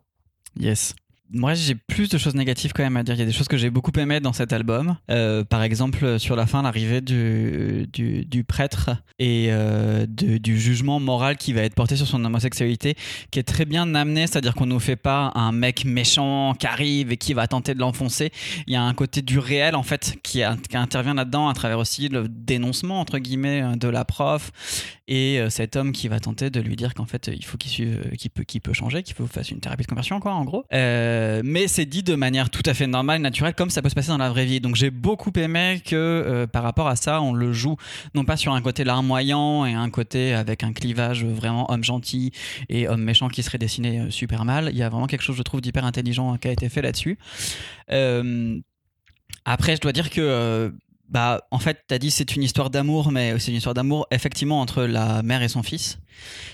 Yes. 0.59 0.93
Moi, 1.31 1.53
j'ai 1.55 1.75
plus 1.75 2.09
de 2.09 2.17
choses 2.17 2.35
négatives 2.35 2.71
quand 2.73 2.83
même 2.83 2.95
à 2.97 3.03
dire. 3.03 3.15
Il 3.15 3.19
y 3.19 3.21
a 3.23 3.25
des 3.25 3.31
choses 3.31 3.47
que 3.47 3.57
j'ai 3.57 3.69
beaucoup 3.69 3.91
aimées 3.99 4.19
dans 4.19 4.33
cet 4.33 4.53
album. 4.53 4.95
Euh, 5.11 5.43
par 5.43 5.61
exemple, 5.63 6.19
sur 6.19 6.35
la 6.35 6.45
fin, 6.45 6.61
l'arrivée 6.61 7.01
du, 7.01 7.87
du, 7.91 8.43
prêtre 8.43 8.91
et 9.19 9.47
euh, 9.49 10.05
de- 10.07 10.37
du 10.37 10.57
jugement 10.59 10.99
moral 10.99 11.35
qui 11.37 11.51
va 11.53 11.61
être 11.63 11.75
porté 11.75 11.95
sur 11.97 12.07
son 12.07 12.23
homosexualité, 12.23 12.95
qui 13.31 13.39
est 13.39 13.43
très 13.43 13.65
bien 13.65 13.93
amené. 13.95 14.27
C'est-à-dire 14.27 14.55
qu'on 14.55 14.65
nous 14.67 14.79
fait 14.79 14.95
pas 14.95 15.31
un 15.35 15.51
mec 15.51 15.83
méchant 15.85 16.53
qui 16.57 16.65
arrive 16.67 17.11
et 17.11 17.17
qui 17.17 17.33
va 17.33 17.47
tenter 17.47 17.73
de 17.73 17.79
l'enfoncer. 17.79 18.31
Il 18.67 18.73
y 18.73 18.77
a 18.77 18.81
un 18.83 18.93
côté 18.93 19.21
du 19.21 19.37
réel, 19.39 19.75
en 19.75 19.83
fait, 19.83 20.17
qui, 20.23 20.41
qui 20.69 20.77
intervient 20.77 21.13
là-dedans 21.13 21.49
à 21.49 21.53
travers 21.53 21.79
aussi 21.79 22.07
le 22.07 22.27
dénoncement, 22.29 22.99
entre 23.01 23.17
guillemets, 23.19 23.61
euh, 23.63 23.75
de 23.75 23.87
la 23.89 24.05
prof 24.05 24.51
et 25.09 25.39
cet 25.49 25.77
homme 25.77 25.93
qui 25.93 26.09
va 26.09 26.19
tenter 26.19 26.49
de 26.49 26.59
lui 26.59 26.75
dire 26.75 26.93
qu'en 26.93 27.05
fait 27.05 27.29
il 27.33 27.45
faut 27.45 27.57
qu'il 27.57 27.71
suive- 27.71 28.01
peut, 28.33 28.43
qu'il 28.43 28.59
peut 28.59 28.73
changer, 28.73 29.03
qu'il 29.03 29.15
faut 29.15 29.23
qu'il 29.23 29.31
fasse 29.31 29.51
une 29.51 29.61
thérapie 29.61 29.83
de 29.83 29.87
conversion 29.87 30.19
quoi 30.19 30.33
en 30.33 30.43
gros. 30.43 30.65
Mais 31.43 31.67
c'est 31.67 31.85
dit 31.85 32.03
de 32.03 32.15
manière 32.15 32.49
tout 32.49 32.63
à 32.65 32.73
fait 32.73 32.87
normale, 32.87 33.21
naturelle, 33.21 33.53
comme 33.55 33.69
ça 33.69 33.81
peut 33.81 33.89
se 33.89 33.95
passer 33.95 34.09
dans 34.09 34.17
la 34.17 34.29
vraie 34.29 34.45
vie. 34.45 34.59
Donc 34.59 34.75
j'ai 34.75 34.89
beaucoup 34.91 35.31
aimé 35.35 35.81
que 35.85 35.95
euh, 35.95 36.47
par 36.47 36.63
rapport 36.63 36.87
à 36.87 36.95
ça, 36.95 37.21
on 37.21 37.33
le 37.33 37.53
joue 37.53 37.75
non 38.15 38.25
pas 38.25 38.37
sur 38.37 38.53
un 38.53 38.61
côté 38.61 38.83
larmoyant 38.83 39.65
et 39.65 39.73
un 39.73 39.89
côté 39.89 40.33
avec 40.33 40.63
un 40.63 40.73
clivage 40.73 41.25
vraiment 41.25 41.71
homme 41.71 41.83
gentil 41.83 42.31
et 42.69 42.87
homme 42.87 43.03
méchant 43.03 43.27
qui 43.29 43.43
serait 43.43 43.57
dessiné 43.57 43.99
euh, 43.99 44.09
super 44.09 44.45
mal. 44.45 44.69
Il 44.71 44.77
y 44.77 44.83
a 44.83 44.89
vraiment 44.89 45.07
quelque 45.07 45.21
chose 45.23 45.35
je 45.37 45.43
trouve 45.43 45.61
d'hyper 45.61 45.85
intelligent 45.85 46.37
qui 46.37 46.47
a 46.47 46.51
été 46.51 46.69
fait 46.69 46.81
là-dessus. 46.81 47.17
Euh, 47.91 48.59
après, 49.45 49.75
je 49.75 49.81
dois 49.81 49.93
dire 49.93 50.09
que 50.09 50.21
euh, 50.21 50.69
bah, 51.09 51.41
en 51.51 51.59
fait, 51.59 51.83
t'as 51.87 51.99
dit 51.99 52.11
c'est 52.11 52.35
une 52.35 52.43
histoire 52.43 52.69
d'amour, 52.69 53.11
mais 53.11 53.39
c'est 53.39 53.51
une 53.51 53.57
histoire 53.57 53.73
d'amour 53.73 54.07
effectivement 54.11 54.59
entre 54.59 54.83
la 54.83 55.23
mère 55.23 55.41
et 55.41 55.47
son 55.47 55.63
fils. 55.63 55.99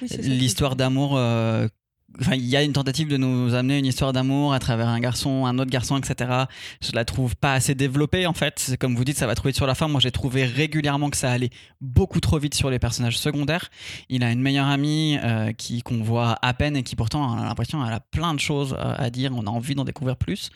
Oui, 0.02 0.08
L'histoire 0.22 0.76
d'amour. 0.76 1.14
euh, 1.18 1.68
Il 2.22 2.46
y 2.46 2.56
a 2.56 2.62
une 2.62 2.74
tentative 2.74 3.08
de 3.08 3.18
nous 3.18 3.56
amener 3.56 3.80
une 3.80 3.88
histoire 3.88 4.14
d'amour 4.14 4.54
à 4.54 4.60
travers 4.60 4.88
un 4.88 5.00
garçon, 5.00 5.48
un 5.48 5.58
autre 5.58 5.72
garçon, 5.72 5.98
etc. 5.98 6.46
Je 6.80 6.92
la 6.94 7.06
trouve 7.06 7.36
pas 7.36 7.54
assez 7.54 7.74
développée 7.74 8.28
en 8.28 8.34
fait. 8.34 8.76
Comme 8.80 8.96
vous 8.96 9.04
dites, 9.04 9.18
ça 9.18 9.26
va 9.26 9.34
trop 9.34 9.50
vite 9.50 9.56
sur 9.56 9.66
la 9.66 9.74
fin. 9.74 9.88
Moi, 9.88 10.00
j'ai 10.00 10.12
trouvé 10.12 10.46
régulièrement 10.46 11.10
que 11.10 11.18
ça 11.18 11.32
allait 11.32 11.50
beaucoup 11.82 12.20
trop 12.20 12.38
vite 12.38 12.54
sur 12.54 12.70
les 12.70 12.78
personnages 12.78 13.18
secondaires. 13.18 13.72
Il 14.10 14.24
a 14.24 14.32
une 14.32 14.42
meilleure 14.42 14.68
amie 14.68 15.18
euh, 15.24 15.54
qui 15.54 15.82
qu'on 15.82 16.04
voit 16.04 16.38
à 16.44 16.54
peine 16.54 16.78
et 16.78 16.84
qui 16.84 16.96
pourtant 16.96 17.36
a 17.36 17.46
l'impression 17.46 17.84
elle 17.86 17.94
a 17.94 18.00
plein 18.00 18.36
de 18.36 18.40
choses 18.40 18.76
euh, 18.80 18.94
à 18.98 19.10
dire. 19.10 19.32
On 19.36 19.48
a 19.48 19.50
envie 19.50 19.74
d'en 19.74 19.84
découvrir 19.84 20.16
plus. 20.16 20.52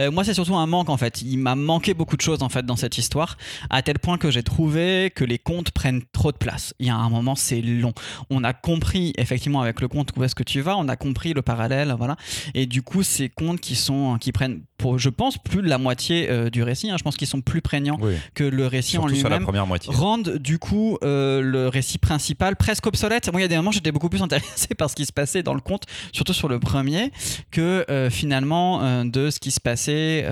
Euh, 0.00 0.10
moi, 0.10 0.24
c'est 0.24 0.34
surtout 0.34 0.56
un 0.56 0.66
manque 0.66 0.88
en 0.88 0.96
fait. 0.96 1.20
Il 1.20 1.36
m'a 1.36 1.54
manqué 1.54 1.92
beaucoup 1.92 2.16
de 2.16 2.22
choses 2.22 2.42
en 2.42 2.48
fait 2.48 2.64
dans 2.64 2.76
cette 2.76 2.96
histoire, 2.96 3.36
à 3.68 3.82
tel 3.82 3.98
point 3.98 4.16
que 4.16 4.30
j'ai 4.30 4.42
trouvé 4.42 5.12
que 5.14 5.24
les 5.24 5.38
contes 5.38 5.70
prennent 5.70 6.02
trop 6.12 6.32
de 6.32 6.38
place. 6.38 6.74
Il 6.78 6.86
y 6.86 6.90
a 6.90 6.96
un 6.96 7.10
moment, 7.10 7.34
c'est 7.34 7.60
long. 7.60 7.92
On 8.30 8.42
a 8.42 8.54
compris 8.54 9.12
effectivement 9.18 9.60
avec 9.60 9.82
le 9.82 9.88
conte 9.88 10.10
où 10.16 10.24
est-ce 10.24 10.34
que 10.34 10.42
tu 10.42 10.62
vas. 10.62 10.78
On 10.78 10.88
a 10.88 10.93
compris 10.96 11.32
le 11.34 11.42
parallèle, 11.42 11.94
voilà. 11.98 12.16
Et 12.54 12.66
du 12.66 12.82
coup, 12.82 13.02
ces 13.02 13.28
contes 13.28 13.60
qui 13.60 13.74
sont 13.76 14.18
qui 14.18 14.32
prennent, 14.32 14.62
pour, 14.78 14.98
je 14.98 15.08
pense, 15.08 15.38
plus 15.38 15.62
de 15.62 15.68
la 15.68 15.78
moitié 15.78 16.28
euh, 16.30 16.50
du 16.50 16.62
récit. 16.62 16.90
hein. 16.90 16.96
Je 16.98 17.02
pense 17.02 17.16
qu'ils 17.16 17.28
sont 17.28 17.40
plus 17.40 17.60
prégnants 17.62 17.98
Oui. 18.00 18.14
que 18.34 18.44
le 18.44 18.66
récit 18.66 18.98
en 18.98 19.02
Surtout 19.08 19.14
lui-même 19.24 19.42
première 19.44 19.66
moitié. 19.66 19.92
rendent 19.94 20.36
du 20.38 20.58
coup 20.58 20.98
euh, 21.02 21.40
le 21.40 21.68
récit 21.68 21.98
principal 21.98 22.56
presque 22.56 22.86
obsolète. 22.86 23.30
Moi, 23.32 23.40
il 23.40 23.44
y 23.44 23.46
a 23.46 23.48
des 23.48 23.56
moments 23.56 23.70
j'étais 23.72 23.92
beaucoup 23.92 24.08
plus 24.08 24.22
intéressé 24.22 24.68
par 24.78 24.90
ce 24.90 24.94
qui 24.96 25.06
se 25.06 25.12
passait 25.12 25.42
dans 25.42 25.54
le 25.54 25.60
conte, 25.60 25.84
surtout 26.12 26.32
sur 26.34 26.48
le 26.48 26.58
premier, 26.60 27.12
que 27.50 27.84
euh, 27.90 28.10
finalement 28.10 29.04
de 29.04 29.30
ce 29.30 29.40
qui 29.40 29.50
se 29.50 29.60
passait 29.60 30.26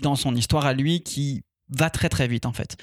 dans 0.00 0.14
son 0.16 0.34
histoire 0.34 0.66
à 0.66 0.74
lui 0.74 1.00
qui 1.00 1.42
va 1.70 1.90
très 1.90 2.08
très 2.08 2.28
vite 2.28 2.46
en 2.46 2.52
fait. 2.52 2.76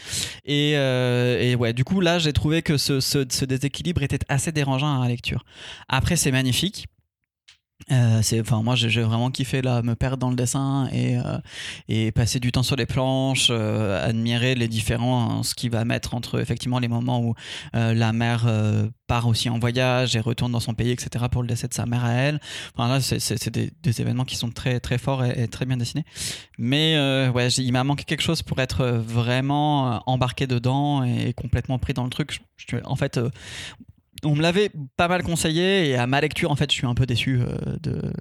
Et, 0.46 0.74
euh, 0.76 1.40
et 1.42 1.56
ouais, 1.56 1.74
du 1.74 1.84
coup 1.84 2.02
là 2.02 2.20
j'ai 2.20 2.34
trouvé 2.34 2.62
que 2.62 2.78
ce, 2.78 3.00
ce- 3.00 3.26
ce 3.30 3.46
déséquilibre 3.46 4.04
était 4.04 4.20
assez 4.30 4.52
dérangeant 4.52 5.00
à 5.00 5.04
la 5.04 5.10
lecture. 5.10 5.46
Après 5.88 6.16
c'est 6.16 6.32
magnifique. 6.32 6.88
Euh, 7.92 8.20
c'est 8.22 8.40
enfin 8.40 8.62
moi 8.64 8.76
j'ai 8.76 9.02
vraiment 9.02 9.30
kiffé 9.30 9.62
là 9.62 9.82
me 9.82 9.96
perdre 9.96 10.18
dans 10.18 10.30
le 10.30 10.36
dessin 10.36 10.88
et 10.92 11.18
euh, 11.18 11.38
et 11.90 12.12
passer 12.12 12.40
du 12.40 12.52
temps 12.52 12.64
sur 12.64 12.76
les 12.76 12.86
planches 12.86 13.48
euh, 13.50 14.08
admirer 14.08 14.56
les 14.56 14.68
différents 14.68 15.44
ce 15.44 15.54
qu'il 15.54 15.70
va 15.70 15.84
mettre 15.84 16.14
entre 16.14 16.40
effectivement 16.40 16.80
les 16.80 16.88
moments 16.88 17.20
où 17.22 17.34
la 17.74 18.14
mère 18.14 18.48
part 19.08 19.28
aussi 19.28 19.50
en 19.50 19.60
voyage 19.60 20.16
et 20.16 20.20
retourne 20.20 20.52
dans 20.52 20.60
son 20.60 20.74
pays 20.74 20.92
etc 20.92 21.26
pour 21.32 21.42
le 21.42 21.48
décès 21.48 21.68
de 21.68 21.74
sa 21.74 21.86
mère 21.86 22.06
à 22.06 22.12
elle. 22.12 22.40
Enfin 22.76 22.88
là 22.88 23.02
c'est- 23.02 23.50
des, 23.50 24.02
événements 24.02 24.26
qui 24.26 24.36
sont 24.36 24.50
très 24.50 24.80
très 24.80 24.98
forts 24.98 25.24
et, 25.24 25.48
très 25.48 25.66
bien 25.66 25.78
dessinés. 25.78 26.06
Mais 26.58 26.98
ouais 27.34 27.48
il 27.50 27.72
m'a 27.72 27.84
manqué 27.84 28.04
quelque 28.04 28.24
chose 28.24 28.42
pour 28.42 28.60
être 28.60 28.86
vraiment 28.86 30.02
embarqué 30.10 30.48
dedans 30.48 31.04
et 31.04 31.34
complètement 31.34 31.80
pris 31.80 31.94
dans 31.94 32.04
le 32.04 32.10
truc. 32.10 32.42
En 32.86 32.96
fait 32.96 33.20
on 34.24 34.36
me 34.36 34.42
l'avait 34.42 34.72
pas 34.98 35.08
mal 35.08 35.24
conseillé 35.24 35.90
et 35.90 35.96
à 35.96 36.08
ma 36.08 36.22
lecture 36.22 36.52
en 36.52 36.56
fait 36.56 36.70
je 36.72 36.76
suis 36.76 36.88
un 36.88 36.94
peu 36.96 37.06
déçu 37.06 37.40
euh, 37.42 37.56
de, 37.82 38.14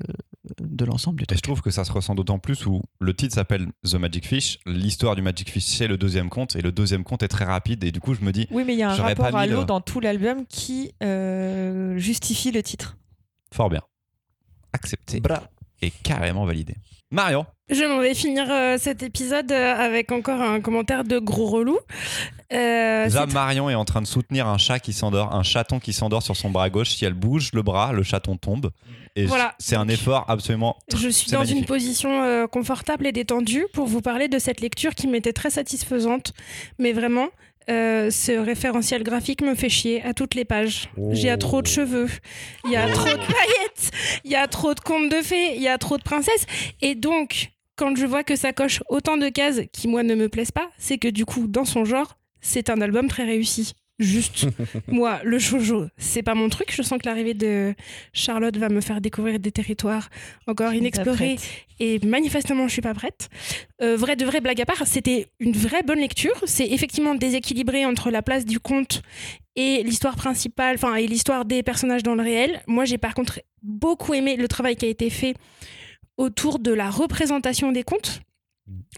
de 0.61 0.85
l'ensemble 0.85 1.19
du 1.19 1.23
Et 1.25 1.27
truc. 1.27 1.39
je 1.39 1.43
trouve 1.43 1.63
que 1.63 1.71
ça 1.71 1.85
se 1.85 1.93
ressent 1.93 2.15
d'autant 2.15 2.39
plus 2.39 2.67
où 2.67 2.83
le 3.01 3.15
titre 3.15 3.35
s'appelle 3.35 3.67
The 3.85 3.95
Magic 3.95 4.27
Fish. 4.27 4.59
L'histoire 4.67 5.15
du 5.17 5.23
Magic 5.23 5.51
Fish, 5.51 5.65
c'est 5.65 5.87
le 5.89 5.97
deuxième 5.97 6.29
conte. 6.29 6.57
Et 6.57 6.63
le 6.63 6.73
deuxième 6.73 7.05
conte 7.05 7.23
est 7.23 7.29
très 7.29 7.45
rapide. 7.45 7.85
Et 7.85 7.93
du 7.93 8.01
coup, 8.01 8.15
je 8.15 8.21
me 8.23 8.33
dis, 8.33 8.47
Oui, 8.51 8.65
mais 8.67 8.75
il 8.75 8.79
y 8.79 8.83
a 8.83 8.91
un 8.91 8.95
rapport 8.95 9.35
à 9.37 9.47
le- 9.47 9.53
l'eau 9.55 9.65
dans 9.65 9.81
tout 9.81 10.01
l'album 10.01 10.45
qui 10.47 10.93
euh, 11.03 11.97
justifie 11.99 12.51
le 12.51 12.63
titre. 12.63 12.97
fort 13.55 13.71
bien. 13.71 13.83
Accepté 14.73 15.21
Bra. 15.21 15.43
et 15.83 15.91
carrément 15.91 16.45
validé. 16.45 16.75
Marion, 17.13 17.45
Je 17.71 17.85
m'en 17.85 17.99
vais 18.01 18.15
finir 18.15 18.47
euh, 18.51 18.79
cet 18.79 19.03
épisode 19.03 19.53
euh, 19.53 19.75
avec 19.77 20.11
encore 20.13 20.41
un 20.41 20.63
commentaire 20.63 21.05
de 21.05 21.19
gros 21.19 21.47
relou. 21.47 21.79
Euh, 22.55 23.05
déjà, 23.05 23.27
c'est- 23.29 23.35
Marion 23.35 23.69
est 23.69 23.75
en 23.75 23.85
train 23.85 24.01
de 24.01 24.07
soutenir 24.07 24.47
un 24.49 24.57
chat 24.57 24.81
qui 24.81 24.95
s'endort, 24.95 25.35
un 25.35 25.43
chaton 25.43 25.79
qui 25.79 25.93
s'endort 25.93 26.23
sur 26.23 26.37
son 26.37 26.49
bras 26.49 26.71
gauche. 26.71 26.91
Si 26.91 27.05
elle 27.05 27.13
bouge 27.13 27.51
le 27.53 27.61
bras, 27.63 27.93
le 27.93 28.03
chaton 28.03 28.39
tombe. 28.39 28.71
Et 29.15 29.27
Voilà. 29.27 29.55
c'est 29.59 29.77
un 29.77 29.89
effort 29.89 30.25
absolument. 30.29 30.79
Je 30.97 31.09
suis 31.11 31.31
dans 31.31 31.45
une 31.45 31.67
position 31.67 32.23
euh, 32.23 32.47
confortable 32.47 33.07
et 33.07 33.13
détendue 33.13 33.67
pour 33.75 33.87
vous 33.87 34.01
parler 34.01 34.29
de 34.29 34.39
cette 34.39 34.63
lecture 34.63 34.95
qui 34.95 35.07
m'était 35.07 35.35
très 35.35 35.51
satisfaisante. 35.51 36.33
Mais 36.79 36.93
vraiment, 36.95 37.29
euh, 37.71 38.11
ce 38.11 38.33
référentiel 38.33 39.03
graphique 39.03 39.43
me 39.43 39.55
fait 39.55 39.69
chier 39.69 40.03
à 40.03 40.15
toutes 40.15 40.35
les 40.35 40.45
pages. 40.45 40.89
J'ai 41.11 41.33
Oh. 41.33 41.37
trop 41.37 41.63
de 41.63 41.67
cheveux, 41.67 42.09
il 42.65 42.71
y 42.73 42.77
a 42.77 42.89
trop 42.91 43.09
de 43.09 43.17
paillettes, 43.17 43.91
il 44.25 44.31
y 44.31 44.37
a 44.37 44.47
trop 44.49 44.75
de 44.75 44.81
contes 44.81 45.11
de 45.11 45.23
fées, 45.23 45.55
il 45.57 45.63
y 45.63 45.69
a 45.69 45.79
trop 45.79 45.97
de 45.97 46.03
princesses. 46.03 46.47
Et 46.81 46.95
donc, 46.95 47.51
quand 47.77 47.97
je 47.97 48.07
vois 48.07 48.23
que 48.25 48.37
ça 48.37 48.53
coche 48.53 48.83
autant 48.89 49.17
de 49.17 49.29
cases 49.29 49.61
qui, 49.73 49.89
moi, 49.89 50.03
ne 50.03 50.15
me 50.15 50.29
plaisent 50.29 50.51
pas, 50.53 50.71
c'est 50.79 50.99
que 50.99 51.09
du 51.09 51.25
coup, 51.25 51.47
dans 51.49 51.65
son 51.65 51.85
genre, 51.85 52.17
c'est 52.41 52.71
un 52.71 52.81
album 52.81 53.09
très 53.09 53.25
réussi. 53.25 53.73
Juste, 53.99 54.47
moi, 54.89 55.21
le 55.23 55.39
shoujo, 55.39 55.87
c'est 55.97 56.23
pas 56.23 56.35
mon 56.35 56.49
truc. 56.49 56.73
Je 56.75 56.83
sens 56.83 56.99
que 56.99 57.07
l'arrivée 57.07 57.35
de 57.35 57.75
Charlotte 58.13 58.57
va 58.57 58.69
me 58.69 58.81
faire 58.81 59.01
découvrir 59.01 59.39
des 59.39 59.53
territoires 59.53 60.09
encore 60.47 60.73
inexplorés. 60.73 61.37
Et 61.79 61.99
manifestement, 62.05 62.69
je 62.69 62.73
suis 62.73 62.83
pas 62.83 62.95
prête. 62.95 63.29
Euh, 63.81 63.97
vrai 63.97 64.17
de 64.17 64.25
vrai, 64.25 64.41
blague 64.41 64.61
à 64.61 64.67
part, 64.67 64.87
c'était 64.87 65.29
une 65.41 65.53
vraie 65.53 65.83
bonne 65.83 66.01
lecture. 66.01 66.43
C'est 66.47 66.67
effectivement 66.67 67.15
déséquilibré 67.15 67.85
entre 67.85 68.11
la 68.11 68.23
place 68.23 68.45
du 68.45 68.61
conte 68.61 69.03
et 69.57 69.83
l'histoire 69.83 70.17
principale, 70.17 70.77
enfin, 70.77 70.95
et 70.95 71.07
l'histoire 71.07 71.45
des 71.45 71.63
personnages 71.63 72.03
dans 72.03 72.15
le 72.15 72.23
réel. 72.23 72.63
Moi, 72.67 72.85
j'ai 72.85 72.99
par 72.99 73.15
contre 73.15 73.41
beaucoup 73.63 74.15
aimé 74.15 74.37
le 74.37 74.49
travail 74.49 74.77
qui 74.77 74.87
a 74.87 74.89
été 74.89 75.11
fait 75.11 75.35
autour 76.17 76.59
de 76.59 76.73
la 76.73 76.91
représentation 76.91 77.73
des 77.73 77.83
contes. 77.83 78.21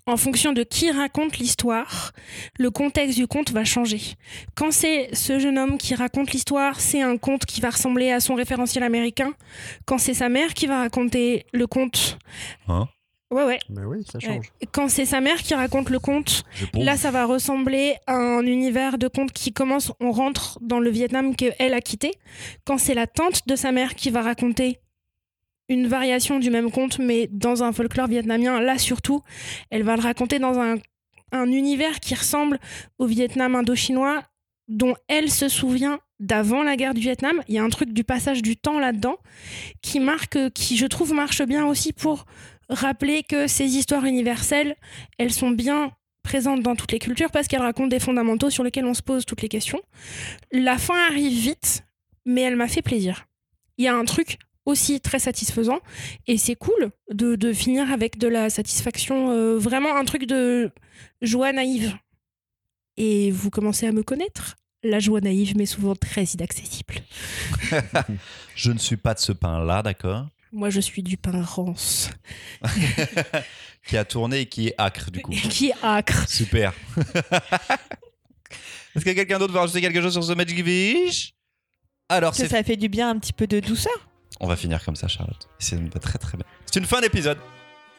En 0.07 0.17
fonction 0.17 0.53
de 0.53 0.63
qui 0.63 0.91
raconte 0.91 1.39
l'histoire, 1.39 2.13
le 2.59 2.71
contexte 2.71 3.17
du 3.17 3.27
conte 3.27 3.53
va 3.53 3.65
changer. 3.65 4.01
Quand 4.55 4.71
c'est 4.71 5.15
ce 5.15 5.39
jeune 5.39 5.59
homme 5.59 5.79
qui 5.79 5.95
raconte 5.95 6.33
l'histoire, 6.33 6.81
c'est 6.81 7.01
un 7.01 7.17
conte 7.17 7.47
qui 7.47 7.61
va 7.61 7.71
ressembler 7.71 8.11
à 8.11 8.21
son 8.21 8.35
référentiel 8.35 8.85
américain. 8.85 9.33
Quand 9.87 9.99
c'est 9.99 10.15
sa 10.15 10.29
mère 10.29 10.53
qui 10.53 10.67
va 10.67 10.81
raconter 10.81 11.47
le 11.53 11.67
conte, 11.67 12.19
Hein? 12.69 12.89
Ouais, 13.31 13.45
ouais. 13.45 13.59
Mais 13.69 13.85
oui, 13.85 14.05
ça 14.11 14.21
change. 14.21 14.53
Quand 14.73 14.89
c'est 14.89 15.07
sa 15.07 15.21
mère 15.21 15.39
qui 15.39 15.55
raconte 15.55 15.91
le 15.91 15.99
conte, 15.99 16.45
là, 16.75 16.97
ça 16.97 17.11
va 17.11 17.25
ressembler 17.25 17.97
à 18.07 18.15
un 18.15 18.47
univers 18.47 18.97
de 18.97 19.09
conte 19.09 19.33
qui 19.33 19.53
commence, 19.53 19.93
on 19.99 20.13
rentre 20.13 20.59
dans 20.61 20.79
le 20.79 20.89
Vietnam 20.91 21.35
qu'elle 21.35 21.75
a 21.75 21.81
quitté. 21.81 22.13
Quand 22.65 22.79
c'est 22.79 22.95
la 22.95 23.09
tante 23.09 23.49
de 23.49 23.57
sa 23.57 23.73
mère 23.73 23.97
qui 23.97 24.11
va 24.11 24.23
raconter 24.23 24.79
une 25.69 25.87
variation 25.87 26.39
du 26.39 26.51
même 26.51 26.71
conte, 26.71 26.99
mais 26.99 27.29
dans 27.31 27.63
un 27.63 27.73
folklore 27.73 28.09
vietnamien, 28.09 28.61
là 28.61 28.79
surtout, 28.79 29.23
elle 29.71 29.83
va 29.83 29.97
le 29.97 30.03
raconter 30.03 30.39
dans 30.39 30.59
un, 30.59 30.77
un 31.33 31.51
univers 31.51 32.01
qui 32.01 32.15
ressemble 32.15 32.59
au 32.99 33.07
Vietnam 33.07 33.55
indo-chinois, 33.55 34.23
dont 34.69 34.95
elle 35.09 35.31
se 35.31 35.49
souvient 35.49 36.01
d'avant 36.21 36.63
la 36.63 36.77
guerre 36.77 36.95
du 36.95 37.01
Vietnam. 37.01 37.43
Il 37.49 37.55
y 37.55 37.59
a 37.59 37.65
un 37.65 37.69
truc 37.69 37.93
du 37.93 38.05
passage 38.05 38.43
du 38.43 38.57
temps 38.57 38.79
là-dedans 38.79 39.17
qui 39.83 40.01
marque, 40.01 40.39
qui 40.55 40.77
je 40.77 40.87
trouve 40.87 41.13
marche 41.13 41.43
bien 41.43 41.67
aussi 41.67 41.93
pour 41.93 42.25
rappeler 42.69 43.23
que 43.23 43.47
ces 43.47 43.77
histoires 43.77 44.05
universelles, 44.05 44.77
elles 45.19 45.33
sont 45.33 45.51
bien 45.51 45.93
présentes 46.23 46.63
dans 46.63 46.75
toutes 46.75 46.93
les 46.93 46.99
cultures 46.99 47.31
parce 47.31 47.47
qu'elles 47.47 47.61
racontent 47.61 47.89
des 47.89 48.01
fondamentaux 48.01 48.49
sur 48.49 48.65
lesquels 48.65 48.87
on 48.87 48.95
se 48.95 49.03
pose 49.03 49.27
toutes 49.27 49.43
les 49.43 49.49
questions. 49.49 49.83
La 50.51 50.79
fin 50.79 50.99
arrive 51.11 51.39
vite, 51.39 51.85
mais 52.25 52.41
elle 52.41 52.57
m'a 52.57 52.69
fait 52.69 52.81
plaisir. 52.81 53.27
Il 53.77 53.85
y 53.85 53.89
a 53.89 53.95
un 53.95 54.05
truc 54.05 54.39
aussi 54.67 55.01
très 55.01 55.19
satisfaisant 55.19 55.81
et 56.27 56.39
c'est 56.39 56.55
cool 56.55 56.91
de, 57.11 57.37
de 57.37 57.53
finir 57.53 57.91
avec 57.93 58.19
de 58.19 58.29
la 58.29 58.51
satisfaction, 58.51 59.31
euh, 59.31 59.59
vraiment 59.59 59.97
un 59.97 60.05
truc 60.05 60.27
de 60.27 60.71
joie 61.23 61.53
naïve. 61.53 61.95
Et 62.97 63.31
vous 63.31 63.51
commencez 63.51 63.87
à 63.87 63.93
me 63.93 64.03
connaître. 64.03 64.57
La 64.83 65.01
joie 65.01 65.21
naïve 65.21 65.57
m'est 65.57 65.67
souvent 65.67 65.95
très 65.95 66.25
inaccessible. 66.25 66.95
Je 68.55 68.71
ne 68.71 68.79
suis 68.79 68.97
pas 68.97 69.15
de 69.15 69.19
ce 69.19 69.33
pain-là, 69.33 69.83
d'accord? 69.83 70.27
Moi, 70.53 70.71
je 70.71 70.81
suis 70.81 71.03
du 71.03 71.17
pain 71.17 71.43
rance. 71.43 72.11
Qui 73.89 73.97
a 73.97 74.05
tourné 74.05 74.43
et 74.43 74.47
qui 74.47 74.69
est 74.69 74.75
acre, 74.79 75.11
du 75.11 75.21
coup. 75.21 75.33
Qui 75.33 75.71
est 75.71 75.75
acre. 75.83 76.29
Super. 76.29 76.73
Est-ce 78.95 79.05
que 79.05 79.11
quelqu'un 79.11 79.41
d'autre 79.41 79.53
veut 79.53 79.59
rajouter 79.59 79.81
quelque 79.81 80.01
chose 80.01 80.13
sur 80.13 80.23
ce 80.23 80.33
match 80.33 80.51
Givish 80.51 81.35
Alors, 82.09 82.37
Que 82.37 82.47
ça 82.47 82.63
fait 82.63 82.77
du 82.77 82.89
bien 82.89 83.11
un 83.11 83.19
petit 83.19 83.33
peu 83.33 83.49
de 83.49 83.59
douceur. 83.59 84.09
On 84.41 84.47
va 84.47 84.57
finir 84.57 84.85
comme 84.85 84.97
ça, 84.97 85.09
Charlotte. 85.09 85.49
Me 85.73 85.91
va 85.91 86.01
très 86.01 86.19
très 86.19 86.37
bien. 86.37 86.47
C'est 86.67 86.79
une 86.79 86.87
fin 86.87 87.01
d'épisode. 87.01 87.39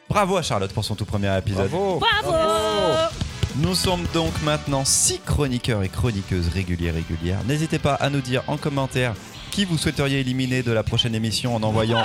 Bravo 0.09 0.37
à 0.37 0.41
Charlotte 0.41 0.71
pour 0.71 0.85
son 0.85 0.95
tout 0.95 1.05
premier 1.05 1.35
épisode. 1.37 1.69
Bravo 1.69 1.99
Bravo 1.99 3.15
Nous 3.57 3.73
sommes 3.73 4.05
donc 4.13 4.33
maintenant 4.43 4.85
six 4.85 5.19
chroniqueurs 5.19 5.81
et 5.83 5.89
chroniqueuses 5.89 6.49
réguliers 6.49 6.91
régulières. 6.91 7.43
N'hésitez 7.45 7.79
pas 7.79 7.95
à 7.95 8.09
nous 8.09 8.21
dire 8.21 8.43
en 8.47 8.57
commentaire 8.57 9.15
qui 9.51 9.65
vous 9.65 9.77
souhaiteriez 9.77 10.19
éliminer 10.19 10.63
de 10.63 10.71
la 10.71 10.83
prochaine 10.83 11.15
émission 11.15 11.55
en 11.55 11.63
envoyant 11.63 12.03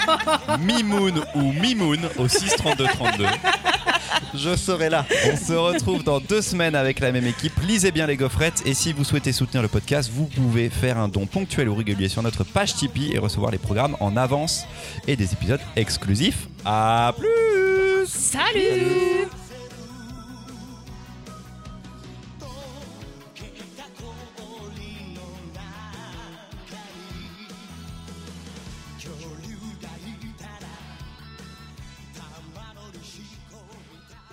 Mimoun 0.60 1.20
ou 1.34 1.52
Mimoun 1.52 2.00
au 2.18 2.28
63232. 2.28 3.26
Je 4.34 4.56
serai 4.56 4.88
là. 4.88 5.04
On 5.32 5.36
se 5.36 5.52
retrouve 5.52 6.02
dans 6.04 6.20
deux 6.20 6.42
semaines 6.42 6.74
avec 6.74 7.00
la 7.00 7.12
même 7.12 7.26
équipe. 7.26 7.52
Lisez 7.66 7.90
bien 7.90 8.06
les 8.06 8.16
gaufrettes 8.16 8.62
et 8.64 8.74
si 8.74 8.92
vous 8.92 9.04
souhaitez 9.04 9.32
soutenir 9.32 9.62
le 9.62 9.68
podcast, 9.68 10.10
vous 10.12 10.26
pouvez 10.26 10.70
faire 10.70 10.98
un 10.98 11.08
don 11.08 11.26
ponctuel 11.26 11.68
ou 11.68 11.74
régulier 11.74 12.08
sur 12.08 12.22
notre 12.22 12.44
page 12.44 12.74
Tipeee 12.74 13.12
et 13.14 13.18
recevoir 13.18 13.50
les 13.50 13.58
programmes 13.58 13.96
en 14.00 14.16
avance 14.16 14.66
et 15.06 15.16
des 15.16 15.32
épisodes 15.32 15.60
exclusifs. 15.76 16.48
À 16.64 17.14
plus 17.18 18.06
Salut 18.06 19.28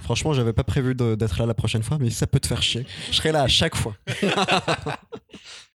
Franchement, 0.10 0.34
j'avais 0.34 0.54
pas 0.54 0.64
prévu 0.64 0.96
d'être 0.96 1.38
là 1.38 1.46
la 1.46 1.54
prochaine 1.54 1.84
fois, 1.84 2.00
mais 2.00 2.10
ça 2.10 2.26
peut 2.26 2.40
te 2.40 2.48
faire 2.48 2.64
chier. 2.64 2.84
Je 3.12 3.18
serai 3.18 3.32
là 3.32 3.44
à 3.44 3.48
chaque 3.48 3.76
fois. 3.76 3.94